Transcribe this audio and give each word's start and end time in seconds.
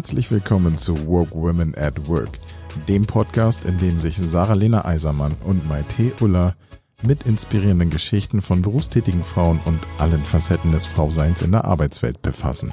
Herzlich 0.00 0.30
willkommen 0.30 0.78
zu 0.78 1.06
Woke 1.06 1.34
Women 1.34 1.74
at 1.76 2.08
Work, 2.08 2.30
dem 2.88 3.04
Podcast, 3.04 3.66
in 3.66 3.76
dem 3.76 4.00
sich 4.00 4.16
Sarah-Lena 4.16 4.86
Eisermann 4.86 5.36
und 5.44 5.68
Maite 5.68 6.10
Uller 6.22 6.56
mit 7.02 7.24
inspirierenden 7.24 7.90
Geschichten 7.90 8.40
von 8.40 8.62
berufstätigen 8.62 9.22
Frauen 9.22 9.60
und 9.66 9.78
allen 9.98 10.22
Facetten 10.22 10.72
des 10.72 10.86
Frauseins 10.86 11.42
in 11.42 11.52
der 11.52 11.66
Arbeitswelt 11.66 12.22
befassen. 12.22 12.72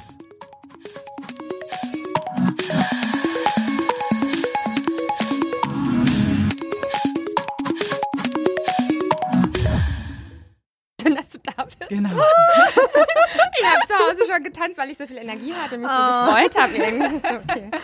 Getanzt, 14.58 14.78
weil 14.78 14.90
ich 14.90 14.98
so 14.98 15.06
viel 15.06 15.18
Energie 15.18 15.52
hatte 15.52 15.76
und 15.76 15.82
mich 15.82 15.90
so 15.90 15.96
gefreut 15.96 16.56
habe. 16.58 16.76
Irgendwie. 16.76 17.18
So, 17.18 17.28
okay. 17.28 17.70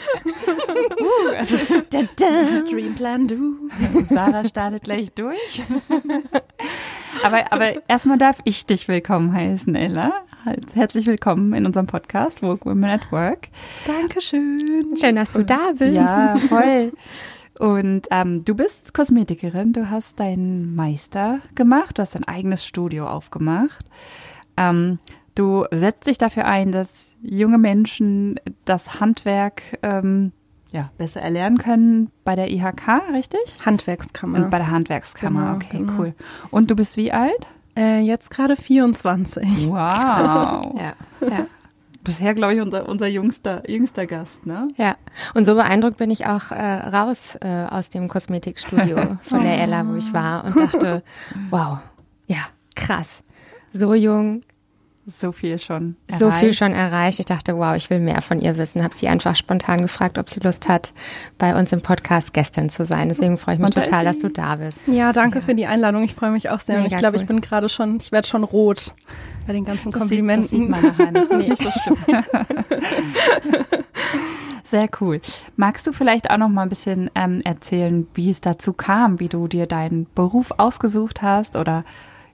Uh, 1.00 1.34
also, 1.36 1.56
Da, 1.90 2.00
da. 2.16 2.60
Dreamplan 2.70 3.28
du. 3.28 3.70
Sarah 4.04 4.44
startet 4.44 4.84
gleich 4.84 5.12
durch. 5.12 5.62
aber, 7.22 7.52
aber 7.52 7.88
erstmal 7.88 8.18
darf 8.18 8.38
ich 8.44 8.66
dich 8.66 8.88
willkommen 8.88 9.32
heißen, 9.32 9.74
Ella. 9.74 10.12
Halt, 10.44 10.74
Herzlich 10.74 11.06
willkommen 11.06 11.52
in 11.54 11.66
unserem 11.66 11.86
Podcast 11.86 12.42
Woke 12.42 12.66
Women 12.66 12.84
at 12.84 13.12
Work. 13.12 13.48
Dankeschön. 13.86 14.94
Schön, 14.98 15.16
dass 15.16 15.32
du 15.32 15.44
da 15.44 15.72
bist. 15.76 15.92
Ja, 15.92 16.36
voll. 16.48 16.92
Und 17.58 18.08
ähm, 18.10 18.44
du 18.44 18.54
bist 18.54 18.94
Kosmetikerin, 18.94 19.72
du 19.72 19.90
hast 19.90 20.18
deinen 20.18 20.74
Meister 20.74 21.40
gemacht, 21.54 21.98
du 21.98 22.02
hast 22.02 22.14
dein 22.14 22.24
eigenes 22.24 22.64
Studio 22.66 23.06
aufgemacht. 23.06 23.86
Ähm, 24.56 24.98
du 25.34 25.64
setzt 25.70 26.06
dich 26.06 26.18
dafür 26.18 26.44
ein, 26.46 26.72
dass 26.72 27.08
junge 27.22 27.58
Menschen 27.58 28.38
das 28.64 29.00
Handwerk 29.00 29.62
ähm, 29.82 30.32
ja, 30.70 30.90
besser 30.98 31.20
erlernen 31.22 31.58
können 31.58 32.10
bei 32.24 32.34
der 32.34 32.50
IHK, 32.50 33.10
richtig? 33.12 33.40
Handwerkskammer. 33.64 34.38
Und 34.38 34.50
bei 34.50 34.58
der 34.58 34.70
Handwerkskammer, 34.70 35.40
Genau, 35.40 35.54
okay, 35.54 35.78
genau. 35.78 35.92
cool. 35.98 36.14
Und 36.50 36.70
du 36.70 36.76
bist 36.76 36.96
wie 36.96 37.12
alt? 37.12 37.46
äh, 37.76 37.98
jetzt 38.00 38.30
gerade 38.30 38.56
24. 38.56 39.68
Wow. 39.68 39.74
Ja, 40.78 40.94
ja, 41.20 41.46
Bisher, 42.04 42.34
glaube 42.34 42.54
ich, 42.54 42.60
unser, 42.60 42.88
unser 42.88 43.06
jüngster, 43.06 43.68
jüngster 43.68 44.06
Gast, 44.06 44.44
ne? 44.46 44.68
ja. 44.76 44.96
Und 45.32 45.44
so 45.46 45.54
beeindruckt 45.54 45.96
bin 45.96 46.10
ich 46.10 46.26
auch 46.26 46.50
äh, 46.50 46.62
raus 46.62 47.36
äh, 47.40 47.64
aus 47.70 47.88
dem 47.88 48.08
Kosmetikstudio 48.08 49.16
von 49.28 49.42
der 49.42 49.58
Ella, 49.60 49.86
wo 49.88 49.94
ich 49.94 50.12
war 50.12 50.44
und 50.44 50.56
dachte, 50.56 51.02
wow, 51.50 51.78
ja, 52.26 52.46
krass. 52.76 53.22
So 53.72 53.94
jung, 53.94 54.40
So 55.06 55.32
viel 55.32 55.58
schon. 55.58 55.96
so 56.10 56.30
viel 56.30 56.44
erreicht. 56.44 56.58
schon 56.58 56.72
erreicht. 56.72 57.20
Ich 57.20 57.26
dachte, 57.26 57.56
wow, 57.58 57.76
ich 57.76 57.90
will 57.90 58.00
mehr 58.00 58.22
von 58.22 58.40
ihr 58.40 58.56
wissen. 58.56 58.82
Habe 58.82 58.94
sie 58.94 59.06
einfach 59.06 59.36
spontan 59.36 59.82
gefragt, 59.82 60.16
ob 60.16 60.30
sie 60.30 60.40
Lust 60.40 60.66
hat, 60.66 60.94
bei 61.36 61.58
uns 61.58 61.72
im 61.72 61.82
Podcast 61.82 62.32
Gästin 62.32 62.70
zu 62.70 62.86
sein. 62.86 63.08
Deswegen 63.10 63.36
freue 63.36 63.56
ich 63.56 63.60
mich 63.60 63.76
Und 63.76 63.84
total, 63.84 64.04
dass 64.06 64.20
du 64.20 64.30
da 64.30 64.56
bist. 64.56 64.88
Ja, 64.88 65.12
danke 65.12 65.42
für 65.42 65.54
die 65.54 65.66
Einladung. 65.66 66.04
Ich 66.04 66.14
freue 66.14 66.30
mich 66.30 66.48
auch 66.48 66.60
sehr. 66.60 66.76
und 66.76 66.84
Mega 66.84 66.96
ich 66.96 67.00
glaube, 67.00 67.16
cool. 67.16 67.22
ich 67.22 67.28
bin 67.28 67.42
gerade 67.42 67.68
schon, 67.68 67.98
ich 68.00 68.12
werde 68.12 68.26
schon 68.26 68.44
rot 68.44 68.94
bei 69.46 69.52
den 69.52 69.66
ganzen 69.66 69.90
Das 69.90 70.08
sieht, 70.08 70.20
Komplimenten. 70.20 70.42
das 70.42 70.50
sieht 70.50 70.68
man 70.70 70.82
nachher 70.82 71.12
nicht. 71.12 71.30
Das 71.30 71.40
ist 71.40 71.48
nicht 71.48 71.62
so 71.62 71.70
schlimm. 71.70 71.98
Sehr 74.64 74.88
cool. 75.00 75.20
Magst 75.56 75.86
du 75.86 75.92
vielleicht 75.92 76.30
auch 76.30 76.38
noch 76.38 76.48
mal 76.48 76.62
ein 76.62 76.68
bisschen 76.70 77.10
ähm, 77.14 77.42
erzählen, 77.44 78.06
wie 78.14 78.30
es 78.30 78.40
dazu 78.40 78.72
kam, 78.72 79.20
wie 79.20 79.28
du 79.28 79.46
dir 79.46 79.66
deinen 79.66 80.06
Beruf 80.14 80.52
ausgesucht 80.56 81.20
hast 81.20 81.56
oder 81.56 81.84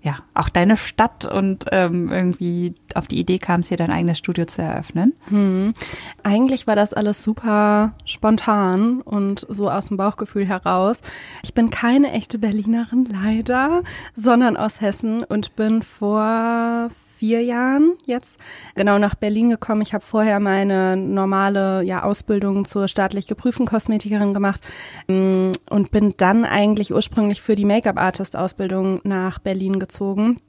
ja, 0.03 0.21
auch 0.33 0.49
deine 0.49 0.77
Stadt 0.77 1.27
und 1.27 1.67
ähm, 1.73 2.11
irgendwie 2.11 2.75
auf 2.95 3.07
die 3.07 3.19
Idee 3.19 3.39
kamst, 3.39 3.69
hier 3.69 3.77
dein 3.77 3.91
eigenes 3.91 4.19
Studio 4.19 4.47
zu 4.47 4.63
eröffnen? 4.63 5.13
Hm. 5.29 5.75
Eigentlich 6.23 6.67
war 6.67 6.77
das 6.77 6.95
alles 6.95 7.23
super 7.23 7.93
spontan 8.07 9.03
und 9.03 9.47
so 9.49 9.71
aus 9.71 9.89
dem 9.89 9.99
Bauchgefühl 9.99 10.47
heraus. 10.47 11.03
Ich 11.43 11.53
bin 11.53 11.71
keine 11.71 12.13
echte 12.13 12.39
Berlinerin, 12.39 13.09
leider, 13.11 13.83
sondern 14.15 14.57
aus 14.57 14.81
Hessen 14.81 15.23
und 15.23 15.55
bin 15.57 15.83
vor 15.83 16.91
vier 17.21 17.43
Jahren 17.43 17.99
jetzt 18.07 18.41
genau 18.77 18.99
nach 18.99 19.15
Berlin 19.15 19.51
gekommen. 19.51 19.83
Ich 19.83 19.93
habe 19.93 20.03
vorher 20.03 20.41
meine 20.41 20.97
normale 20.97 21.83
ja, 21.83 22.03
Ausbildung 22.03 22.65
zur 22.65 22.89
staatlich 22.89 23.27
geprüften 23.27 23.67
Kosmetikerin 23.67 24.33
gemacht 24.33 24.63
mm, 25.07 25.51
und 25.69 25.91
bin 25.91 26.15
dann 26.17 26.47
eigentlich 26.47 26.95
ursprünglich 26.95 27.43
für 27.43 27.57
die 27.57 27.67
Make-up-Artist-Ausbildung 27.67 29.01
nach 29.05 29.39
Berlin 29.39 29.79
gezogen 29.79 30.41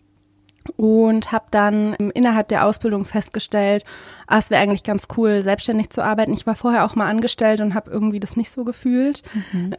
und 0.78 1.32
habe 1.32 1.46
dann 1.52 1.96
ähm, 2.00 2.12
innerhalb 2.14 2.48
der 2.50 2.66
Ausbildung 2.66 3.06
festgestellt, 3.06 3.84
ah, 4.28 4.38
es 4.38 4.50
wäre 4.50 4.62
eigentlich 4.62 4.84
ganz 4.84 5.08
cool, 5.18 5.42
selbstständig 5.42 5.90
zu 5.90 6.04
arbeiten. 6.04 6.34
Ich 6.34 6.46
war 6.48 6.56
vorher 6.56 6.86
auch 6.86 6.96
mal 6.96 7.08
angestellt 7.08 7.62
und 7.62 7.74
habe 7.74 7.92
irgendwie 7.92 8.20
das 8.20 8.36
nicht 8.36 8.52
so 8.52 8.64
gefühlt. 8.64 9.24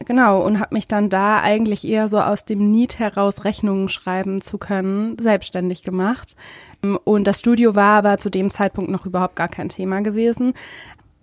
Genau, 0.05 0.41
und 0.41 0.59
habe 0.59 0.75
mich 0.75 0.87
dann 0.87 1.09
da 1.09 1.41
eigentlich 1.41 1.87
eher 1.87 2.07
so 2.07 2.19
aus 2.19 2.45
dem 2.45 2.69
Need 2.69 2.99
heraus 2.99 3.43
Rechnungen 3.45 3.89
schreiben 3.89 4.41
zu 4.41 4.57
können, 4.57 5.17
selbstständig 5.19 5.83
gemacht. 5.83 6.35
Ähm, 6.83 6.99
Und 7.03 7.25
das 7.25 7.39
Studio 7.39 7.75
war 7.75 7.97
aber 7.97 8.17
zu 8.17 8.29
dem 8.29 8.51
Zeitpunkt 8.51 8.91
noch 8.91 9.05
überhaupt 9.05 9.35
gar 9.35 9.49
kein 9.49 9.69
Thema 9.69 10.01
gewesen. 10.01 10.53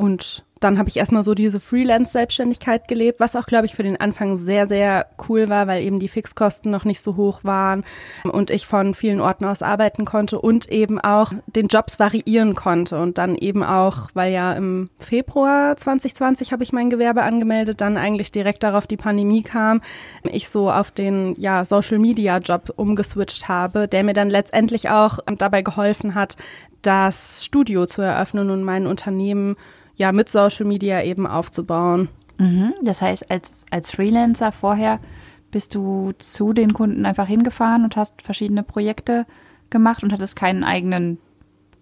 Und 0.01 0.47
dann 0.61 0.79
habe 0.79 0.89
ich 0.89 0.97
erstmal 0.97 1.23
so 1.23 1.35
diese 1.35 1.61
Freelance-Selbstständigkeit 1.61 2.89
gelebt, 2.89 3.21
was 3.21 3.37
auch, 3.37 3.45
glaube 3.45 3.67
ich, 3.67 3.75
für 3.75 3.83
den 3.83 4.01
Anfang 4.01 4.39
sehr, 4.39 4.67
sehr 4.67 5.07
cool 5.29 5.51
war, 5.51 5.67
weil 5.67 5.83
eben 5.83 6.01
die 6.01 6.09
Fixkosten 6.09 6.71
noch 6.71 6.87
nicht 6.87 7.03
so 7.03 7.17
hoch 7.17 7.45
waren 7.45 7.85
und 8.25 8.51
ich 8.51 8.67
von 8.67 8.95
vielen 8.95 9.21
Orten 9.21 9.45
aus 9.45 9.61
arbeiten 9.61 10.07
konnte 10.07 10.41
und 10.41 10.73
eben 10.73 10.99
auch 10.99 11.35
den 11.47 11.67
Jobs 11.67 11.99
variieren 11.99 12.55
konnte. 12.55 12.99
Und 12.99 13.19
dann 13.19 13.35
eben 13.35 13.63
auch, 13.63 14.09
weil 14.15 14.33
ja 14.33 14.55
im 14.55 14.89
Februar 14.99 15.77
2020 15.77 16.51
habe 16.51 16.63
ich 16.63 16.73
mein 16.73 16.89
Gewerbe 16.89 17.23
angemeldet, 17.23 17.83
dann 17.83 17.99
eigentlich 17.99 18.33
direkt 18.33 18.63
darauf 18.63 18.87
die 18.87 18.97
Pandemie 18.97 19.43
kam, 19.43 19.83
ich 20.23 20.49
so 20.49 20.71
auf 20.71 20.91
den 20.91 21.35
ja, 21.37 21.67
Social-Media-Job 21.67 22.73
umgeswitcht 22.77 23.49
habe, 23.49 23.87
der 23.87 24.03
mir 24.03 24.15
dann 24.15 24.31
letztendlich 24.31 24.89
auch 24.89 25.19
dabei 25.37 25.61
geholfen 25.61 26.15
hat, 26.15 26.39
das 26.81 27.45
Studio 27.45 27.85
zu 27.85 28.01
eröffnen 28.01 28.49
und 28.49 28.63
mein 28.63 28.87
Unternehmen 28.87 29.57
ja 30.01 30.13
mit 30.13 30.31
Social 30.31 30.65
Media 30.67 31.03
eben 31.03 31.27
aufzubauen. 31.27 32.09
Mhm. 32.39 32.73
Das 32.83 33.03
heißt, 33.03 33.31
als, 33.31 33.67
als 33.71 33.91
Freelancer 33.91 34.51
vorher 34.51 34.99
bist 35.51 35.75
du 35.75 36.13
zu 36.19 36.55
den 36.55 36.73
Kunden 36.73 37.05
einfach 37.05 37.27
hingefahren 37.27 37.85
und 37.85 37.97
hast 37.97 38.23
verschiedene 38.23 38.63
Projekte 38.63 39.27
gemacht 39.69 40.03
und 40.03 40.11
hattest 40.11 40.37
keinen 40.37 40.65
eigenen 40.65 41.19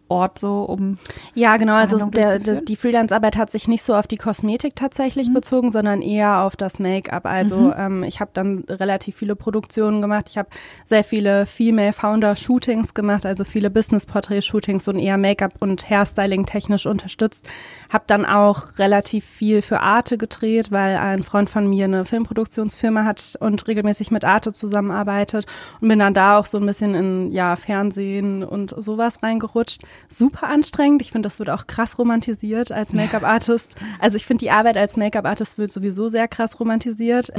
Ort 0.08 0.38
so, 0.38 0.62
um 0.62 0.96
Ja, 1.34 1.56
genau. 1.58 1.74
Also 1.74 2.06
der, 2.06 2.38
der, 2.38 2.62
die 2.62 2.76
Freelance-Arbeit 2.76 3.36
hat 3.36 3.50
sich 3.50 3.68
nicht 3.68 3.82
so 3.82 3.94
auf 3.94 4.06
die 4.06 4.16
Kosmetik 4.16 4.74
tatsächlich 4.74 5.32
bezogen, 5.32 5.70
sondern 5.70 6.00
eher 6.00 6.42
auf 6.42 6.56
das 6.56 6.78
Make-up. 6.78 7.26
Also 7.26 7.72
ähm, 7.76 8.02
ich 8.02 8.20
habe 8.20 8.30
dann 8.32 8.64
relativ 8.68 9.16
viele 9.16 9.36
Produktionen 9.36 10.00
gemacht. 10.00 10.26
Ich 10.30 10.38
habe 10.38 10.48
sehr 10.84 11.04
viele 11.04 11.44
Female 11.44 11.92
Founder 11.92 12.36
Shootings 12.36 12.94
gemacht, 12.94 13.26
also 13.26 13.44
viele 13.44 13.70
Business 13.70 14.06
Portrait 14.06 14.42
Shootings 14.42 14.88
und 14.88 14.98
eher 14.98 15.18
Make-up 15.18 15.54
und 15.60 15.88
Hairstyling 15.90 16.46
technisch 16.46 16.86
unterstützt. 16.86 17.46
Habe 17.90 18.04
dann 18.06 18.24
auch 18.24 18.78
relativ 18.78 19.24
viel 19.24 19.60
für 19.60 19.80
Arte 19.80 20.16
gedreht, 20.16 20.72
weil 20.72 20.96
ein 20.96 21.22
Freund 21.22 21.50
von 21.50 21.68
mir 21.68 21.84
eine 21.84 22.04
Filmproduktionsfirma 22.04 23.04
hat 23.04 23.36
und 23.40 23.66
regelmäßig 23.68 24.10
mit 24.10 24.24
Arte 24.24 24.52
zusammenarbeitet 24.52 25.46
und 25.80 25.88
bin 25.88 25.98
dann 25.98 26.14
da 26.14 26.38
auch 26.38 26.46
so 26.46 26.58
ein 26.58 26.66
bisschen 26.66 26.94
in 26.94 27.30
ja 27.30 27.56
Fernsehen 27.56 28.42
und 28.42 28.74
sowas 28.76 29.22
reingerutscht. 29.22 29.82
Super 30.08 30.48
anstrengend. 30.48 31.02
Ich 31.02 31.12
finde, 31.12 31.28
das 31.28 31.38
wird 31.38 31.50
auch 31.50 31.66
krass 31.66 31.98
romantisiert 31.98 32.72
als 32.72 32.92
Make-up-Artist. 32.92 33.76
Also 33.98 34.16
ich 34.16 34.26
finde, 34.26 34.44
die 34.44 34.50
Arbeit 34.50 34.76
als 34.76 34.96
Make-up-Artist 34.96 35.58
wird 35.58 35.70
sowieso 35.70 36.08
sehr 36.08 36.28
krass 36.28 36.58
romantisiert. 36.60 37.30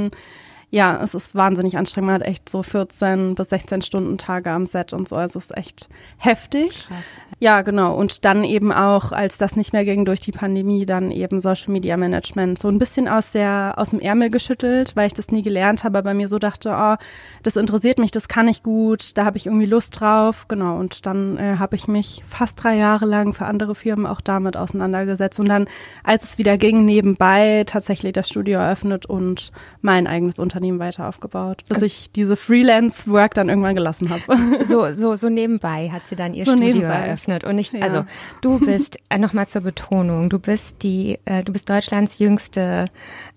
Ja, 0.72 1.00
es 1.02 1.14
ist 1.14 1.34
wahnsinnig 1.34 1.76
anstrengend. 1.76 2.06
Man 2.06 2.20
hat 2.20 2.28
echt 2.28 2.48
so 2.48 2.62
14 2.62 3.34
bis 3.34 3.48
16 3.48 3.82
Stunden 3.82 4.18
Tage 4.18 4.50
am 4.50 4.66
Set 4.66 4.92
und 4.92 5.08
so. 5.08 5.16
Also 5.16 5.40
es 5.40 5.46
ist 5.46 5.56
echt 5.56 5.88
heftig. 6.16 6.86
Krass. 6.86 7.06
Ja, 7.40 7.62
genau. 7.62 7.96
Und 7.96 8.24
dann 8.24 8.44
eben 8.44 8.70
auch, 8.70 9.10
als 9.10 9.36
das 9.36 9.56
nicht 9.56 9.72
mehr 9.72 9.84
ging 9.84 10.04
durch 10.04 10.20
die 10.20 10.30
Pandemie, 10.30 10.86
dann 10.86 11.10
eben 11.10 11.40
Social 11.40 11.72
Media 11.72 11.96
Management 11.96 12.60
so 12.60 12.68
ein 12.68 12.78
bisschen 12.78 13.08
aus 13.08 13.32
der, 13.32 13.74
aus 13.78 13.90
dem 13.90 13.98
Ärmel 13.98 14.30
geschüttelt, 14.30 14.94
weil 14.94 15.08
ich 15.08 15.14
das 15.14 15.32
nie 15.32 15.42
gelernt 15.42 15.82
habe, 15.82 15.98
aber 15.98 16.14
mir 16.14 16.28
so 16.28 16.38
dachte, 16.38 16.72
oh, 16.72 16.94
das 17.42 17.56
interessiert 17.56 17.98
mich, 17.98 18.12
das 18.12 18.28
kann 18.28 18.46
ich 18.46 18.62
gut, 18.62 19.16
da 19.18 19.24
habe 19.24 19.38
ich 19.38 19.46
irgendwie 19.46 19.66
Lust 19.66 19.98
drauf. 20.00 20.46
Genau. 20.46 20.78
Und 20.78 21.04
dann 21.04 21.36
äh, 21.36 21.56
habe 21.58 21.74
ich 21.74 21.88
mich 21.88 22.22
fast 22.28 22.62
drei 22.62 22.76
Jahre 22.76 23.06
lang 23.06 23.32
für 23.32 23.46
andere 23.46 23.74
Firmen 23.74 24.06
auch 24.06 24.20
damit 24.20 24.56
auseinandergesetzt. 24.56 25.40
Und 25.40 25.48
dann, 25.48 25.66
als 26.04 26.22
es 26.22 26.38
wieder 26.38 26.58
ging, 26.58 26.84
nebenbei 26.84 27.64
tatsächlich 27.66 28.12
das 28.12 28.28
Studio 28.28 28.60
eröffnet 28.60 29.06
und 29.06 29.50
mein 29.80 30.06
eigenes 30.06 30.38
Unternehmen 30.38 30.59
weiter 30.78 31.08
aufgebaut, 31.08 31.62
bis 31.68 31.76
Also- 31.76 31.86
ich 31.86 32.10
diese 32.12 32.36
Freelance-Work 32.36 33.34
dann 33.34 33.48
irgendwann 33.48 33.74
gelassen 33.74 34.10
habe. 34.10 34.22
So, 34.66 34.92
so, 34.92 35.16
so 35.16 35.28
nebenbei 35.28 35.90
hat 35.90 36.06
sie 36.06 36.16
dann 36.16 36.34
ihr 36.34 36.44
So 36.44 36.52
Studio 36.52 36.66
nebenbei. 36.74 36.94
eröffnet. 37.06 37.44
Und 37.44 37.58
ich, 37.58 37.72
Ja. 37.72 37.80
also 37.80 38.04
du 38.42 38.58
bist, 38.60 38.98
äh, 39.08 39.18
nochmal 39.18 39.48
zur 39.48 39.62
Betonung, 39.62 40.28
du 40.28 40.38
bist 40.38 40.82
die, 40.82 41.18
äh, 41.24 41.42
du 41.42 41.52
bist 41.52 41.68
Deutschlands 41.70 42.18
jüngste 42.18 42.86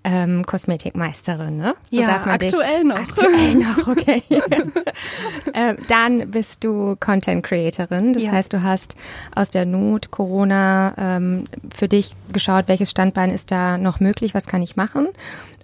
ähm, 0.04 0.46
Kosmetikmeisterin, 0.46 1.56
ne? 1.58 1.75
So 1.90 2.02
Ja, 2.02 2.22
aktuell 2.25 2.80
dich, 2.81 2.84
noch. 2.84 2.98
Aktuell 2.98 3.56
noch, 3.56 3.88
okay. 3.88 4.22
äh, 5.54 5.75
dann 5.88 6.30
bist 6.31 6.64
du 6.64 6.96
Content 7.00 7.44
Creatorin. 7.44 8.14
Das 8.14 8.24
Ja. 8.24 8.31
heißt, 8.31 8.54
du 8.54 8.64
hast 8.64 8.96
aus 9.36 9.50
der 9.50 9.66
Not 9.66 10.12
Corona 10.12 10.94
ähm, 10.98 11.46
für 11.74 11.88
dich 11.88 12.16
geschaut, 12.31 12.68
welches 12.68 12.92
Standbein 12.92 13.30
ist 13.31 13.52
da 13.52 13.78
noch 13.78 14.00
möglich, 14.00 14.34
was 14.34 14.46
kann 14.46 14.62
ich 14.62 14.75
machen? 14.75 15.08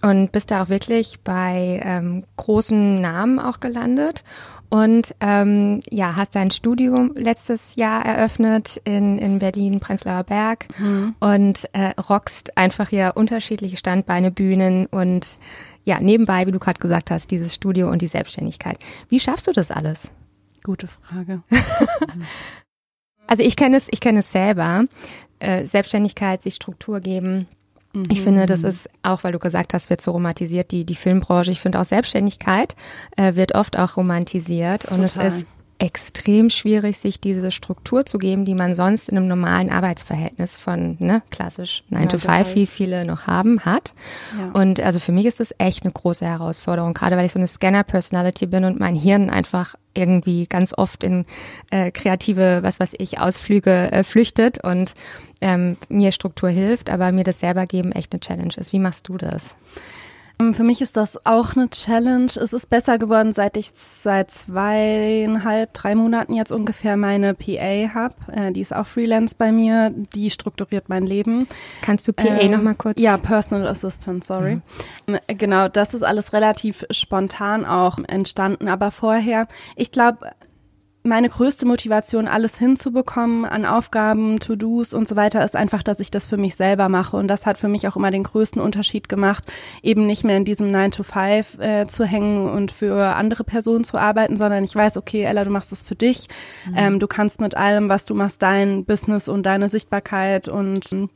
Und 0.02 0.32
bist 0.32 0.52
da 0.52 0.64
auch 0.64 0.70
wirklich 0.70 1.20
bei 1.22 1.82
ähm, 1.84 2.24
großen 2.38 3.02
Namen 3.02 3.40
auch 3.40 3.60
gelandet. 3.60 4.24
Und 4.70 5.16
ähm, 5.20 5.80
ja, 5.90 6.16
hast 6.16 6.36
dein 6.36 6.52
Studium 6.52 7.14
letztes 7.16 7.76
Jahr 7.76 8.06
eröffnet 8.06 8.80
in, 8.84 9.18
in 9.18 9.40
Berlin, 9.40 9.80
Prenzlauer 9.80 10.24
Berg 10.24 10.68
und 11.20 11.68
äh, 11.74 12.00
rockst 12.00 12.56
einfach 12.56 12.90
hier 12.90 13.14
unterschiedliche 13.16 13.78
Standbeine, 13.78 14.30
Bühnen 14.30 14.86
und 14.86 15.40
ja, 15.86 16.00
nebenbei, 16.00 16.46
wie 16.46 16.52
du 16.52 16.60
gerade 16.60 16.80
gesagt 16.80 17.10
hast, 17.10 17.32
dieses 17.32 17.56
Studio 17.56 17.90
und 17.90 18.04
die 18.04 18.08
Selbstständigkeit. 18.08 18.78
Wie 19.10 19.20
schaffst 19.20 19.48
du 19.48 19.54
das 19.54 19.72
alles? 19.72 20.12
Gute 20.64 20.88
Frage. 20.88 21.42
Also 23.30 23.44
ich 23.44 23.56
kenne 23.56 23.78
es, 23.78 23.88
ich 23.92 24.00
kenne 24.02 24.22
es 24.22 24.32
selber. 24.32 24.86
Äh, 25.38 25.64
Selbstständigkeit, 25.64 26.42
sich 26.42 26.56
Struktur 26.56 27.00
geben. 27.00 27.48
Ich 28.10 28.22
finde, 28.22 28.46
das 28.46 28.64
ist 28.64 28.88
auch, 29.02 29.24
weil 29.24 29.32
du 29.32 29.40
gesagt 29.40 29.74
hast, 29.74 29.90
wird 29.90 30.00
so 30.00 30.12
romantisiert, 30.12 30.70
die, 30.70 30.86
die 30.86 30.96
Filmbranche. 30.96 31.50
Ich 31.52 31.60
finde 31.60 31.80
auch 31.80 31.86
Selbstständigkeit 31.86 32.76
äh, 33.18 33.34
wird 33.36 33.56
oft 33.56 33.80
auch 33.80 33.98
romantisiert 33.98 34.86
und 34.86 35.04
es 35.04 35.14
Total. 35.14 35.28
ist 35.30 35.48
extrem 35.80 36.50
schwierig, 36.50 36.98
sich 36.98 37.22
diese 37.22 37.52
Struktur 37.52 38.06
zu 38.06 38.18
geben, 38.18 38.44
die 38.44 38.54
man 38.54 38.76
sonst 38.76 39.10
in 39.10 39.18
einem 39.18 39.28
normalen 39.28 39.70
Arbeitsverhältnis 39.70 40.58
von, 40.58 40.98
ne, 41.00 41.22
klassisch 41.32 41.84
9 41.90 42.02
Nine 42.02 42.12
to 42.12 42.18
to 42.18 42.28
5, 42.28 42.34
five. 42.34 42.56
wie 42.56 42.66
viele 42.66 43.06
noch 43.06 43.28
haben, 43.28 43.62
hat. 43.62 43.96
Ja. 44.38 44.52
Und 44.52 44.82
also 44.82 45.00
für 45.00 45.14
mich 45.14 45.26
ist 45.26 45.40
das 45.40 45.56
echt 45.58 45.84
eine 45.84 45.94
große 45.94 46.26
Herausforderung, 46.26 46.94
gerade 46.94 47.16
weil 47.16 47.26
ich 47.26 47.32
so 47.32 47.40
eine 47.40 47.48
Scanner-Personality 47.48 48.46
bin 48.46 48.66
und 48.66 48.80
mein 48.80 48.96
Hirn 48.96 49.30
einfach 49.30 49.76
irgendwie 49.94 50.46
ganz 50.48 50.74
oft 50.78 51.04
in 51.04 51.26
äh, 51.72 51.92
kreative, 51.92 52.60
was 52.62 52.80
weiß 52.80 52.94
ich, 53.00 53.20
Ausflüge 53.20 53.92
äh, 53.92 54.04
flüchtet 54.04 54.64
und 54.64 54.94
ähm, 55.42 55.78
mir 55.88 56.12
Struktur 56.12 56.50
hilft, 56.50 56.90
aber 56.90 57.12
mir 57.12 57.24
das 57.24 57.40
selber 57.40 57.66
geben 57.66 57.94
echt 57.94 58.12
eine 58.12 58.20
Challenge 58.20 58.54
ist. 58.58 58.74
Wie 58.74 58.80
machst 58.80 59.08
du 59.08 59.18
das? 59.18 59.56
Ähm, 60.42 60.54
Für 60.54 60.64
mich 60.64 60.82
ist 60.82 60.96
das 60.98 61.26
auch 61.26 61.56
eine 61.56 61.70
Challenge. 61.70 62.32
Es 62.36 62.54
ist 62.54 62.70
besser 62.70 62.98
geworden, 62.98 63.34
seit 63.34 63.58
ich 63.58 63.72
seit 63.74 64.32
zweieinhalb, 64.32 65.74
drei 65.74 65.96
Monaten 65.96 66.34
jetzt 66.34 66.52
ungefähr 66.52 66.98
meine 66.98 67.34
PA 67.34 67.94
habe. 67.94 68.16
Äh, 68.32 68.52
die 68.52 68.62
ist 68.62 68.74
auch 68.74 68.88
Freelance 68.88 69.36
bei 69.38 69.52
mir. 69.52 69.92
Die 70.14 70.30
strukturiert 70.30 70.88
mein 70.90 71.06
Leben. 71.06 71.48
Kannst 71.82 72.08
du 72.08 72.14
PA 72.14 72.24
Ähm, 72.40 72.52
noch 72.52 72.62
mal 72.62 72.76
kurz? 72.76 73.02
Ja, 73.02 73.18
Personal 73.18 73.68
Assistant, 73.68 74.24
sorry. 74.24 74.62
Äh, 75.08 75.36
Genau, 75.36 75.68
das 75.68 75.94
ist 75.94 76.04
alles 76.04 76.34
relativ 76.34 76.86
spontan 76.90 77.66
auch 77.66 78.00
entstanden. 78.08 78.68
Aber 78.68 78.92
vorher, 78.92 79.48
ich 79.76 79.92
glaube, 79.92 80.32
meine 81.04 81.30
größte 81.30 81.66
Motivation, 81.66 82.28
alles 82.28 82.58
hinzubekommen 82.58 83.46
an 83.46 83.66
Aufgaben, 83.66 84.40
To-Dos 84.40 84.94
und 84.94 85.08
so 85.08 85.16
weiter, 85.16 85.44
ist 85.44 85.56
einfach, 85.56 85.82
dass 85.82 86.00
ich 86.00 86.12
das 86.12 86.28
für 86.28 86.38
mich 86.38 86.56
selber 86.56 86.90
mache. 86.90 87.16
Und 87.16 87.28
das 87.28 87.46
hat 87.46 87.58
für 87.58 87.70
mich 87.70 87.88
auch 87.88 87.96
immer 87.96 88.12
den 88.12 88.24
größten 88.24 88.62
Unterschied 88.62 89.08
gemacht, 89.08 89.46
eben 89.82 90.06
nicht 90.06 90.24
mehr 90.24 90.38
in 90.38 90.46
diesem 90.46 90.68
9-to-5 90.68 91.62
äh, 91.62 91.88
zu 91.88 92.06
hängen 92.06 92.50
und 92.50 92.72
für 92.72 93.16
andere 93.16 93.44
Personen 93.44 93.84
zu 93.84 93.98
arbeiten, 93.98 94.36
sondern 94.36 94.64
ich 94.64 94.76
weiß, 94.76 94.98
okay, 94.98 95.24
Ella, 95.24 95.46
du 95.46 95.52
machst 95.52 95.72
es 95.72 95.82
für 95.82 95.96
dich. 95.96 96.28
Ähm, 96.76 97.00
du 97.00 97.08
kannst 97.08 97.40
mit 97.40 97.56
allem, 97.56 97.90
was 97.90 98.06
du 98.06 98.14
machst, 98.14 98.42
dein 98.42 98.86
Business 98.86 99.30
und 99.30 99.46
deine 99.46 99.70
Sichtbarkeit 99.70 100.48
und 100.48 101.10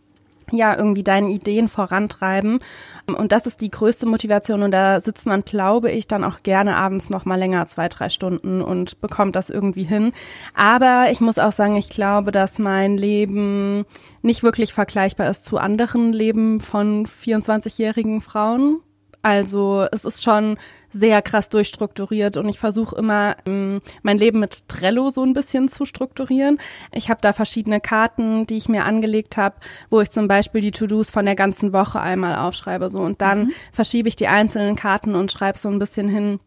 ja, 0.56 0.76
irgendwie 0.78 1.04
deine 1.04 1.30
Ideen 1.30 1.68
vorantreiben. 1.68 2.60
Und 3.08 3.32
das 3.32 3.46
ist 3.46 3.62
die 3.62 3.72
größte 3.72 4.06
Motivation. 4.06 4.64
Und 4.64 4.72
da 4.72 5.02
sitzt 5.02 5.26
man, 5.26 5.44
glaube 5.44 5.92
ich, 5.92 6.08
dann 6.08 6.24
auch 6.24 6.44
gerne 6.44 6.76
abends 6.76 7.10
noch 7.10 7.26
mal 7.26 7.38
länger, 7.38 7.66
zwei, 7.66 7.90
drei 7.90 8.10
Stunden 8.10 8.62
und 8.62 9.02
bekommt 9.02 9.36
das 9.36 9.50
irgendwie 9.50 9.84
hin. 9.84 10.14
Aber 10.54 11.08
ich 11.12 11.22
muss 11.22 11.40
auch 11.40 11.52
sagen, 11.52 11.76
ich 11.76 11.90
glaube, 11.90 12.32
dass 12.32 12.60
mein 12.60 12.98
Leben 12.98 13.86
nicht 14.22 14.44
wirklich 14.44 14.74
vergleichbar 14.74 15.30
ist 15.30 15.46
zu 15.46 15.58
anderen 15.58 16.14
Leben 16.14 16.60
von 16.60 17.06
24-jährigen 17.06 18.22
Frauen. 18.22 18.80
Also 19.24 19.88
es 19.94 20.04
ist 20.04 20.22
schon 20.22 20.58
sehr 20.92 21.22
krass 21.22 21.48
durchstrukturiert 21.48 22.36
und 22.36 22.50
ich 22.50 22.60
versuche 22.60 22.98
immer 22.98 23.38
ähm, 23.48 23.80
mein 24.02 24.18
Leben 24.18 24.42
mit 24.42 24.68
Trello 24.68 25.10
so 25.10 25.24
ein 25.24 25.34
bisschen 25.34 25.70
zu 25.70 25.86
strukturieren. 25.86 26.60
Ich 26.92 27.10
habe 27.10 27.22
da 27.22 27.32
verschiedene 27.32 27.80
Karten, 27.80 28.46
die 28.46 28.58
ich 28.58 28.68
mir 28.68 28.84
angelegt 28.84 29.38
habe, 29.38 29.56
wo 29.90 30.02
ich 30.02 30.12
zum 30.12 30.28
Beispiel 30.28 30.60
die 30.60 30.72
To-Dos 30.72 31.10
von 31.10 31.26
der 31.26 31.36
ganzen 31.36 31.72
Woche 31.72 32.02
einmal 32.02 32.36
aufschreibe 32.36 32.90
so 32.90 33.00
und 33.00 33.22
dann 33.22 33.52
verschiebe 33.72 34.10
ich 34.10 34.18
die 34.18 34.28
einzelnen 34.28 34.76
Karten 34.76 35.16
und 35.16 35.32
schreibe 35.32 35.58
so 35.58 35.70
ein 35.70 35.80
bisschen 35.80 36.10
hin 36.10 36.42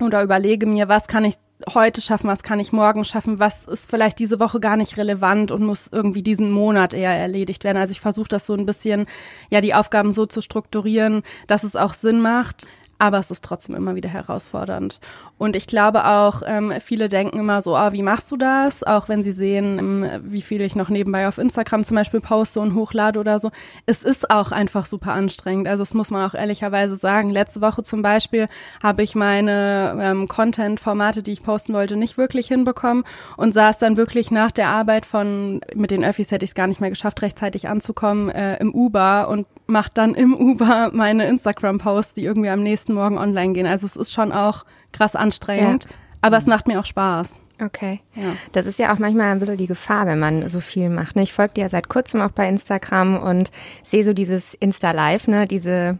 oder 0.00 0.22
überlege 0.22 0.66
mir, 0.66 0.88
was 0.88 1.08
kann 1.08 1.26
ich 1.26 1.34
heute 1.74 2.00
schaffen, 2.00 2.28
was 2.28 2.42
kann 2.42 2.60
ich 2.60 2.72
morgen 2.72 3.04
schaffen, 3.04 3.38
was 3.38 3.64
ist 3.64 3.90
vielleicht 3.90 4.18
diese 4.18 4.40
Woche 4.40 4.60
gar 4.60 4.76
nicht 4.76 4.96
relevant 4.96 5.50
und 5.50 5.64
muss 5.64 5.88
irgendwie 5.90 6.22
diesen 6.22 6.50
Monat 6.50 6.94
eher 6.94 7.12
erledigt 7.12 7.64
werden. 7.64 7.78
Also 7.78 7.92
ich 7.92 8.00
versuche 8.00 8.28
das 8.28 8.46
so 8.46 8.54
ein 8.54 8.66
bisschen, 8.66 9.06
ja, 9.50 9.60
die 9.60 9.74
Aufgaben 9.74 10.12
so 10.12 10.26
zu 10.26 10.40
strukturieren, 10.40 11.22
dass 11.46 11.64
es 11.64 11.76
auch 11.76 11.94
Sinn 11.94 12.20
macht. 12.20 12.66
Aber 12.98 13.18
es 13.18 13.32
ist 13.32 13.44
trotzdem 13.44 13.74
immer 13.74 13.96
wieder 13.96 14.08
herausfordernd. 14.10 15.00
Und 15.42 15.56
ich 15.56 15.66
glaube 15.66 16.06
auch, 16.06 16.42
ähm, 16.46 16.72
viele 16.80 17.08
denken 17.08 17.36
immer 17.36 17.62
so, 17.62 17.74
ah, 17.74 17.92
wie 17.92 18.04
machst 18.04 18.30
du 18.30 18.36
das? 18.36 18.84
Auch 18.84 19.08
wenn 19.08 19.24
sie 19.24 19.32
sehen, 19.32 19.76
ähm, 19.80 20.06
wie 20.22 20.40
viel 20.40 20.60
ich 20.60 20.76
noch 20.76 20.88
nebenbei 20.88 21.26
auf 21.26 21.36
Instagram 21.36 21.82
zum 21.82 21.96
Beispiel 21.96 22.20
poste 22.20 22.60
und 22.60 22.76
hochlade 22.76 23.18
oder 23.18 23.40
so. 23.40 23.50
Es 23.84 24.04
ist 24.04 24.30
auch 24.30 24.52
einfach 24.52 24.86
super 24.86 25.14
anstrengend. 25.14 25.66
Also 25.66 25.80
das 25.82 25.94
muss 25.94 26.12
man 26.12 26.30
auch 26.30 26.34
ehrlicherweise 26.34 26.94
sagen. 26.94 27.28
Letzte 27.28 27.60
Woche 27.60 27.82
zum 27.82 28.02
Beispiel 28.02 28.46
habe 28.84 29.02
ich 29.02 29.16
meine 29.16 29.98
ähm, 30.00 30.28
Content-Formate, 30.28 31.24
die 31.24 31.32
ich 31.32 31.42
posten 31.42 31.74
wollte, 31.74 31.96
nicht 31.96 32.16
wirklich 32.16 32.46
hinbekommen 32.46 33.02
und 33.36 33.52
saß 33.52 33.80
dann 33.80 33.96
wirklich 33.96 34.30
nach 34.30 34.52
der 34.52 34.68
Arbeit 34.68 35.06
von, 35.06 35.60
mit 35.74 35.90
den 35.90 36.04
Öffis 36.04 36.30
hätte 36.30 36.44
ich 36.44 36.52
es 36.52 36.54
gar 36.54 36.68
nicht 36.68 36.80
mehr 36.80 36.90
geschafft, 36.90 37.20
rechtzeitig 37.20 37.66
anzukommen, 37.66 38.28
äh, 38.28 38.58
im 38.58 38.72
Uber 38.72 39.26
und 39.26 39.48
macht 39.66 39.98
dann 39.98 40.14
im 40.14 40.34
Uber 40.36 40.90
meine 40.94 41.26
Instagram-Posts, 41.26 42.14
die 42.14 42.24
irgendwie 42.24 42.50
am 42.50 42.62
nächsten 42.62 42.94
Morgen 42.94 43.18
online 43.18 43.54
gehen. 43.54 43.66
Also 43.66 43.86
es 43.86 43.96
ist 43.96 44.12
schon 44.12 44.30
auch 44.30 44.64
krass 44.92 45.16
anstrengend, 45.16 45.86
aber 46.20 46.36
es 46.36 46.46
macht 46.46 46.66
mir 46.66 46.78
auch 46.80 46.86
Spaß. 46.86 47.40
Okay. 47.62 48.00
Ja. 48.14 48.34
Das 48.52 48.66
ist 48.66 48.78
ja 48.78 48.92
auch 48.92 48.98
manchmal 48.98 49.30
ein 49.30 49.38
bisschen 49.38 49.56
die 49.56 49.66
Gefahr, 49.66 50.06
wenn 50.06 50.18
man 50.18 50.48
so 50.48 50.60
viel 50.60 50.88
macht. 50.88 51.16
Ne? 51.16 51.22
Ich 51.22 51.32
folge 51.32 51.54
dir 51.54 51.60
ja 51.62 51.68
seit 51.68 51.88
kurzem 51.88 52.20
auch 52.20 52.32
bei 52.32 52.48
Instagram 52.48 53.16
und 53.16 53.50
sehe 53.82 54.04
so 54.04 54.12
dieses 54.12 54.54
Insta-Live, 54.54 55.28
ne, 55.28 55.44
diese 55.44 55.98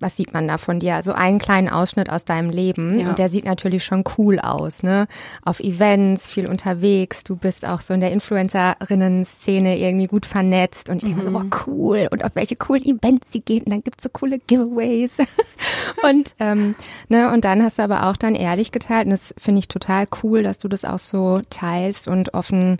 was 0.00 0.16
sieht 0.16 0.32
man 0.32 0.48
da 0.48 0.58
von 0.58 0.80
dir? 0.80 1.02
So 1.02 1.12
einen 1.12 1.38
kleinen 1.38 1.68
Ausschnitt 1.68 2.10
aus 2.10 2.24
deinem 2.24 2.50
Leben. 2.50 2.98
Ja. 2.98 3.08
Und 3.08 3.18
der 3.18 3.28
sieht 3.28 3.44
natürlich 3.44 3.84
schon 3.84 4.02
cool 4.18 4.40
aus, 4.40 4.82
ne? 4.82 5.06
Auf 5.44 5.60
Events, 5.60 6.28
viel 6.28 6.48
unterwegs. 6.48 7.22
Du 7.22 7.36
bist 7.36 7.66
auch 7.66 7.80
so 7.80 7.94
in 7.94 8.00
der 8.00 8.10
Influencerinnen-Szene 8.12 9.78
irgendwie 9.78 10.06
gut 10.06 10.26
vernetzt. 10.26 10.88
Und 10.88 11.02
ich 11.02 11.10
denke 11.10 11.22
so, 11.22 11.30
boah, 11.30 11.46
cool. 11.66 12.08
Und 12.10 12.24
auf 12.24 12.32
welche 12.34 12.56
coolen 12.56 12.84
Events 12.84 13.32
sie 13.32 13.42
geht. 13.42 13.66
Und 13.66 13.72
dann 13.72 13.84
gibt's 13.84 14.02
so 14.02 14.08
coole 14.08 14.38
Giveaways. 14.38 15.18
und, 16.02 16.34
ähm, 16.40 16.74
ne, 17.08 17.30
und 17.30 17.44
dann 17.44 17.62
hast 17.62 17.78
du 17.78 17.82
aber 17.82 18.06
auch 18.06 18.16
dann 18.16 18.34
ehrlich 18.34 18.72
geteilt. 18.72 19.04
Und 19.04 19.10
das 19.10 19.34
finde 19.38 19.58
ich 19.58 19.68
total 19.68 20.06
cool, 20.22 20.42
dass 20.42 20.58
du 20.58 20.68
das 20.68 20.84
auch 20.84 20.98
so 20.98 21.40
teilst 21.50 22.08
und 22.08 22.32
offen, 22.32 22.78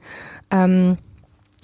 ähm, 0.51 0.97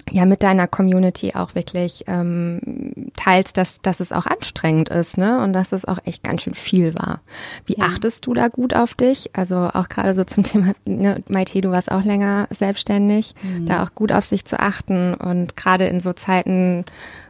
ja 0.09 0.25
mit 0.25 0.43
deiner 0.43 0.67
Community 0.67 1.33
auch 1.35 1.55
wirklich 1.55 2.05
ähm, 2.07 3.11
teilst, 3.15 3.57
dass, 3.57 3.81
dass 3.81 3.99
es 3.99 4.11
auch 4.11 4.25
anstrengend 4.25 4.89
ist, 4.89 5.17
ne? 5.17 5.39
Und 5.39 5.53
dass 5.53 5.71
es 5.71 5.85
auch 5.85 5.99
echt 6.05 6.23
ganz 6.23 6.43
schön 6.43 6.53
viel 6.53 6.95
war. 6.95 7.21
Wie 7.65 7.79
achtest 7.79 8.25
du 8.25 8.33
da 8.33 8.47
gut 8.47 8.73
auf 8.73 8.93
dich? 8.93 9.31
Also 9.33 9.69
auch 9.73 9.89
gerade 9.89 10.13
so 10.13 10.23
zum 10.23 10.43
Thema, 10.47 10.73
ne, 10.85 11.23
Maite, 11.27 11.61
du 11.61 11.71
warst 11.71 11.91
auch 11.91 12.03
länger 12.03 12.47
selbstständig, 12.51 13.35
da 13.65 13.83
auch 13.83 13.93
gut 13.95 14.11
auf 14.11 14.25
sich 14.25 14.45
zu 14.45 14.59
achten 14.59 15.13
und 15.13 15.55
gerade 15.55 15.87
in 15.87 15.99
so 15.99 16.13
Zeiten, 16.13 16.85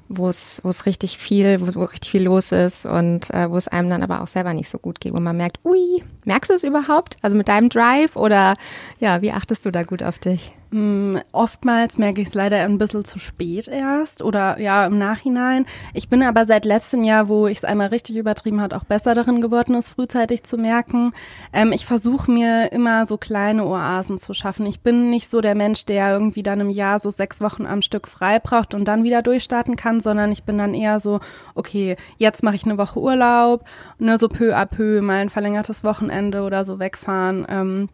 wo 0.09 0.29
es 0.29 0.61
wo 0.63 0.69
es 0.69 0.85
richtig 0.85 1.17
viel, 1.17 1.59
wo, 1.61 1.81
wo 1.81 1.83
richtig 1.85 2.11
viel 2.11 2.23
los 2.23 2.51
ist 2.51 2.85
und 2.85 3.33
äh, 3.33 3.49
wo 3.49 3.57
es 3.57 3.67
einem 3.67 3.89
dann 3.89 4.03
aber 4.03 4.21
auch 4.21 4.27
selber 4.27 4.53
nicht 4.53 4.69
so 4.69 4.77
gut 4.77 4.99
geht, 4.99 5.13
wo 5.13 5.19
man 5.19 5.35
merkt, 5.35 5.59
ui, 5.65 6.01
merkst 6.25 6.49
du 6.49 6.55
es 6.55 6.63
überhaupt? 6.63 7.17
Also 7.21 7.35
mit 7.35 7.47
deinem 7.47 7.69
Drive 7.69 8.15
oder 8.15 8.53
ja, 8.99 9.21
wie 9.21 9.31
achtest 9.31 9.65
du 9.65 9.71
da 9.71 9.83
gut 9.83 10.03
auf 10.03 10.19
dich? 10.19 10.51
Mm, 10.77 11.17
Oftmals 11.31 11.97
merke 11.97 12.21
ich 12.21 12.27
es 12.27 12.33
leider 12.35 12.57
ein 12.57 12.77
bisschen 12.77 13.03
zu 13.03 13.17
spät 13.17 13.67
erst 13.67 14.21
oder 14.21 14.59
ja 14.59 14.85
im 14.85 14.99
Nachhinein. 14.99 15.65
Ich 15.93 16.07
bin 16.07 16.21
aber 16.21 16.45
seit 16.45 16.65
letztem 16.65 17.03
Jahr, 17.03 17.29
wo 17.29 17.47
ich 17.47 17.59
es 17.59 17.65
einmal 17.65 17.87
richtig 17.87 18.15
übertrieben 18.15 18.61
hat, 18.61 18.73
auch 18.73 18.83
besser 18.83 19.15
darin 19.15 19.41
geworden, 19.41 19.75
es 19.75 19.89
frühzeitig 19.89 20.43
zu 20.43 20.57
merken. 20.57 21.11
Ähm, 21.51 21.71
ich 21.71 21.85
versuche 21.85 22.29
mir 22.29 22.71
immer 22.71 23.07
so 23.07 23.17
kleine 23.17 23.65
Oasen 23.65 24.19
zu 24.19 24.35
schaffen. 24.35 24.67
Ich 24.67 24.81
bin 24.81 25.09
nicht 25.09 25.29
so 25.29 25.41
der 25.41 25.55
Mensch, 25.55 25.85
der 25.85 26.11
irgendwie 26.11 26.43
dann 26.43 26.59
im 26.59 26.69
Jahr 26.69 26.99
so 26.99 27.09
sechs 27.09 27.41
Wochen 27.41 27.65
am 27.65 27.81
Stück 27.81 28.07
frei 28.07 28.39
braucht 28.39 28.75
und 28.75 28.85
dann 28.85 29.03
wieder 29.03 29.23
durchstarten 29.23 29.77
kann, 29.77 29.99
sondern 29.99 30.31
ich 30.31 30.43
bin 30.43 30.59
dann 30.59 30.75
eher 30.75 30.99
so, 30.99 31.19
okay, 31.55 31.95
jetzt 32.17 32.43
mache 32.43 32.55
ich 32.55 32.65
eine 32.65 32.77
Woche 32.77 32.99
Urlaub, 32.99 33.65
ne, 33.97 34.17
so 34.19 34.27
peu 34.27 34.55
à 34.55 34.65
peu, 34.65 35.01
mal 35.01 35.21
ein 35.21 35.29
verlängertes 35.29 35.83
Wochenende 35.83 36.43
oder 36.43 36.63
so 36.65 36.77
wegfahren. 36.77 37.45
Ähm, 37.49 37.89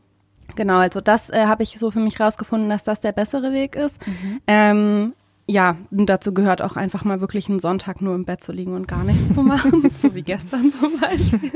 Genau, 0.55 0.77
also 0.77 1.01
das 1.01 1.29
äh, 1.29 1.45
habe 1.45 1.63
ich 1.63 1.77
so 1.79 1.91
für 1.91 1.99
mich 1.99 2.19
rausgefunden, 2.19 2.69
dass 2.69 2.83
das 2.83 3.01
der 3.01 3.11
bessere 3.11 3.53
Weg 3.53 3.75
ist. 3.75 3.99
Ähm, 4.47 5.13
ja, 5.45 5.75
dazu 5.91 6.33
gehört 6.33 6.61
auch 6.61 6.77
einfach 6.77 7.03
mal 7.03 7.19
wirklich 7.19 7.49
einen 7.49 7.59
Sonntag 7.59 8.01
nur 8.01 8.15
im 8.15 8.23
Bett 8.23 8.41
zu 8.41 8.53
liegen 8.53 8.73
und 8.73 8.87
gar 8.87 9.03
nichts 9.03 9.33
zu 9.33 9.43
machen, 9.43 9.91
so 10.01 10.15
wie 10.15 10.21
gestern 10.21 10.71
zum 10.71 10.99
Beispiel. 11.01 11.51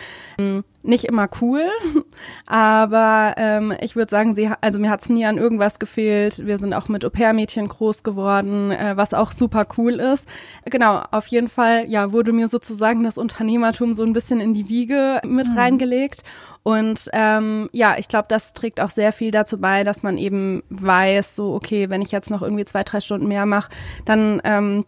Nicht 0.87 1.03
immer 1.03 1.27
cool, 1.41 1.63
aber 2.45 3.33
ähm, 3.35 3.73
ich 3.81 3.97
würde 3.97 4.09
sagen, 4.09 4.35
sie, 4.35 4.49
also 4.61 4.79
mir 4.79 4.89
hat 4.89 5.01
es 5.01 5.09
nie 5.09 5.25
an 5.25 5.37
irgendwas 5.37 5.79
gefehlt. 5.79 6.45
Wir 6.45 6.59
sind 6.59 6.73
auch 6.73 6.87
mit 6.87 7.03
Au-pair-Mädchen 7.03 7.67
groß 7.67 8.03
geworden, 8.03 8.71
äh, 8.71 8.95
was 8.95 9.13
auch 9.13 9.33
super 9.33 9.67
cool 9.77 9.95
ist. 9.95 10.29
Genau, 10.63 11.03
auf 11.11 11.27
jeden 11.27 11.49
Fall, 11.49 11.89
ja, 11.89 12.13
wurde 12.13 12.31
mir 12.31 12.47
sozusagen 12.47 13.03
das 13.03 13.17
Unternehmertum 13.17 13.93
so 13.93 14.03
ein 14.03 14.13
bisschen 14.13 14.39
in 14.39 14.53
die 14.53 14.69
Wiege 14.69 15.19
mit 15.25 15.49
mhm. 15.49 15.57
reingelegt. 15.57 16.23
Und 16.63 17.09
ähm, 17.11 17.69
ja, 17.73 17.97
ich 17.97 18.07
glaube, 18.07 18.27
das 18.29 18.53
trägt 18.53 18.79
auch 18.79 18.89
sehr 18.89 19.11
viel 19.11 19.31
dazu 19.31 19.59
bei, 19.59 19.83
dass 19.83 20.03
man 20.03 20.17
eben 20.17 20.63
weiß, 20.69 21.35
so, 21.35 21.53
okay, 21.53 21.89
wenn 21.89 22.01
ich 22.01 22.13
jetzt 22.13 22.29
noch 22.29 22.41
irgendwie 22.41 22.63
zwei, 22.63 22.83
drei 22.83 23.01
Stunden 23.01 23.27
mehr 23.27 23.45
mache, 23.45 23.71
dann 24.05 24.41
ähm, 24.45 24.85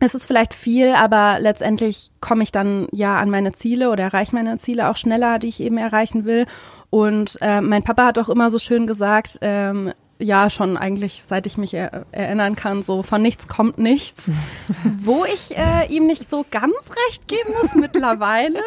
es 0.00 0.14
ist 0.14 0.26
vielleicht 0.26 0.54
viel, 0.54 0.94
aber 0.94 1.38
letztendlich 1.40 2.10
komme 2.20 2.42
ich 2.42 2.52
dann 2.52 2.88
ja 2.92 3.18
an 3.18 3.30
meine 3.30 3.52
Ziele 3.52 3.90
oder 3.90 4.04
erreiche 4.04 4.34
meine 4.34 4.56
Ziele 4.58 4.88
auch 4.90 4.96
schneller, 4.96 5.38
die 5.38 5.48
ich 5.48 5.60
eben 5.60 5.78
erreichen 5.78 6.24
will. 6.24 6.46
Und 6.88 7.38
äh, 7.40 7.60
mein 7.60 7.82
Papa 7.82 8.06
hat 8.06 8.18
auch 8.18 8.28
immer 8.28 8.50
so 8.50 8.58
schön 8.58 8.86
gesagt, 8.86 9.38
ähm, 9.42 9.92
ja, 10.18 10.50
schon 10.50 10.76
eigentlich, 10.76 11.22
seit 11.26 11.46
ich 11.46 11.56
mich 11.56 11.74
er 11.74 12.04
erinnern 12.12 12.54
kann, 12.54 12.82
so 12.82 13.02
von 13.02 13.22
nichts 13.22 13.48
kommt 13.48 13.78
nichts. 13.78 14.30
Wo 15.00 15.24
ich 15.24 15.56
äh, 15.56 15.86
ihm 15.88 16.06
nicht 16.06 16.30
so 16.30 16.44
ganz 16.50 16.74
recht 17.08 17.26
geben 17.26 17.54
muss 17.60 17.74
mittlerweile. 17.74 18.60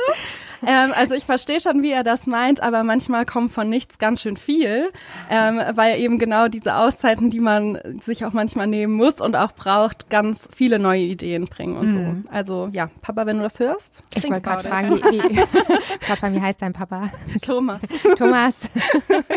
Ähm, 0.65 0.93
also 0.96 1.13
ich 1.13 1.25
verstehe 1.25 1.60
schon, 1.60 1.82
wie 1.82 1.91
er 1.91 2.03
das 2.03 2.27
meint, 2.27 2.62
aber 2.62 2.84
manchmal 2.84 3.25
kommt 3.25 3.51
von 3.51 3.70
nichts 3.70 3.98
ganz 3.98 4.22
schön 4.22 4.38
viel, 4.38 4.91
ähm, 5.29 5.62
weil 5.75 6.00
eben 6.00 6.20
genau 6.20 6.48
diese 6.48 6.75
Auszeiten, 6.75 7.29
die 7.29 7.39
man 7.39 7.79
sich 8.03 8.25
auch 8.25 8.34
manchmal 8.34 8.67
nehmen 8.67 8.93
muss 8.93 9.22
und 9.22 9.36
auch 9.36 9.51
braucht, 9.51 10.10
ganz 10.10 10.48
viele 10.55 10.79
neue 10.79 11.01
Ideen 11.01 11.46
bringen 11.46 11.77
und 11.77 11.88
mhm. 11.88 12.24
so. 12.24 12.32
Also 12.32 12.70
ja, 12.72 12.89
Papa, 13.01 13.25
wenn 13.25 13.38
du 13.38 13.43
das 13.43 13.60
hörst. 13.60 14.03
Ich 14.15 14.24
wollte 14.24 14.41
gerade 14.41 14.67
fragen, 14.67 14.98
wie, 15.12 15.22
wie, 15.22 16.15
fragen, 16.15 16.36
wie 16.36 16.41
heißt 16.41 16.62
dein 16.62 16.74
Papa? 16.74 17.10
Thomas. 17.41 17.82
Thomas, 18.17 18.62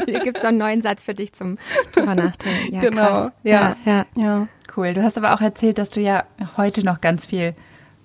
hier 0.06 0.21
gibt 0.21 0.38
es 0.38 0.42
noch 0.42 0.50
einen 0.50 0.59
neuen 0.59 0.83
Satz 0.83 1.04
für 1.04 1.14
dich 1.14 1.33
zum 1.33 1.59
drüber 1.92 2.14
nachdenken. 2.14 2.75
Ja, 2.75 2.80
genau. 2.80 3.02
Krass. 3.02 3.33
Ja, 3.42 3.76
ja, 3.85 3.92
ja. 4.16 4.23
ja. 4.23 4.49
Cool. 4.76 4.92
Du 4.92 5.02
hast 5.02 5.16
aber 5.16 5.35
auch 5.35 5.40
erzählt, 5.40 5.78
dass 5.78 5.90
du 5.90 6.00
ja 6.00 6.25
heute 6.56 6.85
noch 6.85 7.00
ganz 7.00 7.26
viel 7.26 7.54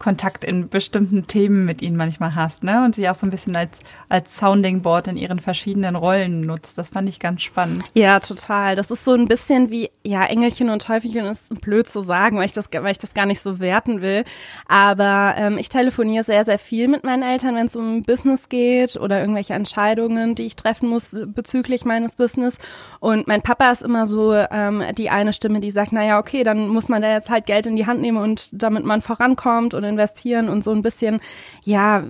Kontakt 0.01 0.43
in 0.43 0.67
bestimmten 0.67 1.27
Themen 1.27 1.63
mit 1.63 1.83
ihnen 1.83 1.95
manchmal 1.95 2.33
hast, 2.33 2.63
ne? 2.63 2.83
Und 2.83 2.95
sie 2.95 3.07
auch 3.07 3.13
so 3.13 3.27
ein 3.27 3.29
bisschen 3.29 3.55
als, 3.55 3.79
als 4.09 4.35
Sounding 4.35 4.81
Board 4.81 5.07
in 5.07 5.15
ihren 5.15 5.39
verschiedenen 5.39 5.95
Rollen 5.95 6.41
nutzt. 6.41 6.79
Das 6.79 6.89
fand 6.89 7.07
ich 7.07 7.19
ganz 7.19 7.43
spannend. 7.43 7.83
Ja, 7.93 8.19
total. 8.19 8.75
Das 8.75 8.89
ist 8.89 9.05
so 9.05 9.13
ein 9.13 9.27
bisschen 9.27 9.69
wie, 9.69 9.91
ja, 10.03 10.25
Engelchen 10.25 10.71
und 10.71 10.81
Teufelchen 10.81 11.27
ist 11.27 11.49
blöd 11.61 11.87
zu 11.87 12.01
sagen, 12.01 12.37
weil 12.37 12.45
ich 12.45 12.51
das, 12.51 12.69
weil 12.73 12.91
ich 12.93 12.97
das 12.97 13.13
gar 13.13 13.27
nicht 13.27 13.41
so 13.41 13.59
werten 13.59 14.01
will. 14.01 14.23
Aber 14.67 15.35
ähm, 15.37 15.59
ich 15.59 15.69
telefoniere 15.69 16.23
sehr, 16.23 16.45
sehr 16.45 16.57
viel 16.57 16.87
mit 16.87 17.03
meinen 17.03 17.21
Eltern, 17.21 17.53
wenn 17.55 17.67
es 17.67 17.75
um 17.75 18.01
Business 18.01 18.49
geht 18.49 18.95
oder 18.95 19.19
irgendwelche 19.19 19.53
Entscheidungen, 19.53 20.33
die 20.33 20.47
ich 20.47 20.55
treffen 20.55 20.89
muss 20.89 21.11
bezüglich 21.11 21.85
meines 21.85 22.15
Business. 22.15 22.57
Und 22.99 23.27
mein 23.27 23.43
Papa 23.43 23.69
ist 23.69 23.83
immer 23.83 24.07
so 24.07 24.33
ähm, 24.33 24.83
die 24.97 25.11
eine 25.11 25.31
Stimme, 25.31 25.59
die 25.59 25.69
sagt, 25.69 25.91
naja, 25.91 26.17
okay, 26.17 26.43
dann 26.43 26.69
muss 26.69 26.89
man 26.89 27.03
da 27.03 27.11
jetzt 27.11 27.29
halt 27.29 27.45
Geld 27.45 27.67
in 27.67 27.75
die 27.75 27.85
Hand 27.85 28.01
nehmen 28.01 28.17
und 28.17 28.49
damit 28.51 28.83
man 28.83 29.03
vorankommt 29.03 29.75
oder 29.75 29.90
investieren 29.91 30.49
und 30.49 30.63
so 30.63 30.71
ein 30.71 30.81
bisschen, 30.81 31.19
ja, 31.63 32.03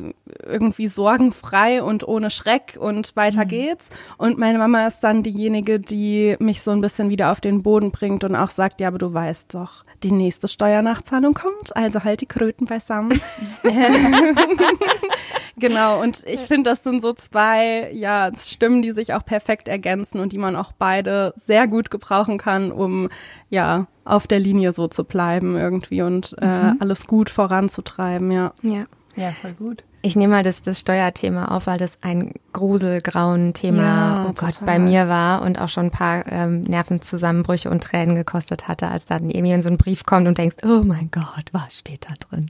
irgendwie 0.45 0.87
sorgenfrei 0.87 1.83
und 1.83 2.07
ohne 2.07 2.29
Schreck 2.29 2.77
und 2.79 3.15
weiter 3.15 3.43
mhm. 3.43 3.49
geht's. 3.49 3.89
Und 4.17 4.37
meine 4.37 4.57
Mama 4.57 4.87
ist 4.87 5.01
dann 5.01 5.23
diejenige, 5.23 5.79
die 5.79 6.35
mich 6.39 6.61
so 6.61 6.71
ein 6.71 6.81
bisschen 6.81 7.09
wieder 7.09 7.31
auf 7.31 7.41
den 7.41 7.63
Boden 7.63 7.91
bringt 7.91 8.23
und 8.23 8.35
auch 8.35 8.49
sagt, 8.49 8.79
ja, 8.79 8.87
aber 8.87 8.97
du 8.97 9.13
weißt 9.13 9.53
doch, 9.53 9.83
die 10.03 10.11
nächste 10.11 10.47
Steuernachzahlung 10.47 11.33
kommt, 11.33 11.75
also 11.75 12.03
halt 12.03 12.21
die 12.21 12.25
Kröten 12.25 12.65
beisammen. 12.65 13.19
genau, 15.57 16.01
und 16.01 16.23
ich 16.25 16.41
finde, 16.41 16.69
das 16.69 16.83
sind 16.83 17.01
so 17.01 17.13
zwei, 17.13 17.91
ja, 17.93 18.31
Stimmen, 18.35 18.81
die 18.81 18.91
sich 18.91 19.13
auch 19.13 19.25
perfekt 19.25 19.67
ergänzen 19.67 20.19
und 20.19 20.33
die 20.33 20.37
man 20.37 20.55
auch 20.55 20.71
beide 20.71 21.33
sehr 21.35 21.67
gut 21.67 21.91
gebrauchen 21.91 22.37
kann, 22.37 22.71
um, 22.71 23.09
ja, 23.49 23.87
auf 24.03 24.27
der 24.27 24.39
Linie 24.39 24.71
so 24.71 24.87
zu 24.87 25.03
bleiben 25.03 25.55
irgendwie 25.55 26.01
und 26.01 26.35
äh, 26.41 26.45
mhm. 26.45 26.77
alles 26.79 27.05
gut 27.07 27.29
voranzutreiben, 27.29 28.31
ja. 28.31 28.53
Ja. 28.63 28.85
Ja, 29.15 29.31
voll 29.31 29.53
gut. 29.53 29.83
Ich 30.03 30.15
nehme 30.15 30.33
mal 30.33 30.43
das, 30.43 30.61
das 30.61 30.79
Steuerthema 30.79 31.45
auf, 31.45 31.67
weil 31.67 31.77
das 31.77 31.99
ein 32.01 32.33
gruselgrauen 32.53 33.53
Thema, 33.53 33.81
ja, 33.83 34.25
oh 34.29 34.33
Gott, 34.33 34.59
bei 34.65 34.79
mir 34.79 35.07
war 35.07 35.41
und 35.43 35.59
auch 35.59 35.69
schon 35.69 35.85
ein 35.85 35.91
paar 35.91 36.25
ähm, 36.31 36.61
Nervenzusammenbrüche 36.61 37.69
und 37.69 37.83
Tränen 37.83 38.15
gekostet 38.15 38.67
hatte, 38.67 38.87
als 38.87 39.05
dann 39.05 39.29
irgendwie 39.29 39.53
in 39.53 39.61
so 39.61 39.69
ein 39.69 39.77
Brief 39.77 40.05
kommt 40.05 40.27
und 40.27 40.37
denkst, 40.37 40.57
oh 40.63 40.81
mein 40.83 41.09
Gott, 41.11 41.45
was 41.51 41.79
steht 41.79 42.07
da 42.09 42.15
drin? 42.19 42.49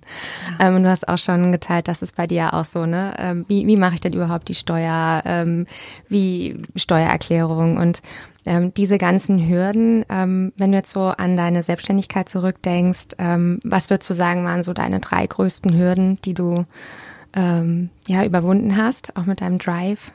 Ja. 0.60 0.68
Ähm, 0.68 0.76
und 0.78 0.84
du 0.84 0.90
hast 0.90 1.08
auch 1.08 1.18
schon 1.18 1.52
geteilt, 1.52 1.88
das 1.88 2.02
ist 2.02 2.16
bei 2.16 2.26
dir 2.26 2.38
ja 2.38 2.54
auch 2.54 2.66
so, 2.66 2.86
ne? 2.86 3.14
Ähm, 3.18 3.46
wie 3.48 3.68
wie 3.68 3.78
mache 3.78 3.96
ich 3.96 4.02
denn 4.02 4.14
überhaupt 4.14 4.48
die 4.48 4.56
Steuer, 4.56 5.22
ähm, 5.26 5.68
wie 6.08 6.62
Steuererklärung 6.76 7.78
und 7.78 8.02
ähm, 8.46 8.74
diese 8.74 8.98
ganzen 8.98 9.48
Hürden, 9.48 10.06
ähm, 10.10 10.52
wenn 10.58 10.72
du 10.72 10.78
jetzt 10.78 10.92
so 10.92 11.02
an 11.02 11.38
deine 11.38 11.64
Selbstständigkeit 11.64 12.28
zurückdenkst, 12.30 13.16
ähm, 13.20 13.60
was 13.64 13.90
würdest 13.90 14.10
du 14.10 14.14
sagen, 14.14 14.44
waren 14.46 14.64
so 14.64 14.74
deine 14.74 15.00
drei 15.00 15.28
größten 15.28 15.78
Hürden, 15.78 16.20
die 16.24 16.34
du 16.34 16.66
ähm, 17.34 17.90
ja 18.08 18.24
überwunden 18.26 18.78
hast, 18.78 19.16
auch 19.18 19.26
mit 19.26 19.42
deinem 19.42 19.58
Drive? 19.58 20.12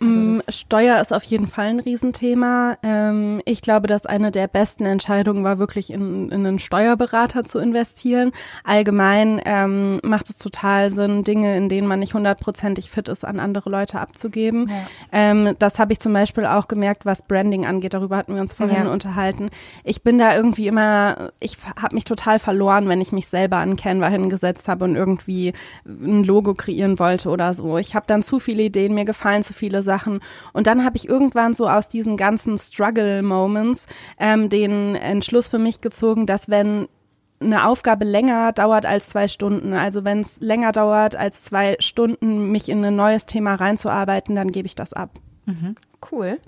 Also 0.00 0.12
mm, 0.12 0.42
Steuer 0.48 1.00
ist 1.00 1.12
auf 1.12 1.24
jeden 1.24 1.46
Fall 1.46 1.66
ein 1.66 1.80
Riesenthema. 1.80 2.76
Ähm, 2.82 3.40
ich 3.44 3.62
glaube, 3.62 3.86
dass 3.86 4.06
eine 4.06 4.30
der 4.30 4.46
besten 4.46 4.84
Entscheidungen 4.86 5.44
war, 5.44 5.58
wirklich 5.58 5.92
in, 5.92 6.30
in 6.30 6.46
einen 6.46 6.58
Steuerberater 6.58 7.44
zu 7.44 7.58
investieren. 7.58 8.32
Allgemein 8.64 9.40
ähm, 9.44 10.00
macht 10.02 10.30
es 10.30 10.36
total 10.36 10.90
Sinn, 10.90 11.24
Dinge, 11.24 11.56
in 11.56 11.68
denen 11.68 11.86
man 11.86 12.00
nicht 12.00 12.14
hundertprozentig 12.14 12.90
fit 12.90 13.08
ist, 13.08 13.24
an 13.24 13.40
andere 13.40 13.70
Leute 13.70 13.98
abzugeben. 13.98 14.68
Ja. 14.68 14.74
Ähm, 15.12 15.56
das 15.58 15.78
habe 15.78 15.92
ich 15.92 16.00
zum 16.00 16.12
Beispiel 16.12 16.46
auch 16.46 16.68
gemerkt, 16.68 17.04
was 17.06 17.22
Branding 17.22 17.66
angeht. 17.66 17.94
Darüber 17.94 18.16
hatten 18.16 18.34
wir 18.34 18.40
uns 18.40 18.52
vorhin 18.52 18.84
ja. 18.84 18.92
unterhalten. 18.92 19.50
Ich 19.84 20.02
bin 20.02 20.18
da 20.18 20.34
irgendwie 20.34 20.68
immer, 20.68 21.30
ich 21.40 21.56
habe 21.80 21.94
mich 21.94 22.04
total 22.04 22.38
verloren, 22.38 22.88
wenn 22.88 23.00
ich 23.00 23.12
mich 23.12 23.28
selber 23.28 23.56
an 23.56 23.76
Canva 23.76 24.08
hingesetzt 24.08 24.68
habe 24.68 24.84
und 24.84 24.96
irgendwie 24.96 25.52
ein 25.86 26.24
Logo 26.24 26.54
kreieren 26.54 26.98
wollte 26.98 27.30
oder 27.30 27.54
so. 27.54 27.78
Ich 27.78 27.94
habe 27.94 28.06
dann 28.06 28.22
zu 28.22 28.38
viele 28.38 28.62
Ideen, 28.62 28.94
mir 28.94 29.04
gefallen 29.04 29.42
zu 29.42 29.54
viele 29.54 29.82
Sachen. 29.88 30.20
Und 30.52 30.66
dann 30.66 30.84
habe 30.84 30.96
ich 30.96 31.08
irgendwann 31.08 31.54
so 31.54 31.68
aus 31.68 31.88
diesen 31.88 32.16
ganzen 32.16 32.58
Struggle-Moments 32.58 33.86
ähm, 34.20 34.48
den 34.48 34.94
Entschluss 34.94 35.48
für 35.48 35.58
mich 35.58 35.80
gezogen, 35.80 36.26
dass 36.26 36.48
wenn 36.48 36.86
eine 37.40 37.66
Aufgabe 37.66 38.04
länger 38.04 38.52
dauert 38.52 38.84
als 38.84 39.08
zwei 39.08 39.28
Stunden, 39.28 39.72
also 39.72 40.04
wenn 40.04 40.20
es 40.20 40.40
länger 40.40 40.72
dauert 40.72 41.16
als 41.16 41.42
zwei 41.42 41.76
Stunden, 41.78 42.50
mich 42.50 42.68
in 42.68 42.84
ein 42.84 42.96
neues 42.96 43.26
Thema 43.26 43.54
reinzuarbeiten, 43.54 44.34
dann 44.34 44.52
gebe 44.52 44.66
ich 44.66 44.74
das 44.74 44.92
ab. 44.92 45.10
Mhm. 45.46 45.76
Cool. 46.10 46.38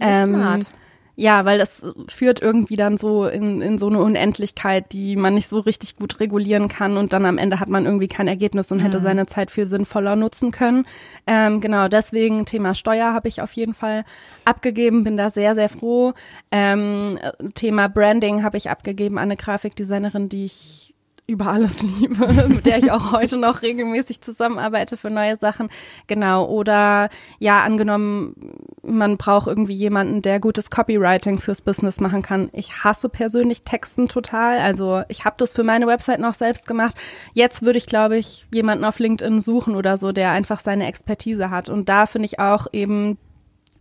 Ähm, 0.00 0.34
smart. 0.34 0.72
Ja, 1.18 1.46
weil 1.46 1.58
das 1.58 1.82
führt 2.08 2.42
irgendwie 2.42 2.76
dann 2.76 2.98
so 2.98 3.26
in, 3.26 3.62
in 3.62 3.78
so 3.78 3.86
eine 3.88 4.00
Unendlichkeit, 4.02 4.92
die 4.92 5.16
man 5.16 5.34
nicht 5.34 5.48
so 5.48 5.60
richtig 5.60 5.96
gut 5.96 6.20
regulieren 6.20 6.68
kann 6.68 6.98
und 6.98 7.14
dann 7.14 7.24
am 7.24 7.38
Ende 7.38 7.58
hat 7.58 7.68
man 7.68 7.86
irgendwie 7.86 8.06
kein 8.06 8.28
Ergebnis 8.28 8.70
und 8.70 8.80
hätte 8.80 8.98
mhm. 8.98 9.02
seine 9.02 9.26
Zeit 9.26 9.50
viel 9.50 9.66
sinnvoller 9.66 10.14
nutzen 10.14 10.50
können. 10.50 10.86
Ähm, 11.26 11.62
genau, 11.62 11.88
deswegen 11.88 12.44
Thema 12.44 12.74
Steuer 12.74 13.14
habe 13.14 13.28
ich 13.28 13.40
auf 13.40 13.52
jeden 13.52 13.72
Fall 13.72 14.04
abgegeben, 14.44 15.04
bin 15.04 15.16
da 15.16 15.30
sehr, 15.30 15.54
sehr 15.54 15.70
froh. 15.70 16.12
Ähm, 16.50 17.18
Thema 17.54 17.88
Branding 17.88 18.42
habe 18.42 18.58
ich 18.58 18.68
abgegeben 18.68 19.16
an 19.16 19.24
eine 19.24 19.36
Grafikdesignerin, 19.36 20.28
die 20.28 20.44
ich 20.44 20.95
über 21.26 21.48
alles 21.48 21.82
liebe, 21.82 22.26
mit 22.48 22.66
der 22.66 22.78
ich 22.78 22.90
auch 22.90 23.12
heute 23.12 23.36
noch 23.36 23.62
regelmäßig 23.62 24.20
zusammenarbeite 24.20 24.96
für 24.96 25.10
neue 25.10 25.36
Sachen. 25.36 25.68
Genau. 26.06 26.46
Oder 26.46 27.08
ja, 27.38 27.62
angenommen, 27.62 28.34
man 28.82 29.16
braucht 29.16 29.48
irgendwie 29.48 29.74
jemanden, 29.74 30.22
der 30.22 30.38
gutes 30.38 30.70
Copywriting 30.70 31.38
fürs 31.38 31.62
Business 31.62 32.00
machen 32.00 32.22
kann. 32.22 32.48
Ich 32.52 32.84
hasse 32.84 33.08
persönlich 33.08 33.62
Texten 33.62 34.08
total. 34.08 34.58
Also 34.60 35.02
ich 35.08 35.24
habe 35.24 35.36
das 35.38 35.52
für 35.52 35.64
meine 35.64 35.86
Website 35.86 36.20
noch 36.20 36.34
selbst 36.34 36.66
gemacht. 36.66 36.96
Jetzt 37.32 37.62
würde 37.62 37.78
ich, 37.78 37.86
glaube 37.86 38.16
ich, 38.16 38.46
jemanden 38.52 38.84
auf 38.84 38.98
LinkedIn 38.98 39.40
suchen 39.40 39.74
oder 39.74 39.96
so, 39.98 40.12
der 40.12 40.30
einfach 40.30 40.60
seine 40.60 40.86
Expertise 40.86 41.50
hat. 41.50 41.68
Und 41.68 41.88
da 41.88 42.06
finde 42.06 42.26
ich 42.26 42.38
auch 42.38 42.68
eben 42.72 43.18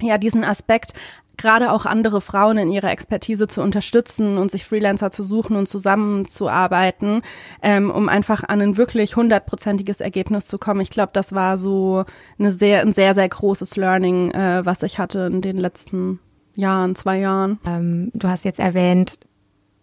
ja, 0.02 0.18
diesen 0.18 0.44
Aspekt 0.44 0.94
gerade 1.38 1.72
auch 1.72 1.86
andere 1.86 2.22
Frauen 2.22 2.58
in 2.58 2.72
ihrer 2.72 2.92
Expertise 2.92 3.48
zu 3.48 3.62
unterstützen 3.62 4.38
und 4.38 4.52
sich 4.52 4.66
Freelancer 4.66 5.12
zu 5.12 5.24
suchen 5.24 5.56
und 5.56 5.68
zusammenzuarbeiten, 5.68 7.22
ähm, 7.62 7.92
um 7.92 8.10
einfach 8.10 8.44
an 8.44 8.62
ein 8.62 8.78
wirklich 8.78 9.16
hundertprozentiges 9.16 10.02
Ergebnis 10.02 10.48
zu 10.48 10.58
kommen. 10.58 10.82
Ich 10.82 10.90
glaube, 10.90 11.12
das 11.14 11.34
war 11.34 11.58
so 11.58 12.06
eine 12.40 12.52
sehr, 12.52 12.82
ein 12.82 12.92
sehr, 12.92 13.14
sehr 13.14 13.30
großes 13.30 13.76
Learning, 13.76 14.32
äh, 14.32 14.66
was 14.66 14.84
ich 14.84 15.00
hatte 15.00 15.30
in 15.32 15.42
den 15.42 15.58
letzten 15.58 16.20
Jahren, 16.56 16.96
zwei 16.96 17.20
Jahren. 17.20 17.60
Ähm, 17.66 18.12
du 18.14 18.28
hast 18.28 18.46
jetzt 18.46 18.60
erwähnt, 18.60 19.20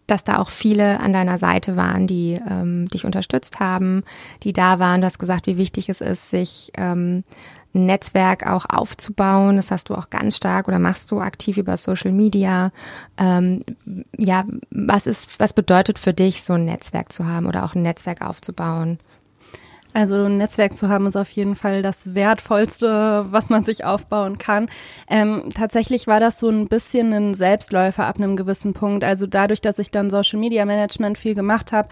dass 0.07 0.23
da 0.23 0.39
auch 0.39 0.49
viele 0.49 0.99
an 0.99 1.13
deiner 1.13 1.37
Seite 1.37 1.75
waren, 1.75 2.07
die 2.07 2.39
ähm, 2.49 2.87
dich 2.89 3.05
unterstützt 3.05 3.59
haben, 3.59 4.03
die 4.43 4.53
da 4.53 4.79
waren. 4.79 5.01
Du 5.01 5.05
hast 5.07 5.19
gesagt, 5.19 5.47
wie 5.47 5.57
wichtig 5.57 5.89
es 5.89 6.01
ist, 6.01 6.29
sich 6.29 6.71
ähm, 6.75 7.23
Netzwerk 7.73 8.47
auch 8.47 8.65
aufzubauen. 8.69 9.57
Das 9.57 9.71
hast 9.71 9.89
du 9.89 9.95
auch 9.95 10.09
ganz 10.09 10.37
stark 10.37 10.67
oder 10.67 10.79
machst 10.79 11.11
du 11.11 11.19
aktiv 11.19 11.57
über 11.57 11.75
Social 11.75 12.11
Media. 12.11 12.71
Ähm, 13.17 13.61
ja, 14.17 14.45
was 14.69 15.07
ist, 15.07 15.39
was 15.39 15.53
bedeutet 15.53 15.99
für 15.99 16.13
dich, 16.13 16.43
so 16.43 16.53
ein 16.53 16.65
Netzwerk 16.65 17.11
zu 17.11 17.27
haben 17.27 17.47
oder 17.47 17.65
auch 17.65 17.75
ein 17.75 17.81
Netzwerk 17.81 18.21
aufzubauen? 18.21 18.99
Also 19.93 20.23
ein 20.23 20.37
Netzwerk 20.37 20.75
zu 20.75 20.89
haben 20.89 21.05
ist 21.05 21.15
auf 21.15 21.29
jeden 21.29 21.55
Fall 21.55 21.83
das 21.83 22.15
Wertvollste, 22.15 23.25
was 23.29 23.49
man 23.49 23.63
sich 23.63 23.85
aufbauen 23.85 24.37
kann. 24.37 24.69
Ähm, 25.07 25.49
tatsächlich 25.53 26.07
war 26.07 26.19
das 26.19 26.39
so 26.39 26.49
ein 26.49 26.67
bisschen 26.67 27.13
ein 27.13 27.33
Selbstläufer 27.35 28.05
ab 28.05 28.17
einem 28.17 28.35
gewissen 28.35 28.73
Punkt. 28.73 29.03
Also 29.03 29.27
dadurch, 29.27 29.61
dass 29.61 29.77
ich 29.77 29.91
dann 29.91 30.09
Social 30.09 30.39
Media 30.39 30.65
Management 30.65 31.17
viel 31.17 31.35
gemacht 31.35 31.71
habe, 31.71 31.89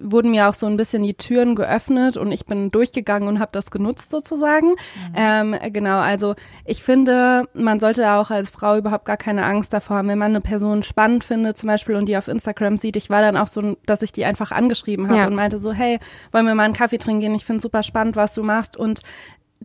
wurden 0.00 0.30
mir 0.30 0.48
auch 0.48 0.54
so 0.54 0.66
ein 0.66 0.76
bisschen 0.76 1.02
die 1.02 1.14
Türen 1.14 1.56
geöffnet 1.56 2.16
und 2.16 2.30
ich 2.30 2.46
bin 2.46 2.70
durchgegangen 2.70 3.28
und 3.28 3.40
habe 3.40 3.50
das 3.52 3.70
genutzt 3.70 4.10
sozusagen. 4.10 4.68
Mhm. 4.68 5.14
Ähm, 5.14 5.56
genau, 5.72 5.98
also 5.98 6.34
ich 6.64 6.82
finde, 6.82 7.48
man 7.54 7.80
sollte 7.80 8.12
auch 8.12 8.30
als 8.30 8.50
Frau 8.50 8.76
überhaupt 8.76 9.06
gar 9.06 9.16
keine 9.16 9.44
Angst 9.44 9.72
davor 9.72 9.96
haben, 9.96 10.08
wenn 10.08 10.18
man 10.18 10.30
eine 10.30 10.40
Person 10.40 10.84
spannend 10.84 11.24
findet 11.24 11.56
zum 11.56 11.66
Beispiel 11.66 11.96
und 11.96 12.06
die 12.06 12.16
auf 12.16 12.28
Instagram 12.28 12.76
sieht. 12.76 12.94
Ich 12.94 13.10
war 13.10 13.22
dann 13.22 13.36
auch 13.36 13.48
so, 13.48 13.76
dass 13.86 14.02
ich 14.02 14.12
die 14.12 14.24
einfach 14.24 14.52
angeschrieben 14.52 15.08
habe 15.08 15.18
ja. 15.18 15.26
und 15.26 15.34
meinte 15.34 15.58
so, 15.58 15.72
hey, 15.72 15.98
wollen 16.30 16.46
wir 16.46 16.54
mal 16.54 16.64
einen 16.64 16.74
Kaffee 16.74 16.98
trinken 16.98 17.20
gehen? 17.20 17.39
Ich 17.40 17.46
finde 17.46 17.62
super 17.62 17.82
spannend, 17.82 18.16
was 18.16 18.34
du 18.34 18.42
machst 18.42 18.76
und 18.76 19.00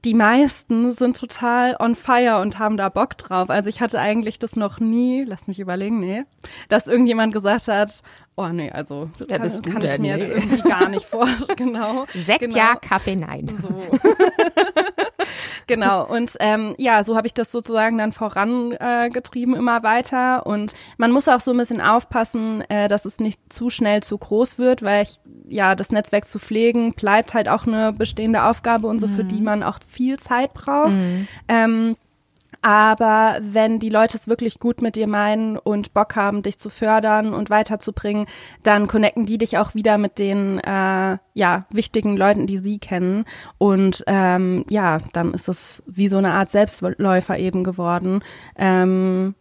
die 0.03 0.13
meisten 0.13 0.91
sind 0.91 1.17
total 1.17 1.75
on 1.79 1.95
fire 1.95 2.39
und 2.41 2.59
haben 2.59 2.77
da 2.77 2.89
Bock 2.89 3.17
drauf. 3.17 3.49
Also 3.49 3.69
ich 3.69 3.81
hatte 3.81 3.99
eigentlich 3.99 4.39
das 4.39 4.55
noch 4.55 4.79
nie, 4.79 5.23
lass 5.23 5.47
mich 5.47 5.59
überlegen, 5.59 5.99
nee, 5.99 6.23
dass 6.69 6.87
irgendjemand 6.87 7.33
gesagt 7.33 7.67
hat, 7.67 8.01
oh 8.35 8.47
nee, 8.47 8.69
also 8.71 9.09
Wer 9.17 9.27
kann, 9.27 9.41
bist 9.41 9.65
du 9.65 9.71
kann 9.71 9.83
ich 9.83 9.97
mir 9.97 10.15
nee. 10.15 10.23
jetzt 10.23 10.29
irgendwie 10.29 10.61
gar 10.61 10.89
nicht 10.89 11.05
vor. 11.05 11.27
genau. 11.55 12.05
Sekt 12.13 12.41
genau. 12.41 12.55
ja, 12.55 12.75
Kaffee 12.75 13.15
nein. 13.15 13.47
So. 13.47 13.69
genau. 15.67 16.05
Und 16.05 16.33
ähm, 16.39 16.75
ja, 16.77 17.03
so 17.03 17.15
habe 17.15 17.27
ich 17.27 17.33
das 17.33 17.51
sozusagen 17.51 17.97
dann 17.97 18.11
vorangetrieben 18.11 19.55
äh, 19.55 19.57
immer 19.57 19.83
weiter. 19.83 20.45
Und 20.45 20.73
man 20.97 21.11
muss 21.11 21.27
auch 21.27 21.39
so 21.39 21.51
ein 21.51 21.57
bisschen 21.57 21.81
aufpassen, 21.81 22.61
äh, 22.69 22.87
dass 22.87 23.05
es 23.05 23.19
nicht 23.19 23.39
zu 23.51 23.69
schnell 23.69 24.01
zu 24.03 24.17
groß 24.17 24.57
wird, 24.57 24.83
weil 24.83 25.03
ich 25.03 25.19
ja 25.47 25.75
das 25.75 25.91
Netzwerk 25.91 26.27
zu 26.27 26.39
pflegen 26.39 26.93
bleibt 26.93 27.33
halt 27.33 27.49
auch 27.49 27.67
eine 27.67 27.93
bestehende 27.93 28.43
Aufgabe 28.43 28.87
und 28.87 28.99
so, 28.99 29.07
mhm. 29.07 29.15
für 29.15 29.23
die 29.23 29.41
man 29.41 29.63
auch 29.63 29.79
viel 29.87 30.19
Zeit 30.19 30.53
braucht. 30.53 30.93
Mhm. 30.93 31.27
Ähm, 31.47 31.95
aber 32.65 33.37
wenn 33.41 33.77
die 33.77 33.91
Leute 33.91 34.17
es 34.17 34.27
wirklich 34.27 34.57
gut 34.59 34.81
mit 34.81 34.95
dir 34.95 35.05
meinen 35.05 35.55
und 35.55 35.93
Bock 35.93 36.15
haben, 36.15 36.41
dich 36.41 36.57
zu 36.57 36.71
fördern 36.71 37.35
und 37.35 37.51
weiterzubringen, 37.51 38.25
dann 38.63 38.87
connecten 38.87 39.27
die 39.27 39.37
dich 39.37 39.59
auch 39.59 39.75
wieder 39.75 39.99
mit 39.99 40.17
den 40.17 40.57
äh, 40.57 41.19
ja 41.35 41.67
wichtigen 41.69 42.17
Leuten, 42.17 42.47
die 42.47 42.57
sie 42.57 42.79
kennen. 42.79 43.25
Und 43.59 44.03
ähm, 44.07 44.65
ja, 44.67 44.97
dann 45.13 45.35
ist 45.35 45.47
es 45.47 45.83
wie 45.85 46.07
so 46.07 46.17
eine 46.17 46.31
Art 46.31 46.49
Selbstläufer 46.49 47.37
eben 47.37 47.63
geworden. 47.63 48.23
Ähm, 48.57 49.35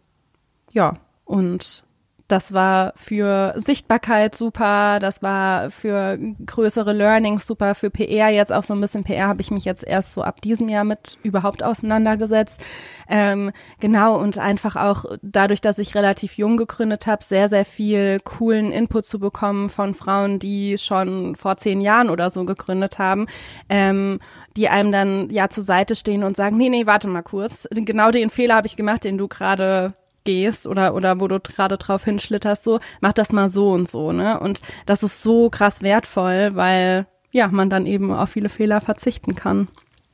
ja, 0.71 0.93
und 1.23 1.83
das 2.27 2.53
war 2.53 2.93
für 2.95 3.53
Sichtbarkeit 3.55 4.35
super, 4.35 4.99
das 4.99 5.21
war 5.21 5.69
für 5.69 6.17
größere 6.45 6.91
Learnings 6.91 7.45
super, 7.45 7.75
für 7.75 7.91
PR 7.91 8.29
jetzt 8.29 8.51
auch 8.51 8.63
so 8.63 8.73
ein 8.73 8.81
bisschen 8.81 9.03
PR 9.03 9.27
habe 9.27 9.41
ich 9.41 9.51
mich 9.51 9.63
jetzt 9.63 9.83
erst 9.83 10.13
so 10.13 10.23
ab 10.23 10.41
diesem 10.41 10.67
Jahr 10.67 10.83
mit 10.83 11.19
überhaupt 11.21 11.61
auseinandergesetzt. 11.61 12.61
Ähm, 13.07 13.51
genau 13.79 14.17
und 14.17 14.39
einfach 14.39 14.75
auch 14.75 15.05
dadurch, 15.21 15.61
dass 15.61 15.77
ich 15.77 15.93
relativ 15.93 16.37
jung 16.37 16.57
gegründet 16.57 17.05
habe, 17.05 17.23
sehr, 17.23 17.47
sehr 17.47 17.65
viel 17.65 18.19
coolen 18.23 18.71
Input 18.71 19.05
zu 19.05 19.19
bekommen 19.19 19.69
von 19.69 19.93
Frauen, 19.93 20.39
die 20.39 20.79
schon 20.79 21.35
vor 21.35 21.57
zehn 21.57 21.79
Jahren 21.79 22.09
oder 22.09 22.31
so 22.31 22.43
gegründet 22.43 22.97
haben. 22.97 23.27
Ähm, 23.69 24.19
die 24.57 24.69
einem 24.69 24.91
dann 24.91 25.29
ja 25.29 25.49
zur 25.49 25.63
Seite 25.63 25.95
stehen 25.95 26.23
und 26.23 26.37
sagen, 26.37 26.57
nee, 26.57 26.69
nee, 26.69 26.85
warte 26.85 27.09
mal 27.09 27.23
kurz. 27.23 27.67
Genau 27.71 28.09
den 28.09 28.29
Fehler 28.29 28.55
habe 28.55 28.67
ich 28.67 28.77
gemacht, 28.77 29.03
den 29.03 29.17
du 29.17 29.27
gerade 29.27 29.93
gehst 30.25 30.67
oder, 30.67 30.93
oder 30.93 31.19
wo 31.21 31.27
du 31.27 31.39
gerade 31.39 31.77
drauf 31.77 32.03
hinschlitterst, 32.03 32.63
so, 32.63 32.79
mach 32.99 33.13
das 33.13 33.31
mal 33.31 33.49
so 33.49 33.71
und 33.71 33.87
so, 33.87 34.11
ne? 34.11 34.39
Und 34.39 34.61
das 34.85 35.03
ist 35.03 35.21
so 35.23 35.49
krass 35.49 35.81
wertvoll, 35.81 36.55
weil, 36.55 37.07
ja, 37.31 37.47
man 37.47 37.69
dann 37.69 37.85
eben 37.85 38.11
auf 38.11 38.29
viele 38.29 38.49
Fehler 38.49 38.81
verzichten 38.81 39.35
kann. 39.35 39.69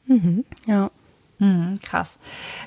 Mhm. 0.05 0.45
Ja. 0.67 0.91
Mhm, 1.39 1.79
krass. 1.81 2.19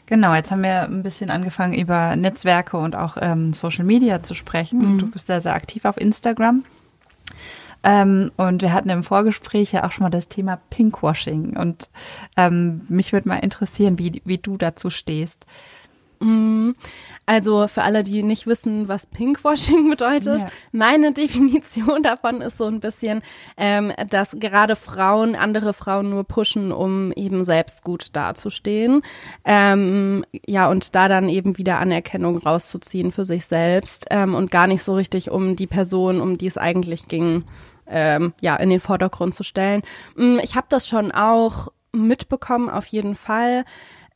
Genau, 0.06 0.34
jetzt 0.34 0.50
haben 0.50 0.64
wir 0.64 0.82
ein 0.82 1.04
bisschen 1.04 1.30
angefangen 1.30 1.74
über 1.74 2.16
Netzwerke 2.16 2.76
und 2.76 2.96
auch 2.96 3.16
ähm, 3.20 3.52
Social 3.52 3.84
Media 3.84 4.24
zu 4.24 4.34
sprechen. 4.34 4.94
Mhm. 4.94 4.98
Du 4.98 5.10
bist 5.10 5.28
sehr, 5.28 5.40
sehr 5.40 5.54
aktiv 5.54 5.84
auf 5.84 5.96
Instagram. 5.96 6.64
Ähm, 7.84 8.32
und 8.36 8.62
wir 8.62 8.72
hatten 8.72 8.88
im 8.88 9.04
Vorgespräch 9.04 9.70
ja 9.70 9.84
auch 9.84 9.92
schon 9.92 10.02
mal 10.04 10.10
das 10.10 10.26
Thema 10.26 10.58
Pinkwashing. 10.70 11.56
Und 11.56 11.88
ähm, 12.36 12.80
mich 12.88 13.12
würde 13.12 13.28
mal 13.28 13.36
interessieren, 13.36 13.98
wie, 13.98 14.22
wie 14.24 14.38
du 14.38 14.56
dazu 14.56 14.90
stehst. 14.90 15.46
Mhm. 16.24 16.74
Also 17.26 17.68
für 17.68 17.82
alle, 17.82 18.02
die 18.02 18.22
nicht 18.22 18.46
wissen, 18.46 18.88
was 18.88 19.06
Pinkwashing 19.06 19.88
bedeutet, 19.90 20.40
ja. 20.40 20.48
meine 20.72 21.12
Definition 21.12 22.02
davon 22.02 22.40
ist 22.40 22.58
so 22.58 22.66
ein 22.66 22.80
bisschen, 22.80 23.22
ähm, 23.56 23.92
dass 24.10 24.36
gerade 24.38 24.76
Frauen 24.76 25.34
andere 25.34 25.72
Frauen 25.72 26.10
nur 26.10 26.24
pushen, 26.24 26.72
um 26.72 27.12
eben 27.12 27.44
selbst 27.44 27.84
gut 27.84 28.08
dazustehen. 28.12 29.02
Ähm, 29.44 30.24
ja, 30.46 30.68
und 30.68 30.94
da 30.94 31.08
dann 31.08 31.28
eben 31.28 31.56
wieder 31.58 31.78
Anerkennung 31.78 32.38
rauszuziehen 32.38 33.12
für 33.12 33.24
sich 33.24 33.46
selbst 33.46 34.06
ähm, 34.10 34.34
und 34.34 34.50
gar 34.50 34.66
nicht 34.66 34.82
so 34.82 34.94
richtig 34.94 35.30
um 35.30 35.56
die 35.56 35.66
Person, 35.66 36.20
um 36.20 36.36
die 36.36 36.46
es 36.46 36.58
eigentlich 36.58 37.08
ging, 37.08 37.44
ähm, 37.86 38.32
ja, 38.40 38.56
in 38.56 38.70
den 38.70 38.80
Vordergrund 38.80 39.34
zu 39.34 39.44
stellen. 39.44 39.82
Mm, 40.16 40.38
ich 40.42 40.56
habe 40.56 40.66
das 40.70 40.88
schon 40.88 41.12
auch 41.12 41.68
mitbekommen, 41.92 42.68
auf 42.68 42.86
jeden 42.86 43.14
Fall. 43.14 43.64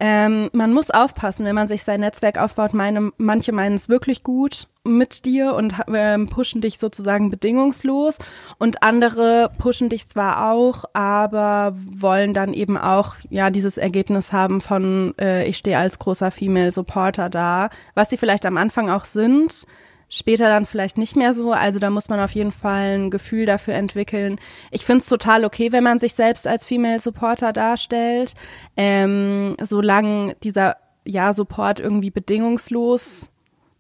Ähm, 0.01 0.49
man 0.53 0.73
muss 0.73 0.91
aufpassen, 0.91 1.45
wenn 1.45 1.57
man 1.57 1.67
sich 1.67 1.83
sein 1.83 2.01
Netzwerk 2.01 2.39
aufbaut. 2.39 2.73
Meine, 2.73 3.11
manche 3.17 3.53
meinen 3.53 3.75
es 3.75 3.89
wirklich 3.89 4.23
gut 4.23 4.69
mit 4.85 5.25
dir 5.25 5.55
und 5.55 5.75
ähm, 5.93 6.29
pushen 6.29 6.61
dich 6.61 6.79
sozusagen 6.79 7.31
bedingungslos 7.31 8.19
und 8.59 8.83
andere 8.83 9.51
pushen 9.59 9.89
dich 9.89 10.09
zwar 10.09 10.53
auch, 10.53 10.85
aber 10.93 11.77
wollen 11.77 12.33
dann 12.33 12.55
eben 12.55 12.79
auch 12.79 13.17
ja 13.29 13.51
dieses 13.51 13.77
Ergebnis 13.77 14.33
haben 14.33 14.61
von 14.61 15.15
äh, 15.19 15.47
ich 15.47 15.59
stehe 15.59 15.79
als 15.79 15.99
großer 15.99 16.31
Female 16.31 16.71
Supporter 16.71 17.29
da, 17.29 17.69
was 17.95 18.09
sie 18.09 18.17
vielleicht 18.17 18.47
am 18.47 18.57
Anfang 18.57 18.89
auch 18.89 19.05
sind 19.05 19.67
später 20.09 20.49
dann 20.49 20.67
vielleicht 20.67 20.99
nicht 20.99 21.17
mehr 21.17 21.35
so. 21.35 21.53
Also 21.53 21.79
da 21.79 21.91
muss 21.91 22.09
man 22.09 22.21
auf 22.21 22.33
jeden 22.33 22.53
Fall 22.53 22.99
ein 22.99 23.11
Gefühl 23.11 23.47
dafür 23.47 23.75
entwickeln. 23.75 24.41
Ich 24.71 24.85
finde 24.85 24.99
es 24.99 25.07
total 25.07 25.45
okay, 25.45 25.73
wenn 25.73 25.85
man 25.85 25.99
sich 25.99 26.15
selbst 26.15 26.47
als 26.47 26.65
Female 26.65 27.01
Supporter 27.01 27.53
darstellt, 27.53 28.35
ähm, 28.77 29.57
solange 29.61 30.35
dieser 30.43 30.77
ja 31.05 31.33
Support 31.33 31.81
irgendwie 31.81 32.11
bedingungslos 32.11 33.31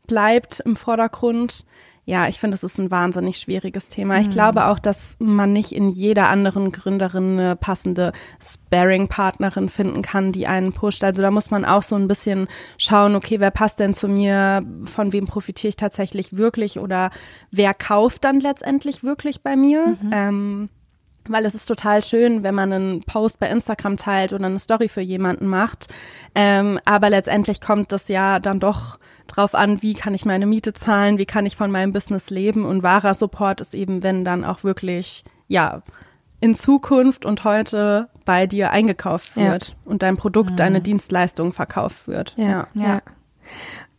bleibt 0.07 0.61
im 0.61 0.77
Vordergrund. 0.77 1.65
Ja, 2.09 2.27
ich 2.27 2.41
finde, 2.41 2.55
es 2.55 2.63
ist 2.63 2.79
ein 2.79 2.91
wahnsinnig 2.91 3.37
schwieriges 3.37 3.91
Thema. 3.91 4.19
Ich 4.19 4.31
glaube 4.31 4.69
auch, 4.69 4.79
dass 4.79 5.15
man 5.19 5.53
nicht 5.53 5.73
in 5.73 5.91
jeder 5.91 6.31
anderen 6.31 6.73
Gründerin 6.73 7.39
eine 7.39 7.55
passende 7.55 8.13
Sparing-Partnerin 8.41 9.69
finden 9.69 10.01
kann, 10.01 10.33
die 10.33 10.47
einen 10.47 10.73
pusht. 10.73 11.05
Also 11.05 11.21
da 11.21 11.31
muss 11.31 11.51
man 11.51 11.67
auch 11.67 11.83
so 11.83 11.97
ein 11.97 12.09
bisschen 12.09 12.49
schauen, 12.79 13.15
okay, 13.15 13.41
wer 13.41 13.51
passt 13.51 13.79
denn 13.79 13.93
zu 13.93 14.09
mir? 14.09 14.65
Von 14.87 15.13
wem 15.13 15.27
profitiere 15.27 15.69
ich 15.69 15.77
tatsächlich 15.77 16.35
wirklich? 16.35 16.79
Oder 16.79 17.11
wer 17.51 17.75
kauft 17.75 18.25
dann 18.25 18.41
letztendlich 18.41 19.05
wirklich 19.05 19.43
bei 19.43 19.55
mir? 19.55 19.99
Ähm, 20.11 20.71
weil 21.27 21.45
es 21.45 21.55
ist 21.55 21.67
total 21.67 22.03
schön, 22.03 22.43
wenn 22.43 22.55
man 22.55 22.73
einen 22.73 23.03
Post 23.03 23.39
bei 23.39 23.51
Instagram 23.51 23.99
teilt 23.99 24.33
oder 24.33 24.47
eine 24.47 24.59
Story 24.59 24.89
für 24.89 25.03
jemanden 25.03 25.47
macht. 25.47 25.89
Ähm, 26.35 26.81
aber 26.87 27.11
letztendlich 27.11 27.61
kommt 27.61 27.93
das 27.93 28.09
ja 28.09 28.41
dann 28.41 28.61
doch 28.61 28.99
drauf 29.39 29.55
an, 29.55 29.83
wie 29.83 29.95
kann 29.95 30.15
ich 30.15 30.25
meine 30.25 30.47
Miete 30.47 30.73
zahlen, 30.73 31.19
wie 31.19 31.27
kann 31.27 31.47
ich 31.47 31.57
von 31.57 31.71
meinem 31.71 31.93
Business 31.93 32.29
leben. 32.31 32.65
Und 32.65 32.83
wahrer 32.83 33.15
Support 33.15 33.61
ist 33.61 33.75
eben, 33.75 34.03
wenn 34.03 34.25
dann 34.25 34.45
auch 34.45 34.65
wirklich, 34.65 35.25
ja, 35.47 35.83
in 36.41 36.55
Zukunft 36.55 37.25
und 37.25 37.45
heute 37.45 38.09
bei 38.25 38.47
dir 38.47 38.71
eingekauft 38.71 39.37
Ja. 39.37 39.53
wird 39.53 39.77
und 39.85 40.03
dein 40.03 40.17
Produkt, 40.17 40.59
deine 40.59 40.81
Dienstleistung 40.81 41.53
verkauft 41.53 42.07
wird. 42.09 42.35
Ja, 42.37 42.69
ja. 42.75 43.01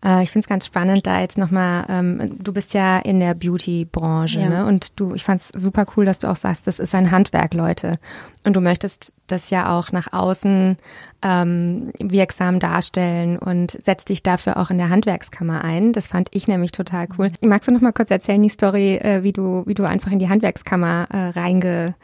Äh, 0.04 0.24
ich 0.24 0.32
finde 0.32 0.46
es 0.46 0.50
ganz 0.50 0.66
spannend, 0.66 1.06
da 1.06 1.20
jetzt 1.20 1.38
nochmal, 1.38 1.86
ähm, 1.90 2.38
du 2.42 2.54
bist 2.54 2.74
ja 2.74 3.00
in 3.00 3.20
der 3.20 3.34
Beauty-Branche, 3.34 4.40
Ja. 4.40 4.50
ne? 4.50 4.66
Und 4.66 5.00
du, 5.00 5.14
ich 5.14 5.24
fand 5.24 5.42
es 5.42 5.50
super 5.50 5.86
cool, 5.96 6.06
dass 6.06 6.20
du 6.20 6.28
auch 6.28 6.36
sagst, 6.36 6.68
das 6.68 6.80
ist 6.80 6.96
ein 6.96 7.12
Handwerk, 7.12 7.54
Leute. 7.54 8.00
Und 8.46 8.54
du 8.56 8.62
möchtest 8.62 9.14
das 9.28 9.50
ja 9.50 9.78
auch 9.78 9.92
nach 9.92 10.14
außen 10.14 10.78
ähm, 11.22 11.92
wirksam 12.00 12.60
darstellen 12.60 13.38
und 13.38 13.72
setzt 13.72 14.10
dich 14.10 14.24
dafür 14.24 14.58
auch 14.58 14.70
in 14.70 14.78
der 14.78 14.90
Handwerkskammer 14.90 15.64
ein. 15.64 15.92
Das 15.92 16.08
fand 16.08 16.30
ich 16.32 16.48
nämlich 16.48 16.72
total 16.72 17.08
cool. 17.18 17.32
Magst 17.42 17.68
du 17.68 17.74
noch 17.74 17.82
mal 17.82 17.92
kurz 17.92 18.10
erzählen, 18.12 18.42
die 18.42 18.50
Story, 18.50 18.96
äh, 18.96 19.24
wie 19.24 19.34
du, 19.34 19.64
wie 19.66 19.74
du 19.74 19.84
einfach 19.84 20.12
in 20.12 20.20
die 20.20 20.30
Handwerkskammer 20.30 21.08
äh, 21.12 21.30
reinge 21.38 21.96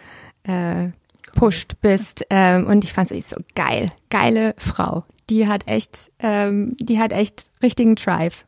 äh, 0.44 0.90
pusht 1.36 1.80
bist 1.82 2.26
ähm, 2.32 2.65
und 2.65 2.84
ich 2.84 2.93
fand 2.93 3.12
es 3.12 3.30
so 3.30 3.36
geil, 3.54 3.91
geile 4.10 4.56
Frau. 4.58 5.04
Die 5.30 5.48
hat 5.48 5.67
echt, 5.67 6.12
ähm, 6.19 6.76
die 6.80 7.00
hat 7.00 7.12
echt 7.12 7.52
richtigen 7.62 7.95
Drive. 7.95 8.45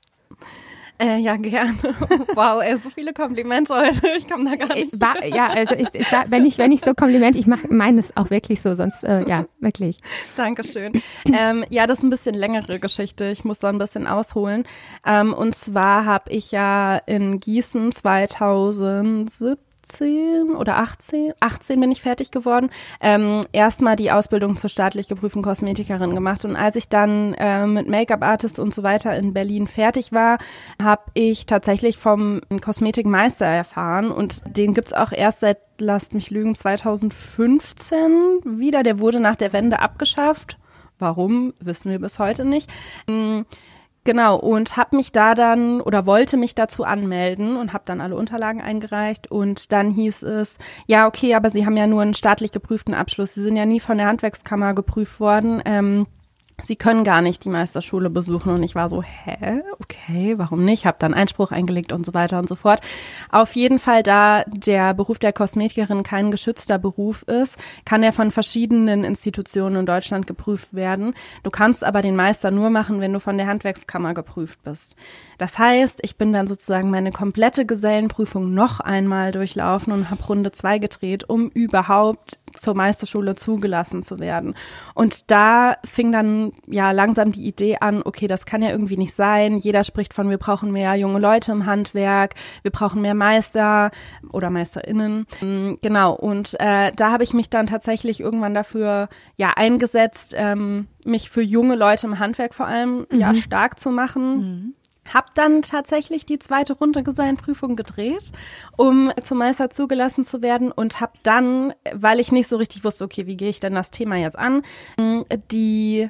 Äh, 0.99 1.19
ja, 1.19 1.35
gerne. 1.35 1.75
wow, 2.33 2.61
ey, 2.61 2.75
so 2.77 2.89
viele 2.89 3.13
Komplimente 3.13 3.75
heute. 3.75 4.07
Ich 4.17 4.27
komme 4.27 4.49
da 4.49 4.55
gar 4.55 4.73
nicht. 4.73 4.95
Äh, 4.95 4.99
War, 4.99 5.23
ja, 5.25 5.47
also 5.47 5.75
ich, 5.75 5.87
ich 5.93 6.07
wenn 6.27 6.45
ich 6.45 6.57
wenn 6.57 6.71
ich 6.71 6.81
so 6.81 6.95
Kompliment, 6.95 7.35
ich 7.35 7.45
meine 7.45 7.99
es 7.99 8.15
auch 8.17 8.31
wirklich 8.31 8.61
so, 8.61 8.75
sonst 8.75 9.03
äh, 9.03 9.27
ja 9.27 9.45
wirklich. 9.59 9.99
Dankeschön. 10.35 10.93
ähm, 11.31 11.63
ja, 11.69 11.85
das 11.85 11.99
ist 11.99 12.03
ein 12.03 12.09
bisschen 12.09 12.33
längere 12.33 12.79
Geschichte. 12.79 13.25
Ich 13.29 13.43
muss 13.43 13.59
da 13.59 13.69
ein 13.69 13.77
bisschen 13.77 14.07
ausholen. 14.07 14.63
Ähm, 15.05 15.33
und 15.33 15.53
zwar 15.53 16.05
habe 16.05 16.31
ich 16.31 16.51
ja 16.51 16.97
in 17.05 17.39
Gießen 17.39 17.91
2017 17.91 19.57
oder 20.57 20.77
18, 20.77 21.33
18 21.39 21.79
bin 21.79 21.91
ich 21.91 22.01
fertig 22.01 22.31
geworden, 22.31 22.69
ähm, 23.01 23.41
erstmal 23.51 23.95
die 23.95 24.11
Ausbildung 24.11 24.57
zur 24.57 24.69
staatlich 24.69 25.07
geprüften 25.07 25.41
Kosmetikerin 25.41 26.13
gemacht. 26.13 26.45
Und 26.45 26.55
als 26.55 26.75
ich 26.75 26.89
dann 26.89 27.35
ähm, 27.37 27.73
mit 27.73 27.87
Make-up-Artist 27.87 28.59
und 28.59 28.73
so 28.73 28.83
weiter 28.83 29.15
in 29.15 29.33
Berlin 29.33 29.67
fertig 29.67 30.11
war, 30.11 30.37
habe 30.81 31.03
ich 31.13 31.45
tatsächlich 31.45 31.97
vom 31.97 32.41
Kosmetikmeister 32.61 33.45
erfahren. 33.45 34.11
Und 34.11 34.41
den 34.45 34.73
gibt's 34.73 34.93
auch 34.93 35.11
erst 35.11 35.39
seit, 35.41 35.59
lasst 35.79 36.13
mich 36.13 36.29
lügen, 36.29 36.55
2015 36.55 38.41
wieder. 38.45 38.83
Der 38.83 38.99
wurde 38.99 39.19
nach 39.19 39.35
der 39.35 39.53
Wende 39.53 39.79
abgeschafft. 39.79 40.57
Warum, 40.99 41.53
wissen 41.59 41.91
wir 41.91 41.99
bis 41.99 42.19
heute 42.19 42.43
nicht. 42.43 42.69
Mm, 43.07 43.41
Genau, 44.07 44.37
und 44.37 44.77
habe 44.77 44.95
mich 44.95 45.11
da 45.11 45.35
dann 45.35 45.81
oder 45.81 46.05
wollte 46.05 46.37
mich 46.37 46.55
dazu 46.55 46.85
anmelden 46.85 47.57
und 47.57 47.73
habe 47.73 47.83
dann 47.85 47.99
alle 47.99 48.15
Unterlagen 48.15 48.61
eingereicht 48.61 49.29
und 49.29 49.73
dann 49.73 49.91
hieß 49.91 50.23
es, 50.23 50.59
ja, 50.85 51.07
okay, 51.07 51.35
aber 51.35 51.49
Sie 51.49 51.65
haben 51.65 51.75
ja 51.75 51.87
nur 51.87 52.03
einen 52.03 52.13
staatlich 52.13 52.53
geprüften 52.53 52.93
Abschluss. 52.93 53.33
Sie 53.33 53.43
sind 53.43 53.57
ja 53.57 53.65
nie 53.65 53.81
von 53.81 53.97
der 53.97 54.07
Handwerkskammer 54.07 54.73
geprüft 54.73 55.19
worden. 55.19 55.61
Ähm, 55.65 56.07
Sie 56.63 56.75
können 56.75 57.03
gar 57.03 57.21
nicht 57.21 57.45
die 57.45 57.49
Meisterschule 57.49 58.09
besuchen 58.09 58.51
und 58.51 58.63
ich 58.63 58.73
war 58.73 58.89
so, 58.89 59.03
hä, 59.03 59.61
okay, 59.79 60.39
warum 60.39 60.65
nicht? 60.65 60.87
Habe 60.87 60.97
dann 60.99 61.13
Einspruch 61.13 61.51
eingelegt 61.51 61.93
und 61.93 62.03
so 62.03 62.15
weiter 62.15 62.39
und 62.39 62.49
so 62.49 62.55
fort. 62.55 62.81
Auf 63.29 63.53
jeden 63.53 63.77
Fall, 63.77 64.01
da 64.01 64.43
der 64.47 64.95
Beruf 64.95 65.19
der 65.19 65.33
Kosmetikerin 65.33 66.01
kein 66.01 66.31
geschützter 66.31 66.79
Beruf 66.79 67.21
ist, 67.27 67.59
kann 67.85 68.01
er 68.01 68.11
von 68.11 68.31
verschiedenen 68.31 69.03
Institutionen 69.03 69.75
in 69.75 69.85
Deutschland 69.85 70.25
geprüft 70.25 70.73
werden. 70.73 71.13
Du 71.43 71.51
kannst 71.51 71.83
aber 71.83 72.01
den 72.01 72.15
Meister 72.15 72.49
nur 72.49 72.71
machen, 72.71 73.01
wenn 73.01 73.13
du 73.13 73.19
von 73.19 73.37
der 73.37 73.45
Handwerkskammer 73.45 74.15
geprüft 74.15 74.63
bist. 74.63 74.95
Das 75.37 75.59
heißt, 75.59 75.99
ich 76.01 76.17
bin 76.17 76.33
dann 76.33 76.47
sozusagen 76.47 76.89
meine 76.89 77.11
komplette 77.11 77.67
Gesellenprüfung 77.67 78.51
noch 78.51 78.79
einmal 78.79 79.31
durchlaufen 79.31 79.93
und 79.93 80.09
habe 80.09 80.23
Runde 80.23 80.51
zwei 80.51 80.79
gedreht, 80.79 81.29
um 81.29 81.49
überhaupt 81.49 82.39
zur 82.57 82.75
Meisterschule 82.75 83.35
zugelassen 83.35 84.03
zu 84.03 84.19
werden. 84.19 84.55
Und 84.93 85.31
da 85.31 85.75
fing 85.83 86.11
dann 86.11 86.53
ja 86.65 86.91
langsam 86.91 87.31
die 87.31 87.45
Idee 87.45 87.77
an, 87.79 88.01
okay, 88.03 88.27
das 88.27 88.45
kann 88.45 88.61
ja 88.61 88.69
irgendwie 88.69 88.97
nicht 88.97 89.13
sein. 89.13 89.57
Jeder 89.57 89.83
spricht 89.83 90.13
von, 90.13 90.29
wir 90.29 90.37
brauchen 90.37 90.71
mehr 90.71 90.95
junge 90.95 91.19
Leute 91.19 91.51
im 91.51 91.65
Handwerk, 91.65 92.35
wir 92.61 92.71
brauchen 92.71 93.01
mehr 93.01 93.15
Meister 93.15 93.91
oder 94.31 94.49
Meisterinnen. 94.49 95.25
Mm, 95.41 95.73
Genau, 95.81 96.13
und 96.13 96.55
äh, 96.59 96.91
da 96.95 97.11
habe 97.11 97.23
ich 97.23 97.33
mich 97.33 97.49
dann 97.49 97.67
tatsächlich 97.67 98.19
irgendwann 98.19 98.53
dafür 98.53 99.09
ja 99.35 99.53
eingesetzt, 99.55 100.33
ähm, 100.35 100.87
mich 101.05 101.29
für 101.29 101.41
junge 101.41 101.75
Leute 101.75 102.07
im 102.07 102.19
Handwerk 102.19 102.53
vor 102.53 102.67
allem 102.67 103.05
ja 103.11 103.33
stark 103.35 103.79
zu 103.79 103.91
machen. 103.91 104.75
Hab 105.13 105.33
dann 105.35 105.61
tatsächlich 105.61 106.25
die 106.25 106.39
zweite 106.39 106.73
Runde 106.73 107.03
Gesellenprüfung 107.03 107.75
gedreht, 107.75 108.31
um 108.75 109.11
zum 109.23 109.37
Meister 109.37 109.69
zugelassen 109.69 110.23
zu 110.23 110.41
werden 110.41 110.71
und 110.71 111.01
hab 111.01 111.21
dann, 111.23 111.73
weil 111.93 112.19
ich 112.19 112.31
nicht 112.31 112.47
so 112.47 112.57
richtig 112.57 112.83
wusste, 112.83 113.03
okay, 113.03 113.25
wie 113.25 113.37
gehe 113.37 113.49
ich 113.49 113.59
denn 113.59 113.75
das 113.75 113.91
Thema 113.91 114.15
jetzt 114.15 114.37
an, 114.37 114.63
die 115.51 116.09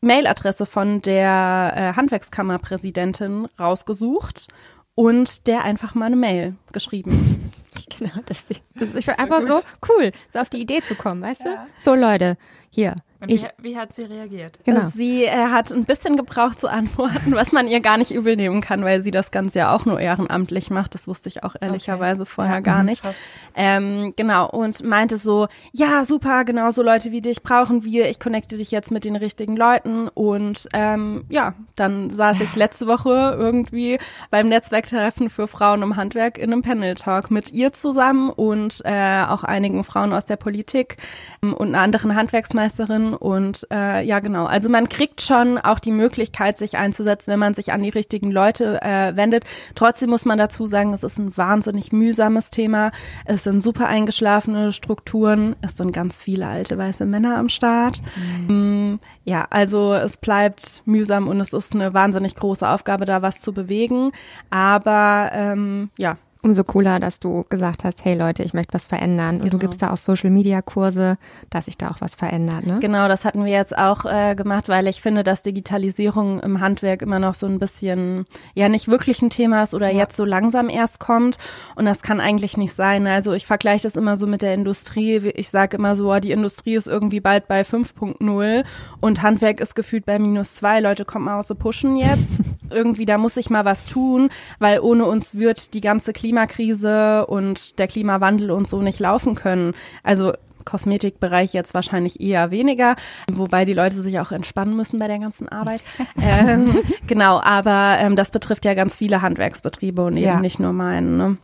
Mailadresse 0.00 0.66
von 0.66 1.02
der 1.02 1.72
äh, 1.76 1.96
Handwerkskammerpräsidentin 1.96 3.48
rausgesucht 3.58 4.48
und 4.94 5.46
der 5.46 5.64
einfach 5.64 5.94
mal 5.94 6.06
eine 6.06 6.16
Mail 6.16 6.56
geschrieben. 6.72 7.50
Genau, 7.98 8.12
das, 8.26 8.46
das 8.74 8.94
ist 8.94 9.08
einfach 9.08 9.42
so 9.42 9.60
cool, 9.88 10.12
so 10.32 10.38
auf 10.38 10.48
die 10.48 10.58
Idee 10.60 10.82
zu 10.82 10.94
kommen, 10.94 11.22
weißt 11.22 11.44
du? 11.44 11.58
So 11.78 11.94
Leute, 11.94 12.36
hier, 12.70 12.94
Und 13.20 13.30
ich, 13.30 13.42
wie, 13.42 13.70
wie 13.70 13.76
hat 13.78 13.94
sie 13.94 14.02
reagiert? 14.02 14.60
genau. 14.64 14.88
Sie 14.90 15.24
äh, 15.24 15.30
hat 15.30 15.72
ein 15.72 15.86
bisschen 15.86 16.16
gebraucht 16.18 16.60
zu 16.60 16.68
antworten, 16.68 17.32
was 17.34 17.50
man 17.50 17.66
ihr 17.66 17.80
gar 17.80 17.96
nicht 17.96 18.10
übel 18.10 18.36
nehmen 18.36 18.60
kann, 18.60 18.84
weil 18.84 19.02
sie 19.02 19.10
das 19.10 19.30
Ganze 19.30 19.60
ja 19.60 19.74
auch 19.74 19.86
nur 19.86 19.98
ehrenamtlich 19.98 20.68
macht. 20.70 20.94
Das 20.94 21.08
wusste 21.08 21.30
ich 21.30 21.42
auch 21.44 21.56
ehrlicherweise 21.60 22.26
vorher 22.26 22.60
gar 22.60 22.82
nicht. 22.82 23.02
krass. 23.02 23.16
Ähm, 23.56 24.12
genau, 24.16 24.48
und 24.50 24.84
meinte 24.84 25.16
so, 25.16 25.48
ja, 25.72 26.04
super, 26.04 26.44
genau 26.44 26.70
so 26.70 26.82
Leute 26.82 27.10
wie 27.10 27.22
dich 27.22 27.42
brauchen 27.42 27.84
wir. 27.84 28.10
Ich 28.10 28.20
connecte 28.20 28.58
dich 28.58 28.70
jetzt 28.70 28.90
mit 28.90 29.04
den 29.04 29.16
richtigen 29.16 29.56
Leuten. 29.56 30.08
Und 30.08 30.68
ähm, 30.74 31.24
ja, 31.30 31.54
dann 31.74 32.10
saß 32.10 32.42
ich 32.42 32.54
letzte 32.54 32.86
Woche 32.86 33.34
irgendwie 33.36 33.98
beim 34.30 34.48
Netzwerktreffen 34.48 35.30
für 35.30 35.48
Frauen 35.48 35.80
im 35.82 35.96
Handwerk 35.96 36.36
in 36.36 36.52
einem 36.52 36.62
Panel-Talk 36.62 37.30
mit 37.30 37.50
ihr 37.50 37.67
zusammen 37.72 38.30
und 38.30 38.80
äh, 38.84 39.24
auch 39.26 39.44
einigen 39.44 39.84
Frauen 39.84 40.12
aus 40.12 40.24
der 40.24 40.36
Politik 40.36 40.96
ähm, 41.42 41.54
und 41.54 41.68
einer 41.68 41.82
anderen 41.82 42.14
Handwerksmeisterin. 42.14 43.14
Und 43.14 43.66
äh, 43.72 44.04
ja, 44.04 44.20
genau. 44.20 44.46
Also 44.46 44.68
man 44.68 44.88
kriegt 44.88 45.20
schon 45.22 45.58
auch 45.58 45.78
die 45.78 45.92
Möglichkeit, 45.92 46.56
sich 46.58 46.76
einzusetzen, 46.76 47.32
wenn 47.32 47.38
man 47.38 47.54
sich 47.54 47.72
an 47.72 47.82
die 47.82 47.88
richtigen 47.88 48.30
Leute 48.30 48.80
äh, 48.82 49.16
wendet. 49.16 49.44
Trotzdem 49.74 50.10
muss 50.10 50.24
man 50.24 50.38
dazu 50.38 50.66
sagen, 50.66 50.92
es 50.94 51.02
ist 51.02 51.18
ein 51.18 51.36
wahnsinnig 51.36 51.92
mühsames 51.92 52.50
Thema. 52.50 52.90
Es 53.24 53.44
sind 53.44 53.60
super 53.60 53.86
eingeschlafene 53.86 54.72
Strukturen. 54.72 55.56
Es 55.60 55.76
sind 55.76 55.92
ganz 55.92 56.18
viele 56.18 56.46
alte 56.46 56.78
weiße 56.78 57.06
Männer 57.06 57.36
am 57.38 57.48
Start. 57.48 58.00
Mm, 58.48 58.96
Ja, 59.24 59.46
also 59.50 59.92
es 59.92 60.16
bleibt 60.16 60.82
mühsam 60.86 61.28
und 61.28 61.38
es 61.40 61.52
ist 61.52 61.74
eine 61.74 61.92
wahnsinnig 61.92 62.34
große 62.34 62.66
Aufgabe, 62.66 63.04
da 63.04 63.20
was 63.20 63.40
zu 63.40 63.52
bewegen. 63.52 64.12
Aber 64.50 65.30
ähm, 65.34 65.90
ja, 65.98 66.16
Umso 66.48 66.64
cooler, 66.64 66.98
dass 66.98 67.20
du 67.20 67.44
gesagt 67.50 67.84
hast, 67.84 68.06
hey 68.06 68.14
Leute, 68.14 68.42
ich 68.42 68.54
möchte 68.54 68.72
was 68.72 68.86
verändern. 68.86 69.42
Und 69.42 69.44
du 69.52 69.58
Genau. 69.58 69.60
gibst 69.60 69.82
da 69.82 69.92
auch 69.92 69.98
Social 69.98 70.30
Media 70.30 70.62
Kurse, 70.62 71.18
dass 71.50 71.66
sich 71.66 71.76
da 71.76 71.90
auch 71.90 72.00
was 72.00 72.14
verändert, 72.14 72.64
ne? 72.66 72.78
Genau, 72.80 73.06
das 73.06 73.26
hatten 73.26 73.44
wir 73.44 73.52
jetzt 73.52 73.76
auch 73.76 74.06
äh, 74.06 74.34
gemacht, 74.34 74.70
weil 74.70 74.86
ich 74.86 75.02
finde, 75.02 75.24
dass 75.24 75.42
Digitalisierung 75.42 76.40
im 76.40 76.60
Handwerk 76.60 77.02
immer 77.02 77.18
noch 77.18 77.34
so 77.34 77.44
ein 77.44 77.58
bisschen, 77.58 78.24
ja, 78.54 78.70
nicht 78.70 78.88
wirklich 78.88 79.20
ein 79.20 79.28
Thema 79.28 79.62
ist 79.62 79.74
oder 79.74 79.92
jetzt 79.92 80.16
so 80.16 80.24
langsam 80.24 80.70
erst 80.70 81.00
kommt. 81.00 81.36
Und 81.76 81.84
das 81.84 82.00
kann 82.00 82.18
eigentlich 82.18 82.56
nicht 82.56 82.72
sein. 82.72 83.06
Also 83.06 83.34
ich 83.34 83.44
vergleiche 83.44 83.82
das 83.82 83.96
immer 83.96 84.16
so 84.16 84.26
mit 84.26 84.40
der 84.40 84.54
Industrie. 84.54 85.16
Ich 85.34 85.50
sage 85.50 85.76
immer 85.76 85.96
so, 85.96 86.10
oh, 86.10 86.18
die 86.18 86.30
Industrie 86.30 86.76
ist 86.76 86.86
irgendwie 86.86 87.20
bald 87.20 87.46
bei 87.46 87.60
5.0 87.60 88.64
und 89.00 89.20
Handwerk 89.22 89.60
ist 89.60 89.74
gefühlt 89.74 90.06
bei 90.06 90.18
minus 90.18 90.54
zwei. 90.54 90.80
Leute, 90.80 91.04
kommt 91.04 91.26
mal 91.26 91.38
aus 91.38 91.48
so 91.48 91.54
pushen 91.54 91.96
jetzt. 91.96 92.40
irgendwie, 92.70 93.04
da 93.04 93.18
muss 93.18 93.36
ich 93.36 93.50
mal 93.50 93.66
was 93.66 93.84
tun, 93.84 94.30
weil 94.58 94.80
ohne 94.80 95.04
uns 95.04 95.34
wird 95.34 95.74
die 95.74 95.80
ganze 95.82 96.14
Klimakrise 96.46 97.26
und 97.26 97.78
der 97.78 97.88
Klimawandel 97.88 98.50
und 98.50 98.68
so 98.68 98.80
nicht 98.80 99.00
laufen 99.00 99.34
können. 99.34 99.74
Also 100.02 100.32
Kosmetikbereich 100.64 101.54
jetzt 101.54 101.72
wahrscheinlich 101.74 102.20
eher 102.20 102.50
weniger, 102.50 102.94
wobei 103.32 103.64
die 103.64 103.72
Leute 103.72 103.96
sich 103.96 104.20
auch 104.20 104.32
entspannen 104.32 104.76
müssen 104.76 104.98
bei 104.98 105.08
der 105.08 105.18
ganzen 105.18 105.48
Arbeit. 105.48 105.80
ähm, 106.20 106.66
genau, 107.06 107.40
aber 107.40 107.96
ähm, 107.98 108.16
das 108.16 108.30
betrifft 108.30 108.64
ja 108.64 108.74
ganz 108.74 108.98
viele 108.98 109.22
Handwerksbetriebe 109.22 110.04
und 110.04 110.16
eben 110.16 110.26
ja. 110.26 110.40
nicht 110.40 110.60
nur 110.60 110.72
meinen. 110.72 111.16
Ne? 111.16 111.36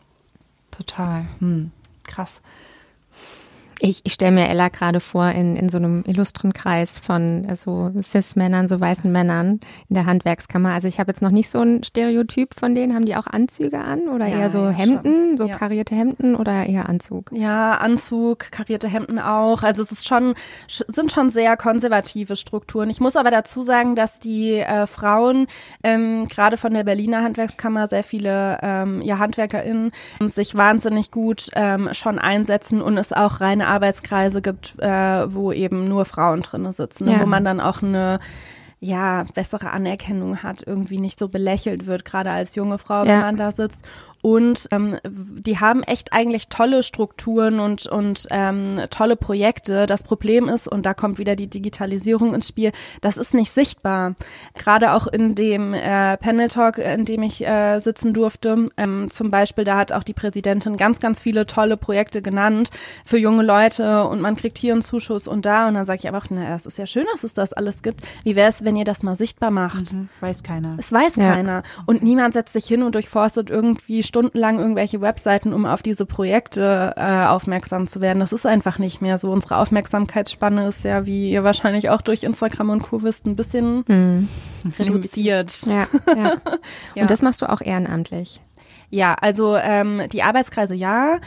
Total. 0.71 1.25
Hm. 1.39 1.71
Krass. 2.05 2.43
Ich, 3.85 4.01
ich 4.05 4.15
stelle 4.15 4.33
mir 4.33 4.49
Ella 4.49 4.71
gerade 4.71 4.99
vor 4.99 5.29
in, 5.29 5.57
in 5.57 5.69
so 5.69 5.77
einem 5.77 6.05
illustren 6.07 6.55
Kreis 6.55 6.99
von 7.01 7.45
äh, 7.45 7.55
so 7.55 7.91
Cis-Männern, 8.01 8.67
so 8.67 8.81
weißen 8.81 9.13
Männern 9.13 9.61
in 9.91 9.95
der 9.95 10.07
Handwerkskammer. 10.07 10.71
Also 10.71 10.89
ich 10.89 10.99
habe 10.99 11.11
jetzt 11.11 11.21
noch 11.21 11.31
nicht 11.31 11.51
so 11.51 11.61
ein 11.61 11.85
Stereotyp 11.85 12.59
von 12.59 12.75
denen. 12.75 12.95
Haben 12.95 13.05
die 13.05 13.15
auch 13.15 13.27
Anzüge 13.27 13.81
an 13.81 14.09
oder 14.09 14.27
ja, 14.27 14.39
eher 14.39 14.51
so 14.51 14.65
ja, 14.65 14.71
Hemden, 14.71 15.29
schon. 15.29 15.37
so 15.37 15.47
ja. 15.49 15.59
karierte 15.59 15.95
Hemden 15.95 16.35
oder 16.35 16.65
eher 16.65 16.89
Anzug? 16.89 17.31
Ja, 17.33 17.73
Anzug, 17.75 18.51
karierte 18.51 18.89
Hemden 18.89 19.19
auch. 19.19 19.63
Also 19.63 19.83
es 19.83 19.93
ist 19.93 20.09
schon, 20.09 20.35
sind 20.67 21.13
schon 21.13 21.29
sehr 21.29 21.59
konservative 21.59 22.37
Strukturen. 22.37 22.89
Ich 22.89 23.01
muss 23.01 23.17
aber 23.17 23.31
dazu 23.31 23.63
sagen, 23.63 23.97
dass 23.97 24.19
die 24.19 24.61
äh, 24.61 24.87
Frauen 24.87 25.47
ähm, 25.83 26.27
gerade 26.29 26.57
von 26.57 26.73
der 26.73 26.85
Berliner 26.85 27.23
Handwerkskammer 27.23 27.87
sehr 27.87 28.03
viele 28.03 28.59
ähm, 28.63 29.03
ja, 29.03 29.19
HandwerkerInnen 29.19 29.91
sich 30.25 30.55
wahnsinnig 30.55 31.11
gut 31.11 31.49
ähm, 31.55 31.91
schon 31.93 32.19
einsetzen 32.19 32.81
und 32.81 32.97
es 32.97 33.13
auch 33.13 33.43
reine 33.43 33.74
Arbeitskreise 33.75 34.43
gibt, 34.43 34.77
äh, 34.79 35.33
wo 35.33 35.53
eben 35.53 35.85
nur 35.85 36.05
Frauen 36.05 36.43
drinne 36.43 36.73
sitzen, 36.73 37.09
ja. 37.09 37.21
wo 37.21 37.27
man 37.27 37.45
dann 37.45 37.61
auch 37.61 37.83
eine 37.83 38.21
ja, 38.81 39.25
bessere 39.35 39.71
Anerkennung 39.71 40.43
hat, 40.43 40.63
irgendwie 40.67 41.01
nicht 41.01 41.19
so 41.19 41.29
belächelt 41.29 41.87
wird, 41.87 42.05
gerade 42.05 42.31
als 42.31 42.55
junge 42.55 42.79
Frau, 42.79 43.07
wenn 43.07 43.21
man 43.21 43.37
da 43.37 43.51
sitzt. 43.51 43.83
Und 44.25 44.69
ähm, 44.71 44.97
die 45.05 45.61
haben 45.61 45.83
echt 45.83 46.15
eigentlich 46.15 46.49
tolle 46.49 46.83
Strukturen 46.83 47.61
und, 47.61 47.85
und 47.85 48.27
ähm, 48.31 48.81
tolle 48.89 49.17
Projekte. 49.17 49.85
Das 49.85 50.03
Problem 50.03 50.49
ist, 50.49 50.67
und 50.67 50.87
da 50.87 50.95
kommt 50.95 51.19
wieder 51.19 51.37
die 51.37 51.51
Digitalisierung 51.51 52.33
ins 52.33 52.49
Spiel, 52.49 52.73
das 53.03 53.19
ist 53.19 53.35
nicht 53.35 53.51
sichtbar. 53.51 54.15
Gerade 54.57 54.95
auch 54.95 55.07
in 55.07 55.35
dem 55.35 55.75
äh, 55.75 56.17
Panel 56.17 56.49
Talk, 56.49 56.79
in 56.79 57.05
dem 57.05 57.23
ich 57.23 57.47
äh, 57.47 57.81
sitzen 57.81 58.15
durfte, 58.15 58.71
ähm, 58.79 59.11
zum 59.11 59.31
Beispiel, 59.31 59.65
da 59.65 59.77
hat 59.77 59.93
auch 59.93 60.03
die 60.03 60.15
Präsidentin 60.15 60.79
ganz, 60.79 61.01
ganz 61.01 61.21
viele 61.21 61.45
tolle 61.45 61.77
Projekte 61.77 62.23
genannt 62.23 62.71
für 63.05 63.19
junge 63.19 63.43
Leute 63.43 64.05
und 64.05 64.23
man 64.23 64.37
kriegt 64.37 64.57
hier 64.57 64.73
einen 64.73 64.81
Zuschuss 64.81 65.29
und 65.29 65.45
da. 65.45 65.69
Und 65.69 65.75
dann 65.75 65.85
sage 65.85 65.99
ich 65.99 66.07
einfach, 66.07 66.29
na, 66.31 66.49
das 66.49 66.65
ist 66.65 66.79
ja 66.79 66.87
schön, 66.87 67.05
dass 67.13 67.25
es 67.25 67.35
das 67.35 67.53
alles 67.53 67.83
gibt. 67.83 68.01
Wie 68.23 68.37
wäre 68.37 68.49
es, 68.49 68.65
wenn 68.65 68.77
ihr 68.77 68.87
das 68.87 69.03
mal 69.03 69.17
sichtbar 69.17 69.51
macht? 69.51 69.93
Mhm, 69.93 70.09
weiß 70.21 70.43
keiner. 70.43 70.77
Es 70.79 70.91
weiß 70.91 71.17
ja. 71.17 71.35
keiner. 71.35 71.63
Und 71.85 72.03
niemand 72.03 72.33
setzt 72.33 72.55
sich 72.55 72.65
hin 72.65 72.83
und 72.83 72.95
durchforstet 72.95 73.51
irgendwie 73.51 74.03
stundenlang 74.15 74.61
irgendwelche 74.61 75.01
Webseiten, 75.01 75.53
um 75.53 75.67
auf 75.67 75.83
diese 75.83 76.07
Projekte 76.07 76.95
äh, 76.97 77.27
aufmerksam 77.27 77.89
zu 77.89 78.01
werden. 78.01 78.21
Das 78.21 78.33
ist 78.33 78.47
einfach 78.47 78.79
nicht 78.79 79.03
mehr 79.03 79.19
so. 79.19 79.33
Unsere 79.33 79.57
Aufmerksamkeitsspanne 79.57 80.69
ist 80.69 80.85
ja, 80.85 81.05
wie 81.05 81.33
ihr 81.33 81.43
wahrscheinlich 81.43 81.91
auch 81.91 82.01
durch 82.01 82.23
Instagram 82.23 82.71
und 82.71 82.83
Co. 82.83 83.03
wisst, 83.03 83.27
ein 83.27 83.35
bisschen 83.35 83.83
mhm. 83.89 84.29
reduziert. 84.79 85.53
Ja, 85.67 85.89
ja. 86.07 86.15
ja. 86.95 87.03
Und 87.03 87.11
das 87.11 87.23
machst 87.23 87.43
du 87.43 87.51
auch 87.51 87.61
ehrenamtlich. 87.61 88.41
Ja, 88.89 89.15
also 89.21 89.57
ähm, 89.57 90.03
die 90.13 90.23
Arbeitskreise 90.23 90.77
ja. 90.77 91.19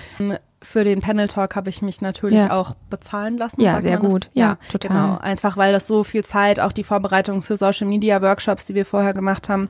Für 0.61 0.83
den 0.83 1.01
Panel 1.01 1.27
Talk 1.27 1.55
habe 1.55 1.69
ich 1.69 1.81
mich 1.81 1.99
natürlich 1.99 2.39
ja. 2.39 2.51
auch 2.51 2.73
bezahlen 2.89 3.37
lassen. 3.37 3.61
Ja, 3.61 3.81
sehr 3.81 3.97
gut. 3.97 4.29
Ja, 4.33 4.45
ja, 4.45 4.57
total. 4.71 4.89
Genau. 4.89 5.17
Einfach 5.19 5.57
weil 5.57 5.73
das 5.73 5.87
so 5.87 6.05
viel 6.05 6.23
Zeit, 6.23 6.61
auch 6.61 6.71
die 6.71 6.83
Vorbereitung 6.83 7.41
für 7.41 7.57
Social 7.57 7.85
Media 7.85 8.21
Workshops, 8.21 8.63
die 8.65 8.75
wir 8.75 8.85
vorher 8.85 9.13
gemacht 9.13 9.49
haben, 9.49 9.63
ähm, 9.63 9.69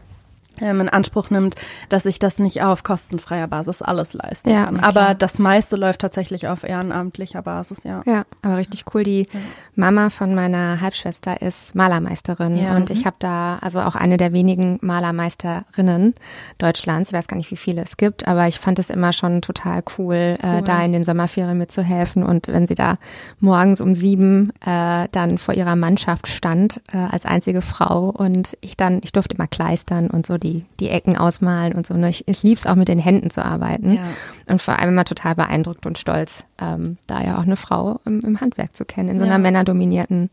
in 0.60 0.90
Anspruch 0.90 1.30
nimmt, 1.30 1.56
dass 1.90 2.06
ich 2.06 2.20
das 2.20 2.40
nicht 2.40 2.62
auf 2.62 2.84
kostenfreier 2.84 3.48
Basis 3.48 3.82
alles 3.82 4.14
leisten 4.14 4.50
ja, 4.50 4.66
kann. 4.66 4.80
Aber 4.80 5.14
das 5.14 5.40
meiste 5.40 5.76
läuft 5.76 6.02
tatsächlich 6.02 6.48
auf 6.48 6.64
ehrenamtlicher 6.64 7.42
Basis, 7.42 7.84
ja. 7.84 8.02
Ja, 8.06 8.26
aber 8.42 8.58
richtig 8.58 8.86
cool. 8.94 9.04
Die 9.04 9.28
ja. 9.32 9.40
Mama 9.76 10.10
von 10.10 10.36
meiner 10.36 10.82
Halbschwester 10.82 11.42
ist 11.42 11.76
Malermeisterin 11.76 12.58
ja. 12.58 12.76
und 12.76 12.90
ich 12.90 13.02
mhm. 13.02 13.06
habe 13.06 13.16
da 13.20 13.58
also 13.62 13.82
auch 13.82 13.96
eine 13.96 14.18
der 14.18 14.34
wenigen 14.34 14.80
Malermeisterinnen 14.82 16.16
Deutschlands. 16.58 17.10
Ich 17.10 17.14
weiß 17.14 17.28
gar 17.28 17.38
nicht, 17.38 17.52
wie 17.52 17.58
viele 17.58 17.82
es 17.84 17.98
gibt, 17.98 18.28
aber 18.28 18.48
ich 18.48 18.60
fand 18.60 18.80
es 18.80 18.90
immer 18.90 19.14
schon 19.14 19.42
total 19.42 19.84
cool, 19.98 20.16
äh, 20.16 20.38
cool. 20.44 20.60
Äh, 20.60 20.62
da 20.64 20.84
in 20.84 20.94
den 20.94 21.04
Sommerferien 21.04 21.58
mitzuhelfen 21.58 22.24
und 22.24 22.48
wenn 22.48 22.68
sie 22.68 22.76
da 22.76 22.98
morgens 23.40 23.82
um 23.82 23.94
sieben 23.94 24.52
äh, 24.66 25.08
dann 25.12 25.38
vor 25.38 25.54
ihrer 25.54 25.76
Mannschaft 25.76 26.28
stand 26.28 26.82
äh, 26.92 26.98
als 26.98 27.26
einzige 27.26 27.62
Frau 27.62 28.10
und 28.10 28.58
ich 28.62 28.78
dann, 28.78 29.02
ich 29.04 29.12
durfte 29.12 29.36
immer 29.36 29.48
kleistern 29.48 30.10
und 30.10 30.26
so 30.26 30.38
die 30.38 30.47
die, 30.48 30.66
die 30.80 30.90
Ecken 30.90 31.18
ausmalen 31.18 31.74
und 31.74 31.86
so. 31.86 31.94
Ne? 31.96 32.10
Ich, 32.10 32.28
ich 32.28 32.44
liebe 32.44 32.58
es 32.58 32.66
auch 32.66 32.76
mit 32.76 32.88
den 32.88 33.00
Händen 33.00 33.30
zu 33.30 33.44
arbeiten. 33.44 33.94
Ja. 33.94 34.04
Und 34.48 34.62
vor 34.62 34.80
allem 34.80 34.90
immer 34.90 35.06
total 35.06 35.36
beeindruckt 35.36 35.86
und 35.86 35.98
stolz, 35.98 36.46
ähm, 36.60 36.98
da 37.08 37.22
ja 37.22 37.38
auch 37.38 37.44
eine 37.44 37.58
Frau 37.58 38.00
im, 38.06 38.22
im 38.22 38.42
Handwerk 38.42 38.76
zu 38.76 38.86
kennen, 38.86 39.10
in 39.10 39.20
so 39.20 39.26
einer 39.26 39.34
ja. 39.34 39.40
männerdominierten 39.40 40.30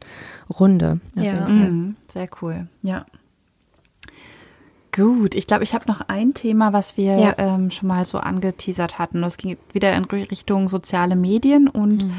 Runde. 0.58 1.00
Ja, 1.14 1.48
mhm. 1.48 1.96
sehr 2.12 2.28
cool. 2.40 2.68
Ja. 2.82 3.06
Gut, 4.94 5.34
ich 5.34 5.48
glaube, 5.48 5.64
ich 5.64 5.74
habe 5.74 5.88
noch 5.88 6.02
ein 6.06 6.34
Thema, 6.34 6.72
was 6.72 6.96
wir 6.96 7.18
ja. 7.18 7.34
ähm, 7.38 7.72
schon 7.72 7.88
mal 7.88 8.04
so 8.04 8.18
angeteasert 8.18 8.96
hatten. 8.96 9.22
Das 9.22 9.38
ging 9.38 9.56
wieder 9.72 9.92
in 9.92 10.04
Richtung 10.04 10.68
soziale 10.68 11.16
Medien 11.16 11.66
und 11.66 12.04
mhm. 12.04 12.12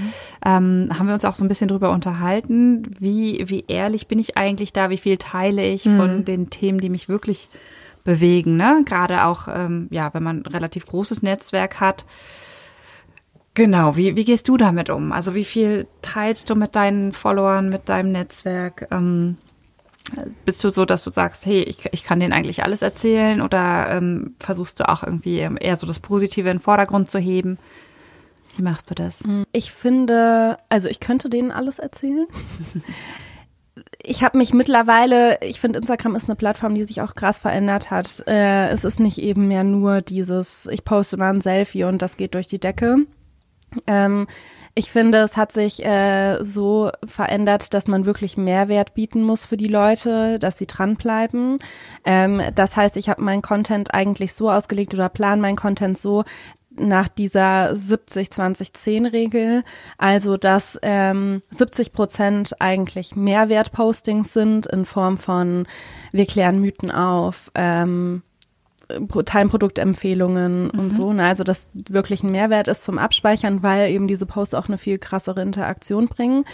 ähm, 0.45 0.89
haben 0.91 1.07
wir 1.07 1.13
uns 1.13 1.23
auch 1.23 1.35
so 1.35 1.45
ein 1.45 1.47
bisschen 1.47 1.69
drüber 1.69 1.91
unterhalten, 1.91 2.93
wie, 2.99 3.45
wie 3.47 3.63
ehrlich 3.69 4.07
bin 4.07 4.19
ich 4.19 4.35
eigentlich 4.35 4.73
da, 4.73 4.89
wie 4.89 4.97
viel 4.97 5.17
teile 5.17 5.65
ich 5.65 5.85
mhm. 5.85 5.97
von 5.97 6.25
den 6.25 6.49
Themen, 6.49 6.79
die 6.79 6.89
mich 6.89 7.07
wirklich 7.07 7.47
bewegen, 8.05 8.55
ne? 8.55 8.83
Gerade 8.85 9.25
auch, 9.25 9.49
ähm, 9.49 9.87
ja, 9.91 10.13
wenn 10.13 10.23
man 10.23 10.43
ein 10.43 10.45
relativ 10.45 10.85
großes 10.85 11.21
Netzwerk 11.21 11.81
hat. 11.81 12.05
Genau, 13.53 13.97
wie, 13.97 14.15
wie 14.15 14.23
gehst 14.23 14.47
du 14.47 14.55
damit 14.55 14.89
um? 14.89 15.11
Also 15.11 15.35
wie 15.35 15.43
viel 15.43 15.87
teilst 16.01 16.49
du 16.49 16.55
mit 16.55 16.75
deinen 16.75 17.11
Followern, 17.11 17.69
mit 17.69 17.89
deinem 17.89 18.11
Netzwerk? 18.13 18.87
Ähm, 18.91 19.37
bist 20.45 20.63
du 20.63 20.69
so, 20.69 20.85
dass 20.85 21.03
du 21.03 21.11
sagst, 21.11 21.45
hey, 21.45 21.63
ich, 21.63 21.77
ich 21.91 22.03
kann 22.03 22.19
denen 22.19 22.33
eigentlich 22.33 22.63
alles 22.63 22.81
erzählen 22.81 23.41
oder 23.41 23.89
ähm, 23.89 24.35
versuchst 24.39 24.79
du 24.79 24.87
auch 24.87 25.03
irgendwie 25.03 25.39
eher 25.39 25.75
so 25.77 25.87
das 25.87 25.99
Positive 25.99 26.49
in 26.49 26.57
den 26.57 26.63
Vordergrund 26.63 27.09
zu 27.09 27.17
heben? 27.17 27.57
Wie 28.55 28.61
machst 28.61 28.89
du 28.91 28.95
das? 28.95 29.23
Ich 29.51 29.71
finde, 29.71 30.57
also 30.69 30.87
ich 30.87 30.99
könnte 30.99 31.29
denen 31.29 31.51
alles 31.51 31.79
erzählen. 31.79 32.27
ich 34.05 34.23
habe 34.23 34.37
mich 34.37 34.53
mittlerweile, 34.53 35.39
ich 35.41 35.59
finde, 35.59 35.79
Instagram 35.79 36.15
ist 36.15 36.29
eine 36.29 36.35
Plattform, 36.35 36.75
die 36.75 36.83
sich 36.83 37.01
auch 37.01 37.15
krass 37.15 37.39
verändert 37.39 37.91
hat. 37.91 38.23
Äh, 38.27 38.69
es 38.69 38.83
ist 38.83 38.99
nicht 38.99 39.17
eben 39.17 39.47
mehr 39.47 39.63
nur 39.63 40.01
dieses, 40.01 40.67
ich 40.71 40.85
poste 40.85 41.17
mal 41.17 41.33
ein 41.33 41.41
Selfie 41.41 41.83
und 41.83 42.01
das 42.01 42.17
geht 42.17 42.33
durch 42.33 42.47
die 42.47 42.59
Decke. 42.59 42.97
Ähm, 43.87 44.27
ich 44.73 44.91
finde, 44.91 45.19
es 45.19 45.37
hat 45.37 45.51
sich 45.51 45.85
äh, 45.85 46.43
so 46.43 46.91
verändert, 47.05 47.73
dass 47.73 47.87
man 47.87 48.05
wirklich 48.05 48.35
Mehrwert 48.35 48.93
bieten 48.93 49.23
muss 49.23 49.45
für 49.45 49.57
die 49.57 49.69
Leute, 49.69 50.37
dass 50.37 50.57
sie 50.57 50.67
dranbleiben. 50.67 51.59
Ähm, 52.03 52.41
das 52.53 52.75
heißt, 52.75 52.97
ich 52.97 53.07
habe 53.07 53.21
meinen 53.21 53.41
Content 53.41 53.93
eigentlich 53.93 54.33
so 54.33 54.51
ausgelegt 54.51 54.93
oder 54.93 55.07
plan 55.07 55.39
meinen 55.39 55.55
Content 55.55 55.97
so, 55.97 56.25
nach 56.77 57.07
dieser 57.07 57.73
70-20-10-Regel, 57.73 59.63
also 59.97 60.37
dass 60.37 60.79
ähm, 60.81 61.41
70 61.51 61.93
Prozent 61.93 62.61
eigentlich 62.61 63.15
Mehrwertpostings 63.15 64.33
sind 64.33 64.65
in 64.67 64.85
Form 64.85 65.17
von 65.17 65.67
wir 66.11 66.25
klären 66.25 66.59
Mythen 66.59 66.91
auf, 66.91 67.51
ähm, 67.55 68.23
teilen 69.25 69.49
Produktempfehlungen 69.49 70.65
mhm. 70.65 70.79
und 70.79 70.91
so. 70.91 71.13
Ne? 71.13 71.23
Also 71.25 71.43
das 71.43 71.67
wirklich 71.73 72.23
ein 72.23 72.31
Mehrwert 72.31 72.67
ist 72.67 72.83
zum 72.83 72.97
Abspeichern, 72.97 73.63
weil 73.63 73.91
eben 73.91 74.07
diese 74.07 74.25
Posts 74.25 74.53
auch 74.53 74.67
eine 74.67 74.77
viel 74.77 74.97
krassere 74.97 75.41
Interaktion 75.41 76.07
bringen. 76.07 76.45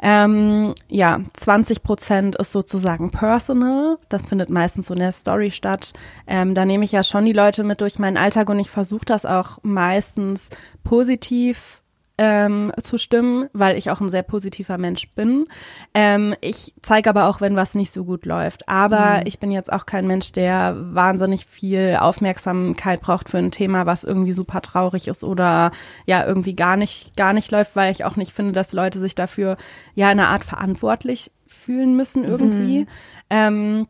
Ähm, 0.00 0.74
ja, 0.88 1.20
20 1.34 1.82
Prozent 1.82 2.36
ist 2.36 2.52
sozusagen 2.52 3.10
personal. 3.10 3.98
Das 4.08 4.26
findet 4.26 4.50
meistens 4.50 4.86
so 4.86 4.94
in 4.94 5.00
der 5.00 5.12
Story 5.12 5.50
statt. 5.50 5.92
Ähm, 6.26 6.54
da 6.54 6.64
nehme 6.64 6.84
ich 6.84 6.92
ja 6.92 7.02
schon 7.02 7.24
die 7.24 7.32
Leute 7.32 7.64
mit 7.64 7.80
durch 7.80 7.98
meinen 7.98 8.16
Alltag 8.16 8.48
und 8.50 8.60
ich 8.60 8.70
versuche 8.70 9.04
das 9.04 9.24
auch 9.24 9.58
meistens 9.62 10.50
positiv 10.84 11.77
ähm, 12.18 12.72
zu 12.82 12.98
stimmen, 12.98 13.48
weil 13.52 13.78
ich 13.78 13.90
auch 13.90 14.00
ein 14.00 14.08
sehr 14.08 14.24
positiver 14.24 14.76
Mensch 14.76 15.08
bin. 15.14 15.46
Ähm, 15.94 16.34
ich 16.40 16.74
zeige 16.82 17.08
aber 17.08 17.28
auch, 17.28 17.40
wenn 17.40 17.54
was 17.54 17.76
nicht 17.76 17.92
so 17.92 18.04
gut 18.04 18.26
läuft. 18.26 18.68
Aber 18.68 19.18
mhm. 19.18 19.22
ich 19.24 19.38
bin 19.38 19.52
jetzt 19.52 19.72
auch 19.72 19.86
kein 19.86 20.06
Mensch, 20.06 20.32
der 20.32 20.76
wahnsinnig 20.76 21.46
viel 21.46 21.96
Aufmerksamkeit 22.00 23.00
braucht 23.00 23.28
für 23.28 23.38
ein 23.38 23.52
Thema, 23.52 23.86
was 23.86 24.02
irgendwie 24.02 24.32
super 24.32 24.60
traurig 24.60 25.06
ist 25.06 25.22
oder 25.22 25.70
ja 26.06 26.26
irgendwie 26.26 26.54
gar 26.54 26.76
nicht 26.76 27.16
gar 27.16 27.32
nicht 27.32 27.50
läuft, 27.52 27.76
weil 27.76 27.92
ich 27.92 28.04
auch 28.04 28.16
nicht 28.16 28.32
finde, 28.32 28.52
dass 28.52 28.72
Leute 28.72 28.98
sich 28.98 29.14
dafür 29.14 29.56
ja 29.94 30.08
eine 30.08 30.26
Art 30.26 30.44
verantwortlich 30.44 31.30
fühlen 31.46 31.96
müssen 31.96 32.24
irgendwie. 32.24 32.80
Mhm. 32.80 32.86
Ähm, 33.30 33.88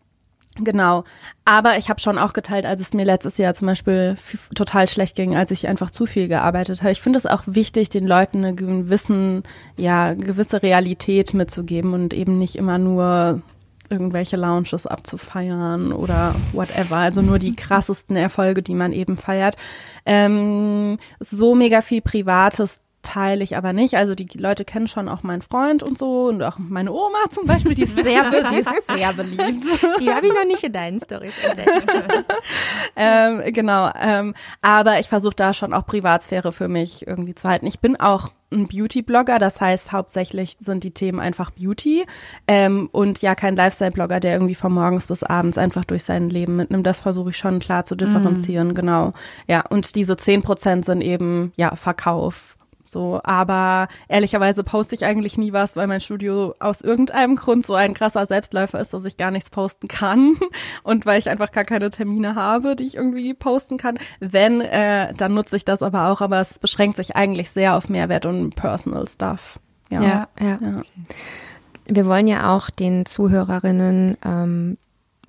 Genau. 0.58 1.04
Aber 1.44 1.78
ich 1.78 1.88
habe 1.88 2.00
schon 2.00 2.18
auch 2.18 2.32
geteilt, 2.32 2.66
als 2.66 2.80
es 2.80 2.92
mir 2.92 3.04
letztes 3.04 3.38
Jahr 3.38 3.54
zum 3.54 3.66
Beispiel 3.66 4.16
total 4.54 4.88
schlecht 4.88 5.16
ging, 5.16 5.36
als 5.36 5.50
ich 5.50 5.68
einfach 5.68 5.90
zu 5.90 6.06
viel 6.06 6.28
gearbeitet 6.28 6.82
habe. 6.82 6.92
Ich 6.92 7.00
finde 7.00 7.18
es 7.18 7.26
auch 7.26 7.42
wichtig, 7.46 7.88
den 7.88 8.06
Leuten 8.06 8.38
eine 8.38 8.54
gewissen, 8.54 9.44
ja, 9.76 10.14
gewisse 10.14 10.62
Realität 10.62 11.34
mitzugeben 11.34 11.94
und 11.94 12.12
eben 12.12 12.38
nicht 12.38 12.56
immer 12.56 12.78
nur 12.78 13.42
irgendwelche 13.90 14.36
Lounges 14.36 14.86
abzufeiern 14.86 15.92
oder 15.92 16.34
whatever. 16.52 16.98
Also 16.98 17.22
nur 17.22 17.38
die 17.38 17.56
krassesten 17.56 18.16
Erfolge, 18.16 18.62
die 18.62 18.74
man 18.74 18.92
eben 18.92 19.16
feiert. 19.16 19.56
Ähm, 20.04 20.98
so 21.20 21.54
mega 21.54 21.80
viel 21.80 22.02
Privates 22.02 22.82
teile 23.08 23.42
ich 23.42 23.56
aber 23.56 23.72
nicht. 23.72 23.96
Also 23.96 24.14
die 24.14 24.28
Leute 24.36 24.64
kennen 24.64 24.86
schon 24.86 25.08
auch 25.08 25.22
meinen 25.22 25.40
Freund 25.40 25.82
und 25.82 25.96
so 25.96 26.26
und 26.26 26.42
auch 26.42 26.58
meine 26.58 26.92
Oma 26.92 27.30
zum 27.30 27.46
Beispiel, 27.46 27.74
die 27.74 27.84
ist 27.84 27.94
sehr, 27.94 28.30
die 28.50 28.56
ist 28.56 28.86
sehr 28.86 29.12
beliebt. 29.14 29.64
Die 30.00 30.10
habe 30.10 30.26
ich 30.26 30.32
noch 30.32 30.44
nicht 30.46 30.62
in 30.62 30.72
deinen 30.72 31.00
Stories 31.00 31.32
entdeckt. 31.42 31.86
ähm, 32.96 33.42
genau. 33.54 33.90
Ähm, 33.98 34.34
aber 34.60 35.00
ich 35.00 35.08
versuche 35.08 35.34
da 35.34 35.54
schon 35.54 35.72
auch 35.72 35.86
Privatsphäre 35.86 36.52
für 36.52 36.68
mich 36.68 37.06
irgendwie 37.06 37.34
zu 37.34 37.48
halten. 37.48 37.66
Ich 37.66 37.80
bin 37.80 37.98
auch 37.98 38.30
ein 38.50 38.66
Beauty-Blogger, 38.66 39.38
das 39.38 39.60
heißt 39.60 39.92
hauptsächlich 39.92 40.56
sind 40.60 40.84
die 40.84 40.92
Themen 40.92 41.20
einfach 41.20 41.50
Beauty 41.50 42.06
ähm, 42.46 42.88
und 42.92 43.20
ja 43.20 43.34
kein 43.34 43.56
Lifestyle-Blogger, 43.56 44.20
der 44.20 44.32
irgendwie 44.32 44.54
von 44.54 44.72
morgens 44.72 45.06
bis 45.06 45.22
abends 45.22 45.58
einfach 45.58 45.84
durch 45.84 46.04
sein 46.04 46.30
Leben 46.30 46.56
mitnimmt. 46.56 46.86
Das 46.86 47.00
versuche 47.00 47.30
ich 47.30 47.36
schon 47.36 47.58
klar 47.58 47.84
zu 47.84 47.94
differenzieren, 47.94 48.68
mm. 48.68 48.74
genau. 48.74 49.10
Ja, 49.46 49.64
und 49.68 49.94
diese 49.96 50.16
zehn 50.16 50.42
Prozent 50.42 50.86
sind 50.86 51.02
eben 51.02 51.52
ja 51.56 51.76
Verkauf 51.76 52.57
so, 52.90 53.20
aber 53.24 53.88
ehrlicherweise 54.08 54.64
poste 54.64 54.94
ich 54.94 55.04
eigentlich 55.04 55.38
nie 55.38 55.52
was, 55.52 55.76
weil 55.76 55.86
mein 55.86 56.00
Studio 56.00 56.54
aus 56.58 56.80
irgendeinem 56.80 57.36
Grund 57.36 57.64
so 57.64 57.74
ein 57.74 57.94
krasser 57.94 58.26
Selbstläufer 58.26 58.80
ist, 58.80 58.92
dass 58.92 59.04
ich 59.04 59.16
gar 59.16 59.30
nichts 59.30 59.50
posten 59.50 59.88
kann 59.88 60.34
und 60.82 61.06
weil 61.06 61.18
ich 61.18 61.28
einfach 61.28 61.52
gar 61.52 61.64
keine 61.64 61.90
Termine 61.90 62.34
habe, 62.34 62.76
die 62.76 62.84
ich 62.84 62.96
irgendwie 62.96 63.34
posten 63.34 63.76
kann. 63.76 63.98
Wenn, 64.20 64.60
äh, 64.60 65.14
dann 65.14 65.34
nutze 65.34 65.56
ich 65.56 65.64
das 65.64 65.82
aber 65.82 66.08
auch, 66.08 66.20
aber 66.20 66.40
es 66.40 66.58
beschränkt 66.58 66.96
sich 66.96 67.16
eigentlich 67.16 67.50
sehr 67.50 67.76
auf 67.76 67.88
Mehrwert 67.88 68.26
und 68.26 68.54
Personal 68.54 69.06
Stuff. 69.08 69.60
Ja, 69.90 70.02
ja. 70.02 70.28
ja. 70.40 70.58
ja. 70.60 70.78
Okay. 70.78 70.84
Wir 71.90 72.04
wollen 72.04 72.26
ja 72.26 72.54
auch 72.54 72.68
den 72.68 73.06
Zuhörerinnen 73.06 74.18
ähm, 74.22 74.76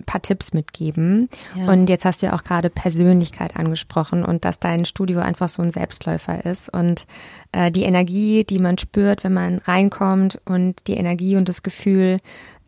paar 0.04 0.22
Tipps 0.22 0.54
mitgeben. 0.54 1.30
Ja. 1.56 1.72
Und 1.72 1.90
jetzt 1.90 2.06
hast 2.06 2.22
du 2.22 2.28
ja 2.28 2.34
auch 2.34 2.44
gerade 2.44 2.70
Persönlichkeit 2.70 3.56
angesprochen 3.56 4.24
und 4.24 4.46
dass 4.46 4.60
dein 4.60 4.86
Studio 4.86 5.20
einfach 5.20 5.50
so 5.50 5.62
ein 5.62 5.72
Selbstläufer 5.72 6.46
ist. 6.46 6.74
Und 6.74 7.06
äh, 7.52 7.72
die 7.72 7.84
Energie, 7.84 8.44
die 8.44 8.60
man 8.60 8.78
spürt, 8.78 9.24
wenn 9.24 9.34
man 9.34 9.58
reinkommt 9.60 10.40
und 10.46 10.88
die 10.88 10.96
Energie 10.96 11.36
und 11.36 11.50
das 11.50 11.64
Gefühl, 11.64 12.20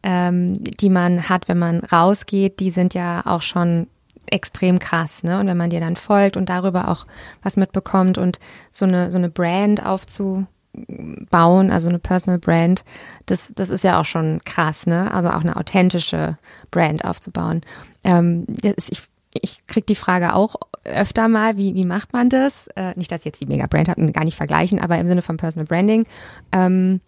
ähm, 0.04 0.54
die 0.54 0.90
man 0.90 1.30
hat, 1.30 1.48
wenn 1.48 1.60
man 1.60 1.80
rausgeht, 1.80 2.60
die 2.60 2.72
sind 2.72 2.94
ja 2.94 3.22
auch 3.26 3.42
schon 3.42 3.88
extrem 4.26 4.80
krass, 4.80 5.24
ne? 5.24 5.40
Und 5.40 5.48
wenn 5.48 5.58
man 5.58 5.70
dir 5.70 5.80
dann 5.80 5.96
folgt 5.96 6.38
und 6.38 6.48
darüber 6.50 6.88
auch 6.88 7.06
was 7.42 7.58
mitbekommt 7.58 8.18
und 8.18 8.40
so 8.72 8.86
eine 8.86 9.12
so 9.12 9.18
eine 9.18 9.30
Brand 9.30 9.86
aufzu 9.86 10.46
bauen, 10.74 11.72
also 11.72 11.90
eine 11.90 12.00
Personal 12.00 12.40
Brand, 12.40 12.84
das, 13.26 13.52
das 13.56 13.70
ist 13.70 13.84
ja 13.84 14.00
auch 14.00 14.06
schon 14.06 14.42
krass, 14.46 14.88
ne? 14.88 15.12
Also 15.14 15.30
auch 15.30 15.42
eine 15.42 15.56
authentische 15.56 16.38
Brand 16.72 17.04
aufzubauen. 17.06 17.62
Ähm, 18.04 18.46
das, 18.48 18.90
ich, 18.90 19.02
ich 19.34 19.66
krieg 19.68 19.86
die 19.86 19.96
Frage 19.96 20.34
auch 20.34 20.56
öfter 20.84 21.28
mal, 21.28 21.58
wie, 21.58 21.76
wie 21.76 21.86
macht 21.86 22.14
man 22.14 22.30
das? 22.30 22.68
Äh, 22.76 22.94
nicht, 22.96 23.12
dass 23.12 23.22
ich 23.22 23.26
jetzt 23.26 23.42
die 23.42 23.46
Mega-Brand 23.46 23.90
habe 23.90 24.02
und 24.02 24.14
gar 24.14 24.24
nicht 24.24 24.38
vergleichen, 24.38 24.80
aber 24.80 24.98
im 24.98 25.08
Sinne 25.08 25.22
von 25.22 25.38
Personal 25.38 25.66
Branding. 25.66 26.06
Ähm, 26.52 27.02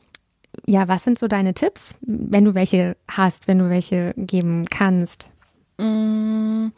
ja, 0.66 0.88
was 0.88 1.04
sind 1.04 1.18
so 1.18 1.28
deine 1.28 1.54
Tipps, 1.54 1.96
wenn 2.02 2.46
du 2.46 2.54
welche 2.54 2.96
hast, 3.10 3.48
wenn 3.48 3.60
du 3.60 3.70
welche 3.70 4.14
geben 4.18 4.66
kannst? 4.66 5.32
Mmh. 5.78 6.72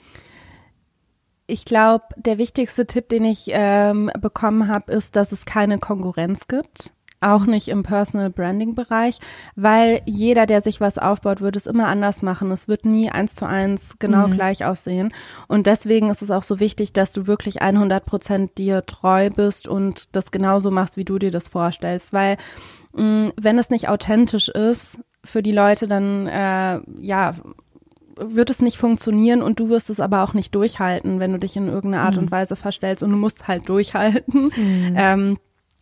Ich 1.47 1.65
glaube, 1.65 2.05
der 2.15 2.37
wichtigste 2.37 2.87
Tipp, 2.87 3.09
den 3.09 3.23
ich 3.25 3.47
ähm, 3.49 4.09
bekommen 4.19 4.67
habe, 4.67 4.91
ist, 4.91 5.15
dass 5.15 5.31
es 5.31 5.45
keine 5.45 5.77
Konkurrenz 5.77 6.47
gibt. 6.47 6.91
Auch 7.21 7.45
nicht 7.45 7.69
im 7.69 7.83
Personal 7.83 8.29
Branding 8.29 8.75
Bereich, 8.75 9.19
weil 9.55 10.01
jeder, 10.05 10.45
der 10.45 10.61
sich 10.61 10.81
was 10.81 10.97
aufbaut, 10.97 11.41
wird 11.41 11.55
es 11.55 11.65
immer 11.65 11.87
anders 11.87 12.21
machen. 12.21 12.51
Es 12.51 12.67
wird 12.67 12.85
nie 12.85 13.09
eins 13.09 13.35
zu 13.35 13.47
eins 13.47 13.95
genau 13.99 14.27
mhm. 14.27 14.33
gleich 14.33 14.65
aussehen. 14.65 15.13
Und 15.47 15.65
deswegen 15.65 16.09
ist 16.09 16.21
es 16.21 16.29
auch 16.29 16.43
so 16.43 16.59
wichtig, 16.59 16.93
dass 16.93 17.11
du 17.13 17.25
wirklich 17.25 17.61
100 17.61 18.05
Prozent 18.05 18.57
dir 18.57 18.85
treu 18.85 19.29
bist 19.29 19.67
und 19.67 20.15
das 20.15 20.31
genauso 20.31 20.71
machst, 20.71 20.97
wie 20.97 21.05
du 21.05 21.17
dir 21.17 21.31
das 21.31 21.47
vorstellst. 21.47 22.11
Weil 22.11 22.37
mh, 22.93 23.03
mm, 23.03 23.33
wenn 23.37 23.57
es 23.57 23.69
nicht 23.69 23.87
authentisch 23.87 24.49
ist 24.49 24.99
für 25.23 25.41
die 25.41 25.53
Leute, 25.53 25.87
dann 25.87 26.27
äh, 26.27 26.81
ja 26.99 27.33
wird 28.19 28.49
es 28.49 28.61
nicht 28.61 28.77
funktionieren 28.77 29.41
und 29.41 29.59
du 29.59 29.69
wirst 29.69 29.89
es 29.89 29.99
aber 29.99 30.23
auch 30.23 30.33
nicht 30.33 30.53
durchhalten, 30.55 31.19
wenn 31.19 31.31
du 31.31 31.39
dich 31.39 31.55
in 31.55 31.67
irgendeiner 31.67 32.03
Art 32.03 32.15
mhm. 32.15 32.23
und 32.23 32.31
Weise 32.31 32.55
verstellst 32.55 33.03
und 33.03 33.11
du 33.11 33.17
musst 33.17 33.47
halt 33.47 33.67
durchhalten. 33.69 34.51
Mhm. 34.55 34.93
Ähm, 34.95 35.37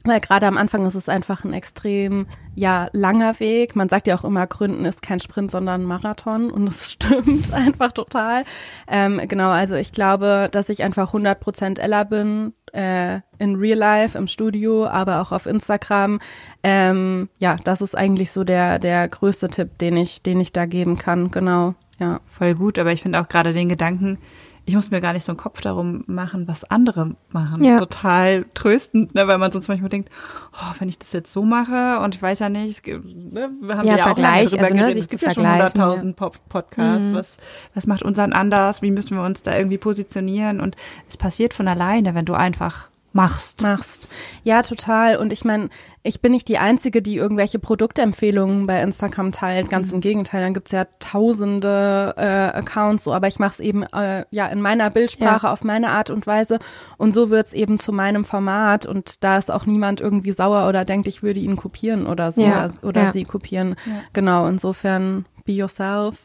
weil 0.05 0.19
gerade 0.19 0.47
am 0.47 0.57
Anfang 0.57 0.85
ist 0.85 0.95
es 0.95 1.07
einfach 1.07 1.45
ein 1.45 1.53
extrem, 1.53 2.27
ja, 2.55 2.89
langer 2.91 3.39
Weg. 3.39 3.75
Man 3.75 3.87
sagt 3.87 4.07
ja 4.07 4.15
auch 4.15 4.25
immer, 4.25 4.45
Gründen 4.47 4.83
ist 4.83 5.01
kein 5.01 5.21
Sprint, 5.21 5.49
sondern 5.49 5.81
ein 5.81 5.85
Marathon. 5.85 6.51
Und 6.51 6.65
das 6.65 6.91
stimmt 6.91 7.53
einfach 7.53 7.93
total. 7.93 8.43
Ähm, 8.87 9.21
genau, 9.29 9.49
also 9.49 9.75
ich 9.75 9.93
glaube, 9.93 10.49
dass 10.51 10.67
ich 10.67 10.83
einfach 10.83 11.13
100% 11.13 11.79
Ella 11.79 12.03
bin, 12.03 12.53
äh, 12.73 13.21
in 13.37 13.55
Real 13.55 13.77
Life, 13.77 14.17
im 14.17 14.27
Studio, 14.27 14.87
aber 14.87 15.21
auch 15.21 15.31
auf 15.31 15.45
Instagram. 15.45 16.19
Ähm, 16.63 17.29
ja, 17.39 17.55
das 17.63 17.81
ist 17.81 17.95
eigentlich 17.95 18.31
so 18.31 18.43
der, 18.43 18.79
der 18.79 19.07
größte 19.07 19.47
Tipp, 19.47 19.77
den 19.77 19.95
ich, 19.95 20.21
den 20.21 20.41
ich 20.41 20.51
da 20.51 20.65
geben 20.65 20.97
kann. 20.97 21.31
Genau. 21.31 21.75
Ja, 21.99 22.19
voll 22.27 22.55
gut. 22.55 22.79
Aber 22.79 22.91
ich 22.91 23.01
finde 23.01 23.19
auch 23.19 23.27
gerade 23.27 23.53
den 23.53 23.69
Gedanken, 23.69 24.17
ich 24.65 24.75
muss 24.75 24.91
mir 24.91 25.01
gar 25.01 25.11
nicht 25.11 25.23
so 25.23 25.31
einen 25.33 25.37
Kopf 25.37 25.59
darum 25.59 26.03
machen, 26.07 26.47
was 26.47 26.63
andere 26.63 27.15
machen. 27.31 27.63
Ja. 27.63 27.79
Total 27.79 28.45
tröstend, 28.53 29.13
ne, 29.13 29.27
weil 29.27 29.37
man 29.37 29.51
sonst 29.51 29.67
manchmal 29.67 29.89
denkt, 29.89 30.09
oh, 30.53 30.73
wenn 30.79 30.87
ich 30.87 30.97
das 30.97 31.11
jetzt 31.11 31.33
so 31.33 31.43
mache 31.43 31.99
und 31.99 32.15
ich 32.15 32.21
weiß 32.21 32.39
ja 32.39 32.47
nicht, 32.47 32.87
ne, 32.87 33.49
wir 33.61 33.77
haben 33.77 33.87
ja, 33.87 33.97
ja 33.97 34.03
Vergleich, 34.03 34.47
auch 34.55 34.59
also, 34.59 34.73
ne, 34.73 34.79
geredet, 34.79 35.03
es 35.03 35.09
gibt 35.09 35.21
ja 35.21 35.33
schon 35.33 35.45
100.000 35.45 36.05
ja. 36.17 36.29
Podcasts, 36.47 37.11
mhm. 37.11 37.15
was, 37.15 37.37
was 37.73 37.87
macht 37.87 38.03
unseren 38.03 38.31
anders, 38.31 38.81
wie 38.81 38.91
müssen 38.91 39.17
wir 39.17 39.23
uns 39.23 39.43
da 39.43 39.55
irgendwie 39.55 39.77
positionieren 39.77 40.61
und 40.61 40.77
es 41.09 41.17
passiert 41.17 41.53
von 41.53 41.67
alleine, 41.67 42.15
wenn 42.15 42.25
du 42.25 42.33
einfach 42.33 42.87
machst. 43.13 43.61
Machst. 43.61 44.07
Ja, 44.43 44.63
total. 44.63 45.17
Und 45.17 45.31
ich 45.31 45.45
meine, 45.45 45.69
ich 46.01 46.21
bin 46.21 46.31
nicht 46.31 46.47
die 46.47 46.57
Einzige, 46.57 47.01
die 47.01 47.15
irgendwelche 47.15 47.59
Produktempfehlungen 47.59 48.67
bei 48.67 48.81
Instagram 48.81 49.31
teilt. 49.31 49.69
Ganz 49.69 49.89
mhm. 49.89 49.95
im 49.95 50.01
Gegenteil, 50.01 50.41
dann 50.41 50.53
gibt's 50.53 50.71
ja 50.71 50.85
tausende 50.99 52.13
äh, 52.17 52.57
Accounts 52.57 53.05
so, 53.05 53.13
aber 53.13 53.27
ich 53.27 53.39
mache 53.39 53.53
es 53.53 53.59
eben 53.59 53.83
äh, 53.83 54.25
ja 54.31 54.47
in 54.47 54.61
meiner 54.61 54.89
Bildsprache, 54.89 55.47
ja. 55.47 55.53
auf 55.53 55.63
meine 55.63 55.89
Art 55.89 56.09
und 56.09 56.27
Weise. 56.27 56.59
Und 56.97 57.13
so 57.13 57.29
wird's 57.29 57.53
eben 57.53 57.77
zu 57.77 57.91
meinem 57.91 58.25
Format. 58.25 58.85
Und 58.85 59.23
da 59.23 59.37
ist 59.37 59.51
auch 59.51 59.65
niemand 59.65 60.01
irgendwie 60.01 60.31
sauer 60.31 60.67
oder 60.67 60.83
denkt, 60.83 61.07
ich 61.07 61.23
würde 61.23 61.39
ihn 61.39 61.55
kopieren 61.55 62.07
oder 62.07 62.31
so 62.31 62.41
ja. 62.41 62.69
oder, 62.81 63.03
ja. 63.03 63.11
sie 63.11 63.23
kopieren. 63.23 63.75
Genau, 64.13 64.47
insofern 64.47 65.25
be 65.45 65.53
yourself. 65.53 66.17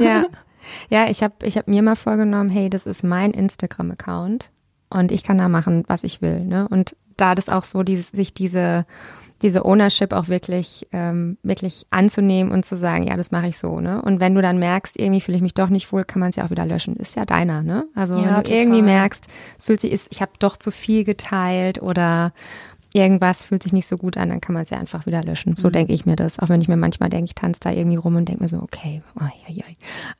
Ja. 0.00 0.24
Ja, 0.88 1.10
ich 1.10 1.22
habe 1.22 1.34
ich 1.42 1.58
hab 1.58 1.68
mir 1.68 1.82
mal 1.82 1.94
vorgenommen, 1.94 2.48
hey, 2.48 2.70
das 2.70 2.86
ist 2.86 3.04
mein 3.04 3.32
Instagram-Account 3.32 4.50
und 4.90 5.12
ich 5.12 5.22
kann 5.24 5.38
da 5.38 5.48
machen, 5.48 5.84
was 5.86 6.04
ich 6.04 6.22
will. 6.22 6.40
Ne? 6.40 6.68
Und 6.68 6.96
da 7.16 7.34
das 7.34 7.48
auch 7.48 7.64
so, 7.64 7.82
dieses, 7.82 8.08
sich 8.08 8.34
diese, 8.34 8.86
diese 9.42 9.64
Ownership 9.64 10.12
auch 10.12 10.28
wirklich, 10.28 10.86
ähm, 10.92 11.36
wirklich 11.42 11.86
anzunehmen 11.90 12.52
und 12.52 12.64
zu 12.64 12.76
sagen, 12.76 13.06
ja, 13.06 13.16
das 13.16 13.30
mache 13.30 13.48
ich 13.48 13.58
so, 13.58 13.80
ne? 13.80 14.00
Und 14.00 14.20
wenn 14.20 14.34
du 14.34 14.40
dann 14.40 14.58
merkst, 14.58 14.98
irgendwie 14.98 15.20
fühle 15.20 15.36
ich 15.36 15.42
mich 15.42 15.54
doch 15.54 15.68
nicht 15.68 15.92
wohl, 15.92 16.04
kann 16.04 16.20
man 16.20 16.30
es 16.30 16.36
ja 16.36 16.46
auch 16.46 16.50
wieder 16.50 16.64
löschen. 16.64 16.96
Ist 16.96 17.16
ja 17.16 17.24
deiner, 17.24 17.62
ne? 17.62 17.86
Also 17.94 18.14
ja, 18.14 18.20
wenn 18.20 18.28
du 18.28 18.42
total. 18.42 18.56
irgendwie 18.56 18.82
merkst, 18.82 19.28
fühlt 19.62 19.80
sich, 19.80 19.92
ist, 19.92 20.08
ich 20.10 20.22
habe 20.22 20.32
doch 20.38 20.56
zu 20.56 20.70
viel 20.70 21.04
geteilt 21.04 21.82
oder 21.82 22.32
irgendwas 22.94 23.42
fühlt 23.42 23.62
sich 23.64 23.72
nicht 23.72 23.88
so 23.88 23.98
gut 23.98 24.16
an, 24.16 24.28
dann 24.28 24.40
kann 24.40 24.54
man 24.54 24.62
es 24.62 24.70
ja 24.70 24.78
einfach 24.78 25.04
wieder 25.04 25.22
löschen. 25.22 25.56
So 25.56 25.68
mhm. 25.68 25.72
denke 25.72 25.92
ich 25.92 26.06
mir 26.06 26.14
das. 26.14 26.38
Auch 26.38 26.48
wenn 26.48 26.60
ich 26.60 26.68
mir 26.68 26.76
manchmal 26.76 27.10
denke, 27.10 27.24
ich 27.24 27.34
tanze 27.34 27.60
da 27.60 27.70
irgendwie 27.72 27.96
rum 27.96 28.14
und 28.14 28.28
denke 28.28 28.42
mir 28.42 28.48
so, 28.48 28.58
okay, 28.58 29.02
oh, 29.20 29.24
ja, 29.48 29.54
ja. 29.54 29.64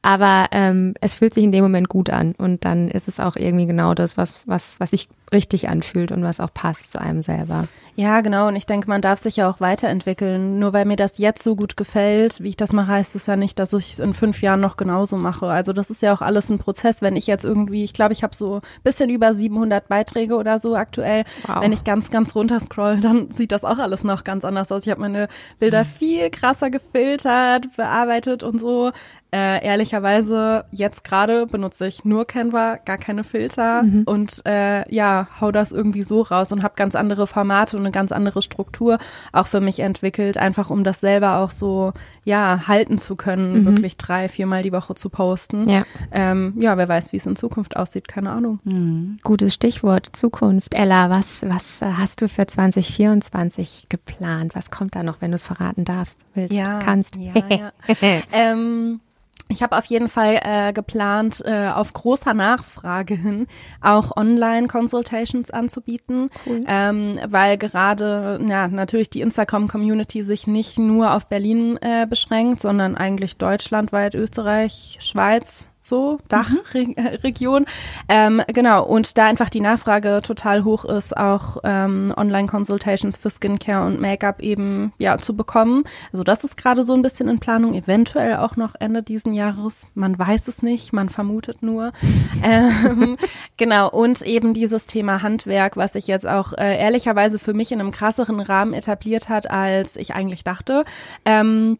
aber 0.03 0.49
ähm, 0.51 0.95
es 1.01 1.15
fühlt 1.15 1.33
sich 1.33 1.45
in 1.45 1.53
dem 1.53 1.63
Moment 1.63 1.89
gut 1.89 2.11
an 2.11 2.35
und 2.37 2.65
dann 2.65 2.89
ist 2.89 3.07
es 3.07 3.21
auch 3.21 3.37
irgendwie 3.37 3.67
genau 3.67 3.95
das, 3.95 4.17
was, 4.17 4.47
was, 4.49 4.81
was 4.81 4.91
sich 4.91 5.09
richtig 5.33 5.69
anfühlt 5.69 6.13
und 6.13 6.23
was 6.23 6.41
auch 6.41 6.53
passt 6.53 6.93
zu 6.93 7.01
einem 7.01 7.23
selber. 7.23 7.67
Ja, 7.97 8.23
genau. 8.23 8.49
Und 8.49 8.57
ich 8.57 8.67
denke, 8.67 8.89
man 8.89 9.01
darf 9.01 9.21
sich 9.21 9.37
ja 9.37 9.49
auch 9.49 9.61
weiterentwickeln. 9.61 10.59
Nur 10.59 10.73
weil 10.73 10.85
mir 10.85 10.97
das 10.97 11.19
jetzt 11.19 11.45
so 11.45 11.55
gut 11.55 11.77
gefällt, 11.77 12.43
wie 12.43 12.49
ich 12.49 12.57
das 12.57 12.73
mache, 12.73 12.89
heißt 12.89 13.15
es 13.15 13.27
ja 13.27 13.37
nicht, 13.37 13.59
dass 13.59 13.73
ich 13.73 13.95
es 13.95 13.99
in 14.01 14.15
fünf 14.15 14.43
Jahren 14.43 14.61
noch 14.61 14.77
genauso 14.77 15.17
mache. 15.17 15.47
Also 15.47 15.73
das 15.73 15.91
ist 15.91 16.03
ja 16.03 16.13
auch 16.13 16.21
alles 16.21 16.51
ein 16.51 16.59
Prozess. 16.59 17.03
Wenn 17.03 17.15
ich 17.15 17.27
jetzt 17.27 17.45
irgendwie, 17.45 17.85
ich 17.85 17.93
glaube, 17.93 18.13
ich 18.13 18.23
habe 18.23 18.35
so 18.35 18.61
bisschen 18.83 19.11
über 19.11 19.33
700 19.33 19.87
Beiträge 19.89 20.37
oder 20.37 20.59
so 20.59 20.75
aktuell. 20.75 21.25
Wow. 21.47 21.63
Wenn 21.63 21.73
ich 21.73 21.85
ganz, 21.85 22.11
ganz 22.11 22.35
runter 22.35 22.59
scroll, 22.65 23.01
dann 23.01 23.31
sieht 23.31 23.53
das 23.53 23.65
auch 23.65 23.79
alles 23.79 24.05
noch 24.05 24.25
ganz 24.25 24.45
anders 24.45 24.73
aus. 24.73 24.85
Ich 24.85 24.91
habe 24.91 25.01
meine 25.01 25.29
Bilder 25.59 25.85
viel 25.85 26.31
krasser 26.31 26.71
gefiltert, 26.71 27.77
bearbeitet 27.77 28.43
und 28.43 28.59
so. 28.59 28.93
Äh, 29.35 29.65
ehrlicherweise, 29.65 30.65
jetzt 30.71 31.03
gerade 31.03 31.49
benutze 31.49 31.89
ich 31.89 32.05
nur 32.05 32.25
Canva, 32.25 32.79
gar 32.85 32.99
keine 32.99 33.25
Filter 33.25 33.83
mhm. 33.83 34.05
und 34.05 34.47
äh, 34.47 34.89
ja, 34.95 35.27
hau 35.41 35.51
das 35.51 35.73
irgendwie 35.73 36.05
so 36.05 36.23
raus 36.23 36.53
und 36.53 36.63
habe 36.63 36.75
ganz 36.77 36.95
andere 36.95 37.27
Formate 37.27 37.77
und 37.77 37.83
eine 37.83 37.91
ganz 37.91 38.13
andere 38.13 38.43
Struktur 38.43 38.99
auch 39.33 39.49
für 39.49 39.61
mich 39.61 39.81
entwickelt, 39.81 40.39
einfach 40.39 40.71
um 40.71 40.85
das 40.85 41.01
selber 41.01 41.39
auch 41.39 41.51
so, 41.51 41.95
ja, 42.23 42.69
halten 42.69 42.97
zu 42.97 43.17
können, 43.17 43.63
mhm. 43.63 43.67
wirklich 43.67 43.97
drei, 43.97 44.29
viermal 44.29 44.63
die 44.63 44.71
Woche 44.71 44.95
zu 44.95 45.09
posten. 45.09 45.69
Ja, 45.69 45.83
ähm, 46.13 46.55
ja 46.57 46.77
wer 46.77 46.89
weiß, 46.89 47.13
wie 47.13 47.17
es 47.17 47.27
in 47.27 47.35
Zukunft 47.35 47.77
aussieht, 47.77 48.07
keine 48.07 48.31
Ahnung. 48.31 48.61
Mhm. 48.63 49.17
Gutes 49.25 49.53
Stichwort, 49.55 50.11
Zukunft. 50.13 50.77
Ella, 50.77 51.11
was, 51.11 51.45
was 51.49 51.81
hast 51.83 52.23
du 52.23 52.29
für 52.29 52.47
2024 52.47 53.87
geplant? 53.89 54.55
Was 54.55 54.71
kommt 54.71 54.95
da 54.95 55.03
noch, 55.03 55.21
wenn 55.21 55.33
du 55.33 55.35
es 55.35 55.43
verraten 55.43 55.85
darfst, 55.85 56.25
willst, 56.35 56.53
ja, 56.53 56.79
kannst? 56.79 57.17
Ja, 57.17 57.33
ja. 57.49 57.73
ähm, 58.31 59.01
ich 59.49 59.63
habe 59.63 59.77
auf 59.77 59.85
jeden 59.85 60.09
Fall 60.09 60.41
äh, 60.43 60.73
geplant, 60.73 61.43
äh, 61.45 61.69
auf 61.69 61.93
großer 61.93 62.35
Nachfrage 62.35 63.15
hin 63.15 63.47
auch 63.81 64.17
Online-Consultations 64.17 65.51
anzubieten, 65.51 66.31
cool. 66.47 66.65
ähm, 66.67 67.21
weil 67.29 67.59
gerade 67.59 68.41
ja 68.47 68.69
natürlich 68.69 69.11
die 69.11 69.21
Instagram-Community 69.21 70.25
sich 70.25 70.47
nicht 70.47 70.79
nur 70.79 71.13
auf 71.13 71.27
Berlin 71.27 71.79
äh, 71.83 72.07
beschränkt, 72.07 72.61
sondern 72.61 72.97
eigentlich 72.97 73.37
deutschlandweit, 73.37 74.15
Österreich, 74.15 74.99
Schweiz, 75.01 75.69
so 75.85 76.19
Dachregion. 76.29 77.63
Mhm. 77.63 77.67
Ähm, 78.09 78.43
genau, 78.49 78.85
und 78.85 79.19
da 79.19 79.27
einfach 79.27 79.51
die 79.51 79.61
Nachfrage 79.61 80.21
total 80.23 80.65
hoch 80.65 80.85
ist, 80.85 81.17
auch 81.17 81.59
ähm, 81.63 82.13
Online-Consultations 82.17 83.19
für 83.19 83.31
Skincare 83.31 83.87
und 83.87 84.01
Make-up 84.01 84.41
eben 84.41 84.93
ja 84.99 85.19
zu 85.19 85.37
bekommen. 85.37 85.85
Also 86.11 86.25
das 86.25 86.43
ist 86.43 86.57
gerade 86.57 86.85
so 86.85 86.95
ein 86.95 87.03
bisschen 87.03 87.29
in 87.29 87.39
Planung, 87.39 87.75
eventuell 87.75 88.37
auch 88.37 88.57
noch 88.57 88.75
Ende 88.79 89.03
diesen 89.03 89.35
Jahres. 89.35 89.87
Man 89.95 90.19
weiß 90.19 90.49
es 90.49 90.63
nicht, 90.63 90.93
man 90.93 91.11
vermutet 91.11 91.63
nur. 91.63 91.93
ähm, 92.43 93.19
genau, 93.59 93.91
und 93.91 94.23
eben 94.23 94.55
dieses 94.55 94.87
Thema 94.87 95.23
Handwerk, 95.23 95.77
was 95.77 95.93
sich 95.93 96.07
jetzt 96.07 96.27
auch 96.27 96.55
äh, 96.55 96.79
ehrlicherweise 96.79 97.39
für 97.39 97.53
mich 97.53 97.73
in 97.73 97.81
einem 97.81 97.91
krasseren 97.91 98.41
Rahmen 98.41 98.73
etabliert 98.73 99.29
hat, 99.29 99.51
als 99.51 99.97
ich 99.97 100.15
eigentlich 100.15 100.45
dachte. 100.45 100.85
Ähm, 101.27 101.79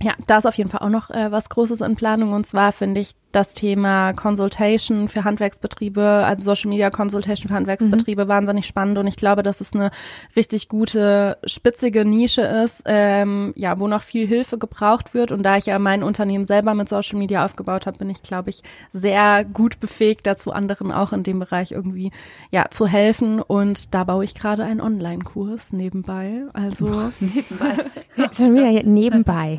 ja, 0.00 0.12
da 0.26 0.38
ist 0.38 0.46
auf 0.46 0.54
jeden 0.54 0.70
Fall 0.70 0.80
auch 0.80 0.90
noch 0.90 1.10
äh, 1.10 1.30
was 1.32 1.48
Großes 1.48 1.80
in 1.80 1.96
Planung. 1.96 2.32
Und 2.32 2.46
zwar 2.46 2.72
finde 2.72 3.00
ich 3.00 3.14
das 3.32 3.52
Thema 3.52 4.12
Consultation 4.14 5.08
für 5.08 5.24
Handwerksbetriebe, 5.24 6.02
also 6.02 6.54
Social 6.54 6.70
Media 6.70 6.90
Consultation 6.90 7.48
für 7.48 7.54
Handwerksbetriebe 7.54 8.24
mhm. 8.24 8.28
wahnsinnig 8.28 8.66
spannend. 8.66 8.98
Und 8.98 9.06
ich 9.06 9.16
glaube, 9.16 9.42
dass 9.42 9.60
es 9.60 9.74
eine 9.74 9.90
richtig 10.34 10.68
gute, 10.68 11.36
spitzige 11.44 12.04
Nische 12.04 12.42
ist, 12.42 12.82
ähm, 12.86 13.52
ja, 13.54 13.78
wo 13.78 13.86
noch 13.86 14.02
viel 14.02 14.26
Hilfe 14.26 14.56
gebraucht 14.56 15.12
wird. 15.12 15.32
Und 15.32 15.42
da 15.42 15.56
ich 15.56 15.66
ja 15.66 15.78
mein 15.78 16.02
Unternehmen 16.02 16.46
selber 16.46 16.74
mit 16.74 16.88
Social 16.88 17.18
Media 17.18 17.44
aufgebaut 17.44 17.86
habe, 17.86 17.98
bin 17.98 18.10
ich, 18.10 18.22
glaube 18.22 18.50
ich, 18.50 18.62
sehr 18.90 19.44
gut 19.44 19.78
befähigt 19.78 20.26
dazu, 20.26 20.52
anderen 20.52 20.90
auch 20.90 21.12
in 21.12 21.22
dem 21.22 21.38
Bereich 21.38 21.72
irgendwie, 21.72 22.10
ja, 22.50 22.66
zu 22.70 22.86
helfen. 22.86 23.42
Und 23.42 23.94
da 23.94 24.04
baue 24.04 24.24
ich 24.24 24.34
gerade 24.34 24.64
einen 24.64 24.80
Online-Kurs 24.80 25.72
nebenbei. 25.72 26.44
Also 26.54 27.12
nebenbei. 27.20 27.74
Schon 28.32 28.54
wieder 28.54 28.82
nebenbei. 28.84 29.58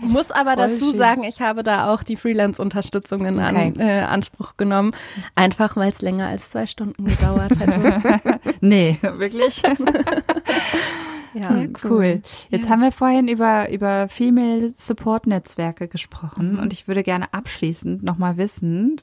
Muss 0.00 0.30
aber 0.30 0.54
Voll 0.54 0.68
dazu 0.68 0.90
schön. 0.90 0.96
sagen, 0.96 1.24
ich 1.24 1.40
habe 1.40 1.62
da 1.62 1.92
auch 1.92 2.02
die 2.02 2.16
Freelance-Unterstützung 2.16 3.26
in 3.26 3.36
okay. 3.36 3.72
an, 3.74 3.80
äh, 3.80 4.00
Anspruch 4.00 4.56
genommen, 4.56 4.92
einfach 5.34 5.76
weil 5.76 5.90
es 5.90 6.02
länger 6.02 6.28
als 6.28 6.50
zwei 6.50 6.66
Stunden 6.66 7.04
gedauert 7.04 7.52
hätte. 7.58 8.40
nee, 8.60 8.98
wirklich? 9.02 9.62
Ja, 11.38 11.50
cool. 11.50 11.70
cool. 11.84 12.22
Jetzt 12.48 12.64
ja. 12.64 12.70
haben 12.70 12.80
wir 12.80 12.92
vorhin 12.92 13.28
über, 13.28 13.70
über 13.70 14.08
Female 14.08 14.70
Support 14.74 15.26
Netzwerke 15.26 15.86
gesprochen 15.86 16.52
mhm. 16.52 16.58
und 16.60 16.72
ich 16.72 16.88
würde 16.88 17.02
gerne 17.02 17.32
abschließend 17.32 18.02
nochmal 18.02 18.38
wissen, 18.38 18.96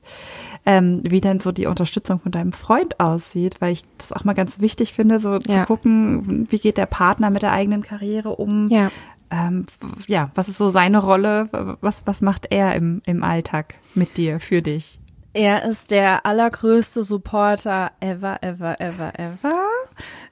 ähm, 0.66 1.02
wie 1.04 1.22
denn 1.22 1.40
so 1.40 1.52
die 1.52 1.68
Unterstützung 1.68 2.20
von 2.20 2.32
deinem 2.32 2.54
Freund 2.54 3.00
aussieht, 3.00 3.58
weil 3.60 3.74
ich 3.74 3.84
das 3.98 4.12
auch 4.12 4.24
mal 4.24 4.34
ganz 4.34 4.60
wichtig 4.60 4.94
finde, 4.94 5.20
so 5.20 5.34
ja. 5.34 5.40
zu 5.40 5.66
gucken, 5.68 6.48
wie 6.50 6.58
geht 6.58 6.78
der 6.78 6.88
Partner 6.88 7.30
mit 7.30 7.44
der 7.44 7.52
eigenen 7.52 7.84
Karriere 7.84 8.36
um, 8.36 8.68
ja 8.70 8.90
ähm, 9.34 9.66
ja, 10.06 10.30
was 10.36 10.48
ist 10.48 10.60
so 10.60 10.70
seine 10.70 11.00
Rolle? 11.00 11.50
Was, 11.82 12.04
was 12.06 12.22
macht 12.22 12.48
er 12.52 12.76
im, 12.76 13.02
im 13.06 13.24
Alltag 13.24 13.76
mit 13.96 14.18
dir, 14.18 14.40
für 14.40 14.62
dich? 14.62 15.00
Er 15.34 15.64
ist 15.64 15.90
der 15.90 16.28
allergrößte 16.28 17.04
Supporter 17.04 17.92
ever, 18.00 18.44
ever, 18.44 18.80
ever, 18.80 19.18
ever. 19.18 19.56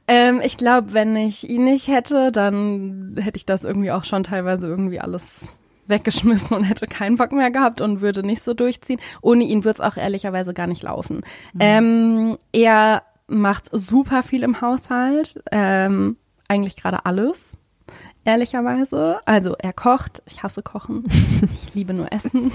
Ähm, 0.08 0.40
ich 0.44 0.56
glaube, 0.56 0.94
wenn 0.94 1.16
ich 1.16 1.50
ihn 1.50 1.64
nicht 1.64 1.88
hätte, 1.88 2.32
dann 2.32 3.16
hätte 3.20 3.38
ich 3.38 3.48
das 3.48 3.64
irgendwie 3.64 3.92
auch 3.92 4.06
schon 4.06 4.24
teilweise 4.24 4.68
irgendwie 4.68 5.00
alles 5.00 5.50
weggeschmissen 5.88 6.56
und 6.56 6.64
hätte 6.64 6.86
keinen 6.86 7.16
Bock 7.16 7.32
mehr 7.32 7.50
gehabt 7.50 7.82
und 7.82 8.02
würde 8.02 8.22
nicht 8.22 8.44
so 8.44 8.54
durchziehen. 8.54 9.00
Ohne 9.22 9.46
ihn 9.46 9.64
würde 9.64 9.82
es 9.82 9.92
auch 9.92 9.98
ehrlicherweise 9.98 10.54
gar 10.54 10.68
nicht 10.68 10.84
laufen. 10.84 11.24
Mhm. 11.54 11.60
Ähm, 11.60 12.38
er 12.52 13.02
macht 13.26 13.70
super 13.72 14.22
viel 14.22 14.44
im 14.44 14.62
Haushalt, 14.62 15.42
ähm, 15.52 16.18
eigentlich 16.48 16.76
gerade 16.76 17.06
alles 17.08 17.58
ehrlicherweise. 18.24 19.20
Also 19.26 19.56
er 19.58 19.74
kocht, 19.74 20.22
ich 20.26 20.44
hasse 20.44 20.62
Kochen, 20.62 21.06
ich 21.52 21.74
liebe 21.74 21.94
nur 21.94 22.12
Essen. 22.12 22.52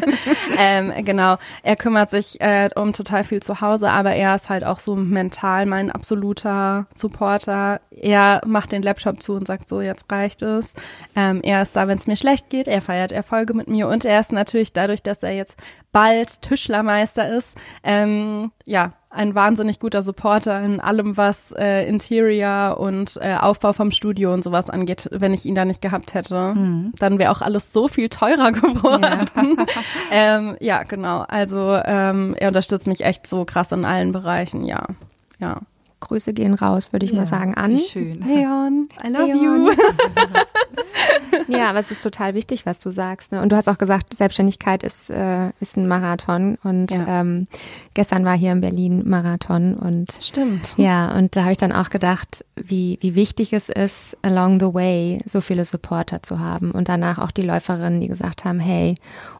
ähm, 0.58 0.92
genau, 1.04 1.36
er 1.62 1.76
kümmert 1.76 2.10
sich 2.10 2.40
äh, 2.40 2.70
um 2.74 2.92
total 2.92 3.24
viel 3.24 3.42
zu 3.42 3.60
Hause, 3.60 3.90
aber 3.90 4.12
er 4.12 4.34
ist 4.34 4.48
halt 4.48 4.64
auch 4.64 4.78
so 4.78 4.96
mental 4.96 5.66
mein 5.66 5.90
absoluter 5.90 6.86
Supporter. 6.94 7.80
Er 7.90 8.40
macht 8.46 8.72
den 8.72 8.82
Laptop 8.82 9.22
zu 9.22 9.34
und 9.34 9.46
sagt 9.46 9.68
so, 9.68 9.80
jetzt 9.80 10.10
reicht 10.10 10.42
es. 10.42 10.74
Ähm, 11.14 11.40
er 11.42 11.62
ist 11.62 11.76
da, 11.76 11.88
wenn 11.88 11.98
es 11.98 12.06
mir 12.06 12.16
schlecht 12.16 12.50
geht, 12.50 12.68
er 12.68 12.80
feiert 12.80 13.12
Erfolge 13.12 13.54
mit 13.54 13.68
mir 13.68 13.88
und 13.88 14.04
er 14.04 14.20
ist 14.20 14.32
natürlich 14.32 14.72
dadurch, 14.72 15.02
dass 15.02 15.22
er 15.22 15.32
jetzt 15.32 15.56
bald 15.92 16.42
Tischlermeister 16.42 17.28
ist, 17.28 17.56
ähm, 17.82 18.50
ja, 18.64 18.94
ein 19.10 19.34
wahnsinnig 19.34 19.78
guter 19.78 20.02
Supporter 20.02 20.60
in 20.62 20.80
allem, 20.80 21.18
was 21.18 21.52
äh, 21.52 21.86
Interior 21.86 22.78
und 22.80 23.18
äh, 23.20 23.36
Aufbau 23.36 23.74
vom 23.74 23.90
Studio 23.90 24.32
und 24.32 24.42
sowas 24.42 24.70
angeht. 24.70 25.08
Wenn 25.12 25.34
ich 25.34 25.44
ihn 25.44 25.54
da 25.54 25.66
nicht 25.66 25.82
gehabt 25.82 26.14
hätte, 26.14 26.54
mhm. 26.54 26.92
dann 26.98 27.18
wäre 27.18 27.30
auch 27.30 27.42
alles 27.42 27.72
so 27.72 27.88
viel 27.88 28.08
teurer 28.08 28.52
geworden. 28.52 29.02
Ja, 29.02 29.66
ähm, 30.10 30.56
ja 30.60 30.82
genau. 30.84 31.24
Also 31.28 31.78
ähm, 31.84 32.34
er 32.38 32.48
unterstützt 32.48 32.86
mich 32.86 33.04
echt 33.04 33.26
so 33.26 33.44
krass 33.44 33.70
in 33.72 33.84
allen 33.84 34.12
Bereichen. 34.12 34.64
Ja, 34.64 34.86
ja. 35.38 35.60
Grüße 36.02 36.32
gehen 36.34 36.54
raus, 36.54 36.92
würde 36.92 37.06
ich 37.06 37.12
ja, 37.12 37.18
mal 37.18 37.26
sagen, 37.26 37.54
an. 37.54 37.72
Wie 37.72 37.80
schön. 37.80 38.20
Leon, 38.26 38.88
I 39.02 39.08
love 39.08 39.24
Leon. 39.24 39.66
you. 39.66 39.72
ja, 41.48 41.70
aber 41.70 41.78
es 41.78 41.90
ist 41.90 42.02
total 42.02 42.34
wichtig, 42.34 42.66
was 42.66 42.78
du 42.78 42.90
sagst. 42.90 43.32
Ne? 43.32 43.40
Und 43.40 43.50
du 43.50 43.56
hast 43.56 43.68
auch 43.68 43.78
gesagt, 43.78 44.14
Selbstständigkeit 44.14 44.82
ist, 44.82 45.10
äh, 45.10 45.50
ist 45.60 45.76
ein 45.76 45.88
Marathon. 45.88 46.58
Und 46.62 46.90
ja. 46.90 47.20
ähm, 47.20 47.44
gestern 47.94 48.24
war 48.24 48.36
hier 48.36 48.52
in 48.52 48.60
Berlin 48.60 49.08
Marathon. 49.08 49.74
Und 49.74 50.12
Stimmt. 50.20 50.74
Ja, 50.76 51.16
und 51.16 51.36
da 51.36 51.42
habe 51.42 51.52
ich 51.52 51.58
dann 51.58 51.72
auch 51.72 51.90
gedacht, 51.90 52.44
wie, 52.56 52.98
wie 53.00 53.14
wichtig 53.14 53.52
es 53.52 53.68
ist, 53.68 54.16
along 54.22 54.60
the 54.60 54.74
way 54.74 55.22
so 55.26 55.40
viele 55.40 55.64
Supporter 55.64 56.22
zu 56.22 56.38
haben. 56.40 56.70
Und 56.70 56.88
danach 56.88 57.18
auch 57.18 57.30
die 57.30 57.42
Läuferinnen, 57.42 58.00
die 58.00 58.08
gesagt 58.08 58.44
haben, 58.44 58.60
hey, 58.60 58.94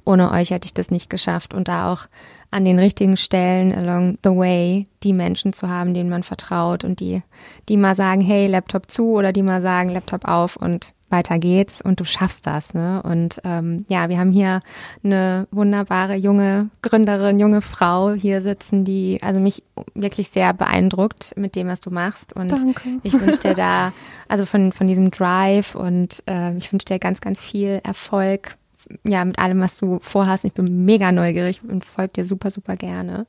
ohne 0.05 0.31
euch 0.31 0.51
hätte 0.51 0.67
ich 0.67 0.75
das 0.75 0.91
nicht 0.91 1.11
geschafft. 1.11 1.55
Und 1.55 1.69
da 1.69 1.93
auch 1.93 2.07
an 2.53 2.65
den 2.65 2.79
richtigen 2.79 3.17
Stellen 3.17 3.75
along 3.75 4.19
the 4.23 4.31
way 4.31 4.87
die 5.03 5.15
Menschen 5.15 5.53
zu 5.53 5.69
haben, 5.69 5.95
denen 5.95 6.11
man 6.11 6.23
vertraut 6.23 6.85
und 6.85 7.01
die, 7.01 7.23
die 7.69 7.77
mal 7.77 7.95
sagen, 7.95 8.21
hey, 8.21 8.47
Laptop 8.47 8.91
zu 8.91 9.13
oder 9.13 9.33
die 9.33 9.43
mal 9.43 9.63
sagen, 9.63 9.89
Laptop 9.89 10.29
auf 10.29 10.57
und 10.57 10.95
weiter 11.09 11.39
geht's 11.39 11.81
und 11.81 12.01
du 12.01 12.05
schaffst 12.05 12.47
das. 12.47 12.75
Ne? 12.75 13.03
Und 13.03 13.41
ähm, 13.45 13.85
ja, 13.89 14.09
wir 14.09 14.19
haben 14.19 14.33
hier 14.33 14.63
eine 15.05 15.47
wunderbare 15.51 16.17
junge 16.17 16.71
Gründerin, 16.81 17.39
junge 17.39 17.61
Frau 17.61 18.13
hier 18.13 18.41
sitzen, 18.41 18.85
die 18.85 19.21
also 19.23 19.39
mich 19.39 19.63
wirklich 19.95 20.29
sehr 20.29 20.53
beeindruckt 20.55 21.35
mit 21.37 21.55
dem, 21.55 21.69
was 21.69 21.81
du 21.81 21.91
machst. 21.91 22.33
Und 22.35 22.51
Danke. 22.51 22.99
ich 23.03 23.13
wünsche 23.13 23.41
dir 23.41 23.55
da, 23.55 23.93
also 24.29 24.47
von, 24.47 24.73
von 24.73 24.87
diesem 24.87 25.11
Drive 25.11 25.75
und 25.75 26.23
äh, 26.27 26.57
ich 26.57 26.73
wünsche 26.73 26.87
dir 26.87 26.99
ganz, 26.99 27.21
ganz 27.21 27.41
viel 27.41 27.81
Erfolg 27.85 28.57
ja, 29.05 29.25
mit 29.25 29.39
allem, 29.39 29.61
was 29.61 29.79
du 29.79 29.99
vorhast. 30.01 30.45
Ich 30.45 30.53
bin 30.53 30.85
mega 30.85 31.13
neugierig 31.13 31.63
und 31.67 31.85
folge 31.85 32.13
dir 32.15 32.25
super, 32.25 32.51
super 32.51 32.77
gerne. 32.77 33.27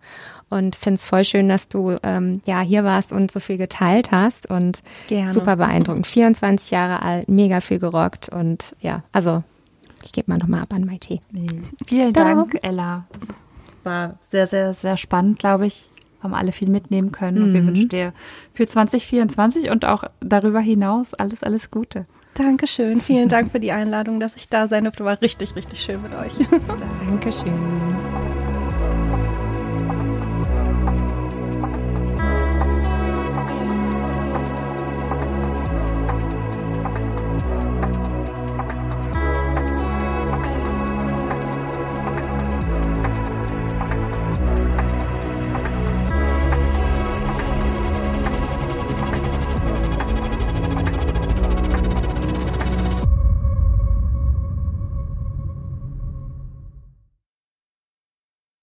Und 0.50 0.76
finde 0.76 0.96
es 0.96 1.06
voll 1.06 1.24
schön, 1.24 1.50
dass 1.50 1.70
du 1.70 1.98
ähm, 2.04 2.42
ja 2.46 2.62
hier 2.62 2.84
warst 2.84 3.12
und 3.12 3.32
so 3.32 3.40
viel 3.40 3.58
geteilt 3.58 4.12
hast 4.12 4.50
und 4.50 4.82
gerne. 5.08 5.34
super 5.34 5.56
beeindruckend. 5.56 6.08
24 6.08 6.72
Jahre 6.72 7.02
alt, 7.02 7.30
mega 7.30 7.62
viel 7.62 7.80
gerockt 7.80 8.30
und 8.30 8.76
ja, 8.80 9.04
also 9.12 9.44
ich 10.04 10.12
gebe 10.12 10.32
mal 10.32 10.38
nochmal 10.38 10.62
ab 10.62 10.74
an 10.74 10.86
Maite. 10.86 11.20
Nee. 11.32 11.48
Vielen 11.86 12.14
Dank, 12.14 12.58
Ella. 12.62 13.06
Das 13.14 13.28
war 13.84 14.20
sehr, 14.30 14.48
sehr, 14.48 14.74
sehr 14.74 14.98
spannend, 14.98 15.40
glaube 15.40 15.66
ich. 15.66 15.90
Haben 16.22 16.34
alle 16.34 16.52
viel 16.52 16.70
mitnehmen 16.70 17.12
können. 17.12 17.38
Mhm. 17.38 17.44
Und 17.44 17.54
wir 17.54 17.62
mhm. 17.62 17.68
wünschen 17.68 17.90
dir 17.90 18.14
für 18.54 18.68
2024 18.68 19.70
und 19.70 19.86
auch 19.86 20.04
darüber 20.20 20.60
hinaus 20.60 21.14
alles, 21.14 21.44
alles 21.44 21.72
Gute. 21.72 22.06
Dankeschön. 22.34 23.00
Vielen 23.00 23.30
Dank 23.30 23.52
für 23.52 23.60
die 23.60 23.72
Einladung, 23.72 24.20
dass 24.20 24.36
ich 24.36 24.50
da 24.50 24.68
sein 24.68 24.86
durfte. 24.86 25.06
War 25.06 25.22
richtig, 25.22 25.56
richtig 25.56 25.80
schön 25.82 26.02
mit 26.02 26.14
euch. 26.14 26.34
Dankeschön. 27.08 27.54